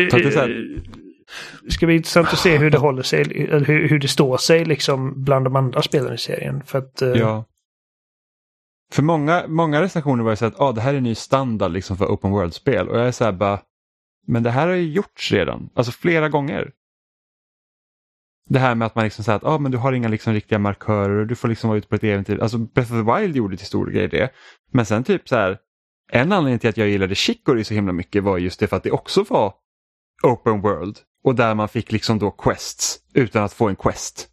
[1.62, 4.36] det ska bli intressant att se hur det håller sig, eller hur, hur det står
[4.36, 6.62] sig liksom bland de andra spelarna i serien.
[6.66, 7.08] För att, uh...
[7.08, 7.44] Ja.
[8.92, 11.72] För många, många recensioner var ju så att ah, det här är en ny standard
[11.72, 13.60] liksom för open world-spel och jag är så här bara,
[14.26, 16.72] men det här har ju gjorts redan, alltså flera gånger.
[18.48, 20.58] Det här med att man liksom säger att ah, men du har inga liksom riktiga
[20.58, 22.38] markörer och du får liksom vara ute på ett äventyr.
[22.38, 24.30] Alltså Breath of the Wild gjorde till stor grej det.
[24.72, 25.58] Men sen typ så här,
[26.12, 28.82] en anledning till att jag gillade Chicory så himla mycket var just det för att
[28.82, 29.54] det också var
[30.22, 30.98] open world.
[31.24, 34.28] Och där man fick liksom då quests utan att få en quest.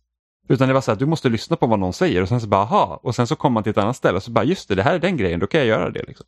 [0.54, 2.48] Utan det var så att du måste lyssna på vad någon säger och sen så
[2.48, 4.70] bara aha och sen så kommer man till ett annat ställe och så bara just
[4.70, 6.04] det, det här är den grejen, då kan jag göra det.
[6.08, 6.26] Liksom.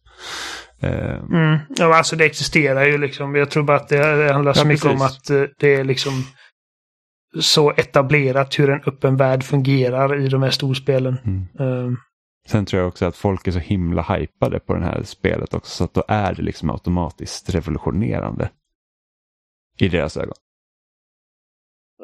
[0.84, 0.92] Uh...
[0.92, 1.60] Mm.
[1.70, 3.36] Ja, alltså det existerar ju liksom.
[3.36, 6.14] Jag tror bara att det handlar så ja, mycket om att uh, det är liksom
[7.40, 11.18] så etablerat hur en öppen värld fungerar i de här storspelen.
[11.26, 11.48] Mm.
[11.60, 11.98] Uh...
[12.48, 15.72] Sen tror jag också att folk är så himla hypade på det här spelet också
[15.72, 18.50] så att då är det liksom automatiskt revolutionerande.
[19.78, 20.36] I deras ögon.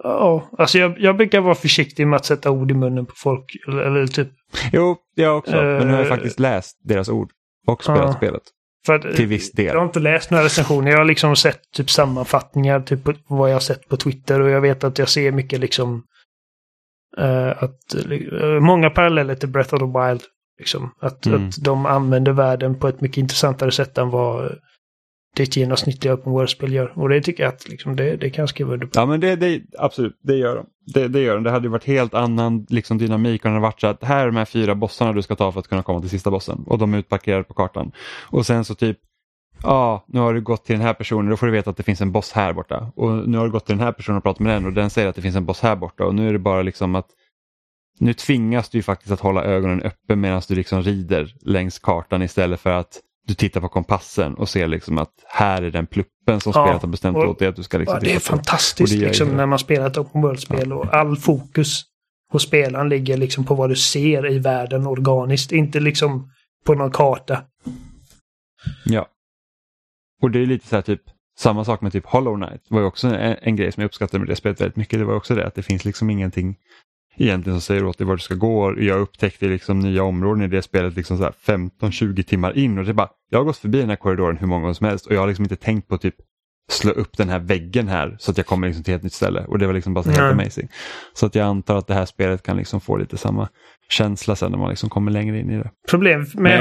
[0.04, 3.56] Ja, alltså jag, jag brukar vara försiktig med att sätta ord i munnen på folk.
[3.68, 4.28] Eller, eller typ.
[4.72, 5.56] Jo, jag också.
[5.56, 7.32] Uh, men nu har jag faktiskt läst deras ord
[7.68, 8.42] och spelat uh, spelet.
[8.90, 9.66] Att, till viss del.
[9.66, 10.92] Jag har inte läst några recensioner.
[10.92, 14.42] Jag har liksom sett typ sammanfattningar typ på vad jag har sett på Twitter.
[14.42, 16.04] Och jag vet att jag ser mycket liksom
[17.20, 20.22] uh, att uh, många paralleller till Breath of the Wild.
[20.60, 20.92] Liksom.
[21.00, 21.48] Att, mm.
[21.48, 24.58] att de använder världen på ett mycket intressantare sätt än vad
[25.36, 27.00] det genomsnittliga open world-spel gör.
[27.00, 29.00] Och det tycker jag att liksom, det, det kan jag skriva under på.
[29.00, 30.66] Ja men det, det, absolut, det gör de.
[30.94, 31.44] Det, det gör de.
[31.44, 34.22] Det hade ju varit helt annan liksom, dynamik om det hade varit så att här
[34.22, 36.64] är de här fyra bossarna du ska ta för att kunna komma till sista bossen.
[36.68, 37.92] Och de är utparkerade på kartan.
[38.30, 38.98] Och sen så typ
[39.64, 41.84] Ja, nu har du gått till den här personen, då får du veta att det
[41.84, 42.92] finns en boss här borta.
[42.96, 44.90] Och nu har du gått till den här personen och pratat med den och den
[44.90, 46.06] säger att det finns en boss här borta.
[46.06, 47.08] Och nu är det bara liksom att
[48.00, 52.60] nu tvingas du faktiskt att hålla ögonen öppen medan du liksom rider längs kartan istället
[52.60, 56.52] för att du tittar på kompassen och ser liksom att här är den pluppen som
[56.56, 59.00] ja, spelet har bestämt och, åt dig att du ska liksom Det är fantastiskt det
[59.00, 60.76] liksom, när man spelar ett open world-spel ja.
[60.76, 61.84] och all fokus
[62.32, 66.32] hos spelaren ligger liksom på vad du ser i världen organiskt, inte liksom
[66.66, 67.44] på någon karta.
[68.86, 69.08] Ja.
[70.22, 71.02] Och det är lite så här typ
[71.40, 74.20] samma sak med typ Hollow Knight var ju också en, en grej som jag uppskattade
[74.20, 75.00] med det spelet väldigt mycket.
[75.00, 76.56] Det var också det att det finns liksom ingenting
[77.18, 78.82] egentligen som säger åt dig vart du ska gå.
[78.82, 82.94] Jag upptäckte liksom nya områden i det spelet liksom 15-20 timmar in och det är
[82.94, 85.20] bara, jag har gått förbi den här korridoren hur många gånger som helst och jag
[85.20, 86.16] har liksom inte tänkt på typ
[86.72, 89.46] slå upp den här väggen här så att jag kommer liksom till ett nytt ställe
[89.48, 90.40] och det var liksom bara så helt mm.
[90.40, 90.70] amazing.
[91.14, 93.50] Så att jag antar att det här spelet kan liksom få lite samma
[93.90, 95.70] känsla sen när man liksom kommer längre in i det.
[95.90, 96.60] Problemet med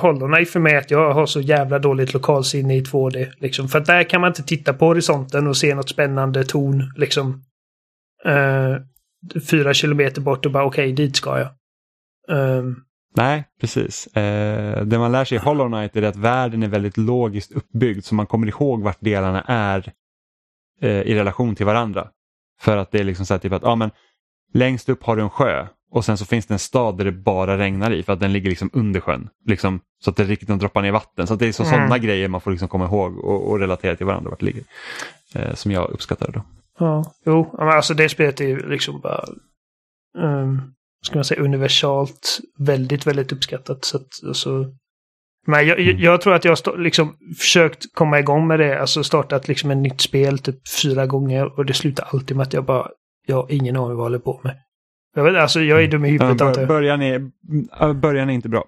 [0.00, 3.26] Hollow för mig är att jag har så jävla dåligt lokalsinne i 2D.
[3.38, 3.68] Liksom.
[3.68, 6.92] För att där kan man inte titta på horisonten och se något spännande torn.
[6.96, 7.42] Liksom.
[8.26, 8.76] Uh,
[9.50, 11.48] fyra kilometer bort och bara okej, okay, dit ska jag.
[12.58, 12.84] Um.
[13.16, 14.06] Nej, precis.
[14.06, 18.04] Eh, det man lär sig i Hollow Knight är att världen är väldigt logiskt uppbyggd
[18.04, 19.92] så man kommer ihåg vart delarna är
[20.80, 22.08] eh, i relation till varandra.
[22.60, 23.90] För att det är liksom så här typ att ja, men
[24.52, 27.12] längst upp har du en sjö och sen så finns det en stad där det
[27.12, 29.28] bara regnar i för att den ligger liksom under sjön.
[29.46, 31.26] Liksom, så att det riktigt droppar ner vatten.
[31.26, 31.74] Så det är så, mm.
[31.74, 34.62] sådana grejer man får liksom komma ihåg och, och relatera till varandra vart det ligger.
[35.34, 36.42] Eh, som jag uppskattar då.
[36.80, 39.24] Ja, jo, alltså det spelet är ju liksom bara...
[40.18, 40.74] Um,
[41.06, 43.84] ska man säga universalt väldigt, väldigt uppskattat.
[43.84, 44.66] Så att, alltså,
[45.46, 45.98] men jag, mm.
[45.98, 49.78] jag, tror att jag har liksom försökt komma igång med det, alltså startat liksom ett
[49.78, 52.88] nytt spel typ fyra gånger och det slutar alltid med att jag bara,
[53.26, 54.56] jag har ingen aning vad jag håller på med.
[55.16, 56.68] Jag vet alltså jag är dum i huvudet jag.
[56.68, 58.64] Början är, början är inte bra.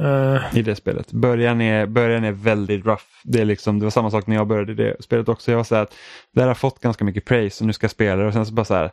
[0.00, 0.58] Uh.
[0.58, 1.12] I det spelet.
[1.12, 3.04] Början är, början är väldigt rough.
[3.24, 5.50] Det, är liksom, det var samma sak när jag började det spelet också.
[5.50, 5.94] Jag var så här att
[6.32, 8.46] det här har fått ganska mycket praise och nu ska jag spela det och sen
[8.46, 8.90] så bara så här,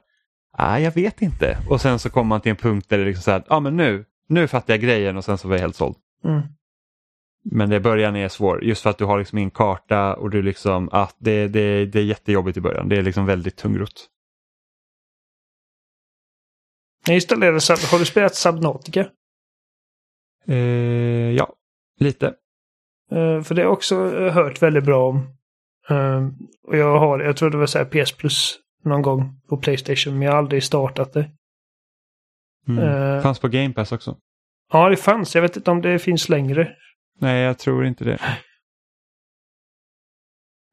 [0.57, 1.57] ah, jag vet inte.
[1.69, 3.59] Och sen så kommer man till en punkt där det liksom så här, ja ah,
[3.59, 5.95] men nu, nu fattar jag grejen och sen så var jag helt såld.
[6.25, 6.41] Mm.
[7.43, 10.41] Men det början är svår just för att du har liksom en karta och du
[10.41, 12.89] liksom, ah, det, det, det är jättejobbigt i början.
[12.89, 14.07] Det är liksom väldigt tungrot.
[17.05, 17.59] Jag installerade,
[17.91, 19.09] har du spelat Subnautica?
[20.47, 21.53] Eh, ja,
[21.99, 22.27] lite.
[23.11, 25.17] Eh, för det har jag också eh, hört väldigt bra om.
[25.89, 26.27] Eh,
[26.67, 30.13] och jag har, jag tror det var så här PS Plus någon gång på Playstation,
[30.13, 31.31] men jag har aldrig startat det.
[32.67, 32.83] Mm.
[32.83, 34.17] Uh, fanns på Game Pass också.
[34.71, 35.35] Ja, det fanns.
[35.35, 36.75] Jag vet inte om det finns längre.
[37.19, 38.19] Nej, jag tror inte det.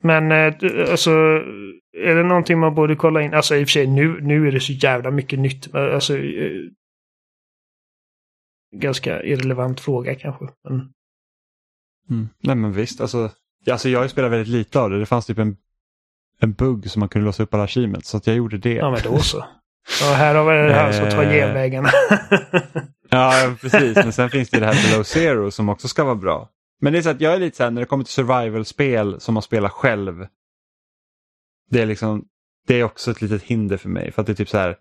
[0.03, 0.55] Men eh,
[0.90, 1.11] alltså,
[1.97, 3.35] är det någonting man borde kolla in?
[3.35, 5.74] Alltså i och för sig nu, nu är det så jävla mycket nytt.
[5.74, 6.51] Alltså, eh,
[8.77, 10.45] ganska irrelevant fråga kanske.
[10.65, 10.93] Men...
[12.11, 12.28] Mm.
[12.39, 13.31] Nej men visst, alltså,
[13.70, 14.99] alltså jag har ju spelat väldigt lite av det.
[14.99, 15.57] Det fanns typ en,
[16.40, 18.74] en bugg som man kunde låsa upp alla achievements så att jag gjorde det.
[18.74, 19.45] Ja men då så.
[20.01, 21.89] Ja, här har vi det här som tar genvägarna.
[23.09, 26.49] ja precis, men sen finns det det här Below Zero som också ska vara bra.
[26.81, 29.20] Men det är så att jag är lite så här, när det kommer till survival-spel
[29.20, 30.27] som man spelar själv.
[31.70, 32.24] Det är liksom,
[32.66, 34.12] det är också ett litet hinder för mig.
[34.12, 34.77] För att det är typ så här,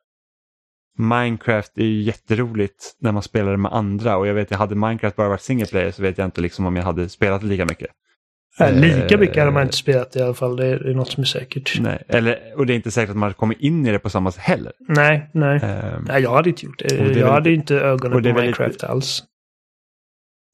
[0.98, 4.76] Minecraft är ju jätteroligt när man spelar det med andra och jag vet, jag hade
[4.76, 7.66] Minecraft bara varit single player så vet jag inte liksom om jag hade spelat lika
[7.66, 7.88] mycket.
[8.60, 11.12] Ja, lika mycket hade man inte spelat i alla fall, det är, det är något
[11.12, 11.80] som är säkert.
[11.80, 14.32] Nej, eller, och det är inte säkert att man kommer in i det på samma
[14.32, 14.72] sätt heller.
[14.88, 15.56] Nej, nej.
[15.56, 16.88] Um, nej jag hade inte gjort det.
[16.88, 19.24] det jag hade inte ögonen på Minecraft lite, alls.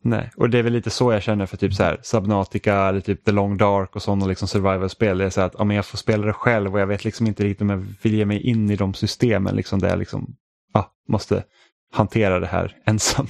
[0.05, 2.99] Nej, och det är väl lite så jag känner för typ så här Subnautica eller
[2.99, 5.17] typ The Long Dark och sådana liksom survival-spel.
[5.17, 7.27] Det är så att ja, men jag får spela det själv och jag vet liksom
[7.27, 10.35] inte riktigt om jag vill ge mig in i de systemen liksom där jag liksom
[10.73, 11.43] ja, måste
[11.91, 13.27] hantera det här ensam.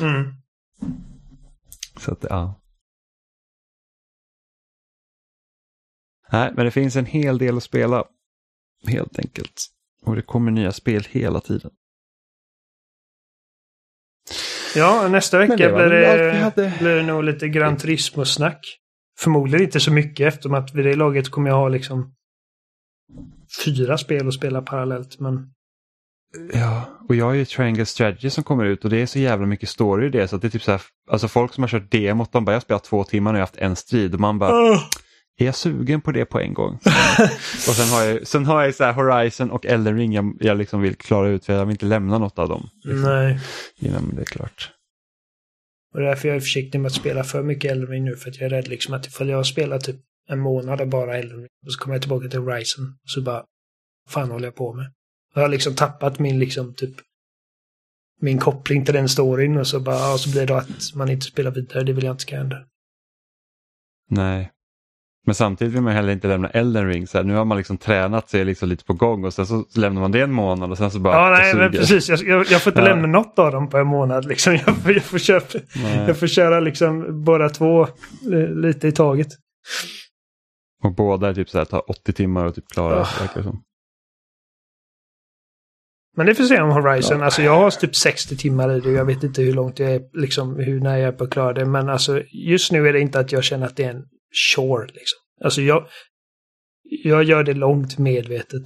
[0.00, 0.34] Mm.
[1.96, 2.60] Så att ja.
[6.32, 8.04] Nej, men det finns en hel del att spela.
[8.86, 9.66] Helt enkelt.
[10.02, 11.70] Och det kommer nya spel hela tiden.
[14.76, 16.72] Ja, nästa vecka det blir, det, hade...
[16.80, 18.78] blir det nog lite Gran Turismo-snack.
[19.18, 22.14] Förmodligen inte så mycket eftersom att vid det laget kommer jag ha liksom
[23.64, 25.20] fyra spel att spela parallellt.
[25.20, 25.50] Men...
[26.52, 29.46] Ja, och jag har ju Triangle Strategy som kommer ut och det är så jävla
[29.46, 30.80] mycket story i det så att det är typ så här,
[31.10, 33.40] alltså folk som har kört demot, de bara jag har spelat två timmar och jag
[33.40, 34.80] har haft en strid och man bara oh.
[35.36, 36.74] Är jag sugen på det på en gång?
[37.68, 40.80] och sen har jag, sen har jag så Horizon och Elden Ring jag, jag liksom
[40.80, 42.68] vill klara ut för jag vill inte lämna något av dem.
[42.84, 43.40] Liksom, Nej.
[43.76, 44.70] Innan det är klart.
[45.94, 48.36] Och därför jag är försiktig med att spela för mycket Elden Ring nu för att
[48.36, 49.96] jag är rädd liksom att ifall jag spelar typ
[50.28, 53.22] en månad och bara Elden Ring och så kommer jag tillbaka till Horizon och så
[53.22, 53.44] bara
[54.08, 54.92] fan håller jag på med?
[55.34, 56.94] Jag har liksom tappat min liksom typ
[58.20, 61.26] min koppling till den storyn och så bara, och så blir det att man inte
[61.26, 61.84] spelar vidare.
[61.84, 62.66] Det vill jag inte ska hända.
[64.10, 64.50] Nej,
[65.26, 67.06] men samtidigt vill man heller inte lämna Elden ring.
[67.06, 69.64] Så här, nu har man liksom tränat sig liksom lite på gång och sen så
[69.74, 71.14] lämnar man det en månad och sen så bara...
[71.14, 72.08] Ja, nej, men precis.
[72.08, 72.88] Jag, jag, jag får inte ja.
[72.88, 74.24] lämna något av dem på en månad.
[74.24, 74.52] Liksom.
[74.66, 75.42] Jag, jag, får, köra,
[76.06, 77.88] jag får köra liksom båda två
[78.54, 79.28] lite i taget.
[80.82, 83.00] Och båda är typ så här, tar 80 timmar att typ klara.
[83.00, 83.42] Oh.
[83.42, 83.62] som.
[86.16, 87.18] Men det får se om Horizon.
[87.18, 87.24] Ja.
[87.24, 88.90] Alltså jag har typ 60 timmar i det.
[88.90, 91.52] Jag vet inte hur långt jag är, liksom hur när jag är på att klara
[91.52, 91.64] det.
[91.64, 94.04] Men alltså just nu är det inte att jag känner att det är en
[94.34, 95.18] sure liksom.
[95.44, 95.86] Alltså jag,
[96.82, 98.62] jag gör det långt medvetet.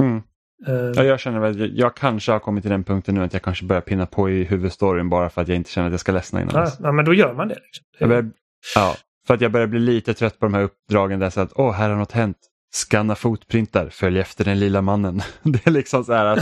[0.00, 0.22] Mm.
[0.68, 3.42] Uh, ja, jag känner väl, jag kanske har kommit till den punkten nu att jag
[3.42, 6.12] kanske börjar pinna på i huvudstoryn bara för att jag inte känner att jag ska
[6.12, 6.54] ledsna innan.
[6.54, 7.54] Ja, ja men då gör man det.
[7.54, 8.08] Liksom.
[8.08, 8.30] börjar,
[8.74, 11.52] ja, för att jag börjar bli lite trött på de här uppdragen där så att
[11.54, 12.38] åh, här har något hänt.
[12.70, 15.20] Skanna fotprintar, följ efter den lilla mannen.
[15.42, 16.38] Det är liksom så här att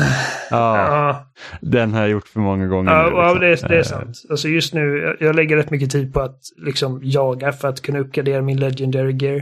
[0.50, 1.32] ja, ja.
[1.60, 2.92] den har jag gjort för många gånger.
[2.92, 3.22] Ja, nu, liksom.
[3.22, 3.84] ja det, är, det är eh.
[3.84, 4.16] sant.
[4.30, 7.98] Alltså just nu, jag lägger rätt mycket tid på att liksom jaga för att kunna
[7.98, 9.36] uppgradera min Legendary Gear.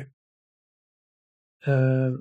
[1.68, 2.18] Uh,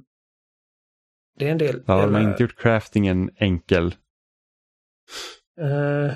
[1.39, 1.83] det är en del.
[1.85, 3.95] Ja, de har inte gjort craftingen enkel.
[5.61, 6.11] Uh,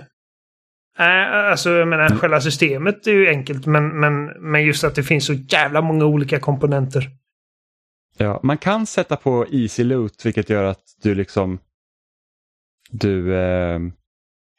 [0.99, 2.19] Nej, alltså jag menar mm.
[2.19, 6.05] själva systemet är ju enkelt men, men, men just att det finns så jävla många
[6.05, 7.09] olika komponenter.
[8.17, 11.59] Ja, man kan sätta på easy loot vilket gör att du liksom
[12.89, 13.79] du eh,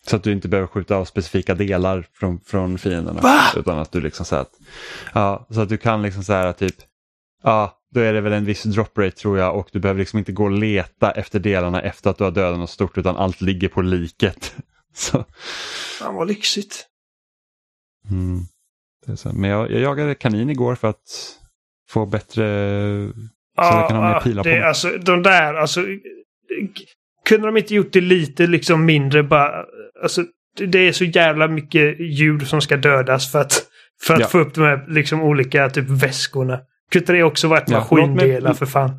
[0.06, 3.20] så att du inte behöver skjuta av specifika delar från, från fienderna.
[3.20, 3.40] Va?
[3.56, 4.50] Utan att du liksom så att,
[5.14, 6.74] ja, så att du kan liksom så här typ,
[7.42, 10.18] ja, då är det väl en viss drop rate tror jag och du behöver liksom
[10.18, 13.40] inte gå och leta efter delarna efter att du har dödat något stort utan allt
[13.40, 14.54] ligger på liket.
[14.94, 15.24] så.
[15.98, 16.86] Fan vad lyxigt.
[18.10, 18.40] Mm.
[19.32, 21.38] Men jag, jag jagade kanin igår för att
[21.88, 22.44] få bättre
[23.64, 24.66] så jag kan ha mer pilar det, på.
[24.66, 25.84] Alltså de där, alltså.
[27.28, 29.64] Kunde de inte gjort det lite liksom mindre bara.
[30.02, 30.24] Alltså
[30.66, 33.62] det är så jävla mycket djur som ska dödas för att,
[34.02, 34.26] för att ja.
[34.26, 36.60] få upp de här liksom olika typ väskorna.
[36.92, 38.90] Kunde det också varit ja, maskindelar för fan?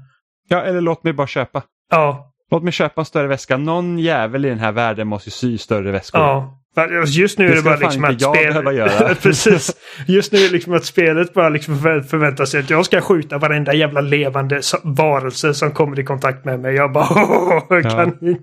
[0.48, 1.64] Ja, eller låt mig bara köpa.
[1.92, 2.29] Ja.
[2.52, 3.58] Låt mig köpa en större väska.
[3.58, 6.22] Någon jävel i den här världen måste sy större väskor.
[6.22, 6.56] Ja.
[7.08, 9.22] Just nu det är det bara liksom att spelet...
[9.24, 9.76] Precis.
[10.08, 13.38] Just nu är det liksom att spelet bara liksom förväntar sig att jag ska skjuta
[13.38, 16.76] varenda jävla levande varelse som kommer i kontakt med mig.
[16.76, 17.08] Jag bara
[17.70, 18.38] Åh, kanin.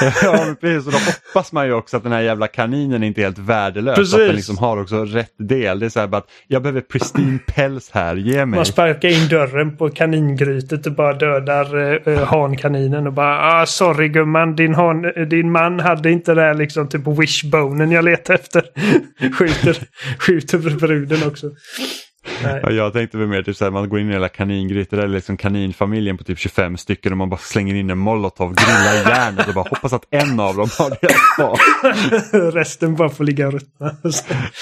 [0.22, 0.86] ja, precis.
[0.86, 3.38] Och då hoppas man ju också att den här jävla kaninen är inte är helt
[3.38, 3.96] värdelös.
[3.96, 4.14] Precis.
[4.14, 5.78] Att den liksom har också rätt del.
[5.78, 8.56] Det är så här bara att jag behöver pristine päls här, ge mig.
[8.56, 14.08] Man sparkar in dörren på kaningrytet och bara dödar äh, hankaninen och bara ah, sorry
[14.08, 18.62] gumman, din, han, din man hade inte det här liksom typ wishbonen jag letade efter.
[19.38, 19.76] skjuter,
[20.18, 21.50] skjuter bruden också.
[22.42, 25.36] Ja, jag tänkte väl mer typ såhär, man går in i hela kaningrytor eller liksom
[25.36, 29.54] kaninfamiljen på typ 25 stycken och man bara slänger in en molotov, grillar järnet och
[29.54, 32.50] bara hoppas att en av dem har det kvar.
[32.50, 33.96] Resten bara får ligga och ruttna.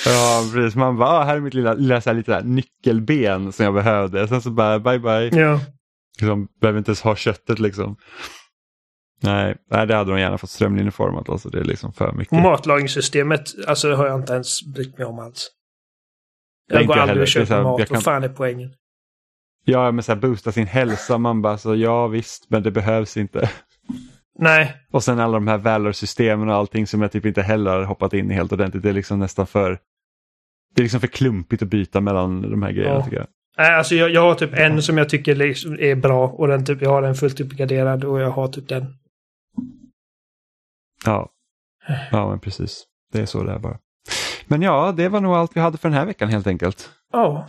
[0.07, 0.77] ja, precis.
[0.77, 3.75] Man bara, ah, här är mitt lilla, lilla så här, lite där, nyckelben som jag
[3.75, 4.29] behövde.
[4.29, 5.41] Sen så bara, bye bye.
[5.41, 5.61] Ja.
[6.21, 7.97] Liksom, behöver inte ens ha köttet liksom.
[9.23, 11.29] Nej, nej, det hade de gärna fått strömlinjeformat.
[11.29, 12.43] Alltså, det är liksom för mycket.
[12.43, 15.51] Matlagningssystemet, alltså det har jag inte ens brytt mig om alls.
[16.67, 17.89] Jag, jag går aldrig och köper mat.
[17.89, 17.95] Kan...
[17.95, 18.75] Vad fan är poängen?
[19.65, 21.19] Ja, men så här, boosta sin hälsa.
[21.19, 23.51] Man bara så ja visst, men det behövs inte.
[24.39, 24.75] Nej.
[24.93, 28.13] Och sen alla de här valor-systemen och allting som jag typ inte heller har hoppat
[28.13, 28.83] in i helt ordentligt.
[28.83, 29.79] Det är liksom nästan för
[30.75, 33.05] det är liksom för klumpigt att byta mellan de här grejerna ja.
[33.05, 33.27] tycker jag.
[33.59, 36.65] Nej, alltså jag, jag har typ en som jag tycker liksom är bra och den
[36.65, 38.87] typ, jag har den fullt uppgraderad och jag har typ den.
[41.05, 41.31] Ja.
[42.11, 42.85] Ja, men precis.
[43.13, 43.79] Det är så det är bara.
[44.47, 46.91] Men ja, det var nog allt vi hade för den här veckan helt enkelt.
[47.13, 47.27] Ja.
[47.29, 47.45] Oh.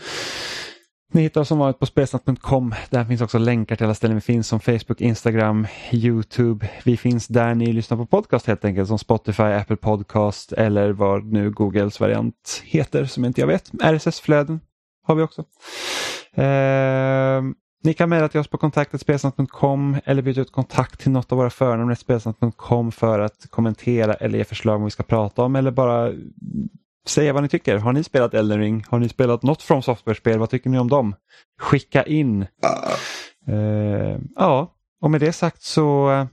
[1.15, 2.73] Ni hittar oss som vanligt på spelsnack.com.
[2.89, 6.69] Där finns också länkar till alla ställen vi finns som Facebook, Instagram, Youtube.
[6.83, 11.25] Vi finns där ni lyssnar på podcast helt enkelt som Spotify, Apple Podcast eller vad
[11.25, 13.71] nu Googles variant heter som inte jag vet.
[13.83, 14.59] RSS-flöden
[15.07, 15.41] har vi också.
[16.33, 17.41] Eh,
[17.83, 21.49] ni kan mejla till oss på kontaktetspelsnack.com eller byta ut kontakt till något av våra
[21.49, 26.11] förnamn spelsnack.com för att kommentera eller ge förslag om vi ska prata om eller bara
[27.09, 27.77] säga vad ni tycker.
[27.77, 28.85] Har ni spelat Elden Ring?
[28.89, 30.39] Har ni spelat något från software-spel?
[30.39, 31.15] Vad tycker ni om dem?
[31.59, 32.41] Skicka in.
[33.49, 36.25] Uh, ja, och med det sagt så uh,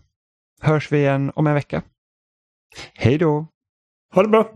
[0.61, 1.82] hörs vi igen om en vecka.
[2.94, 3.47] Hej då!
[4.15, 4.51] Ha det bra!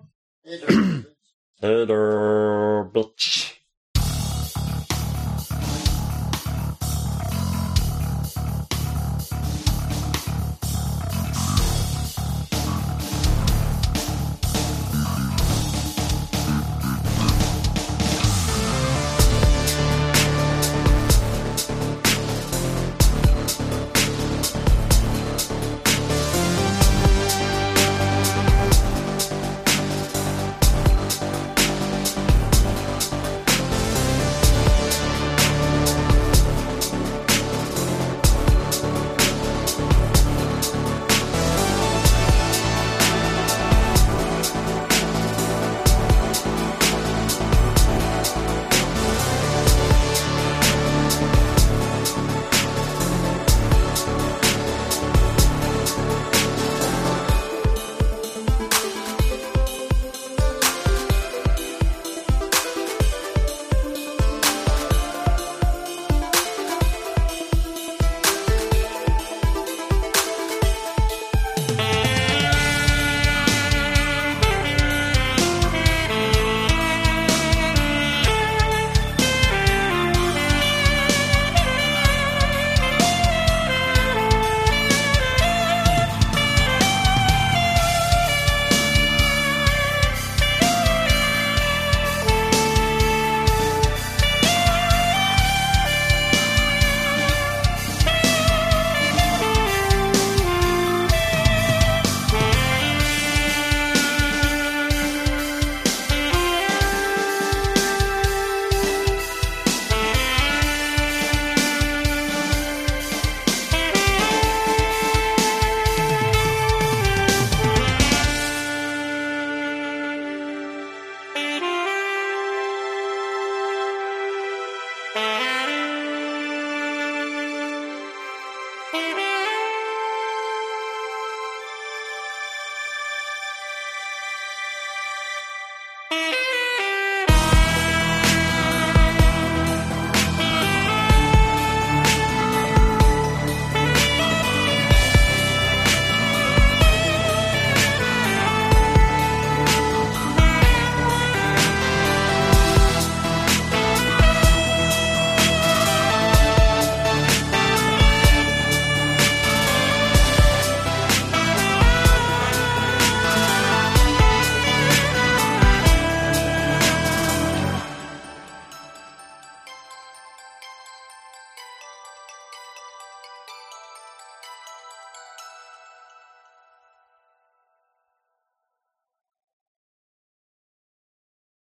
[1.62, 3.45] Hej då, bitch!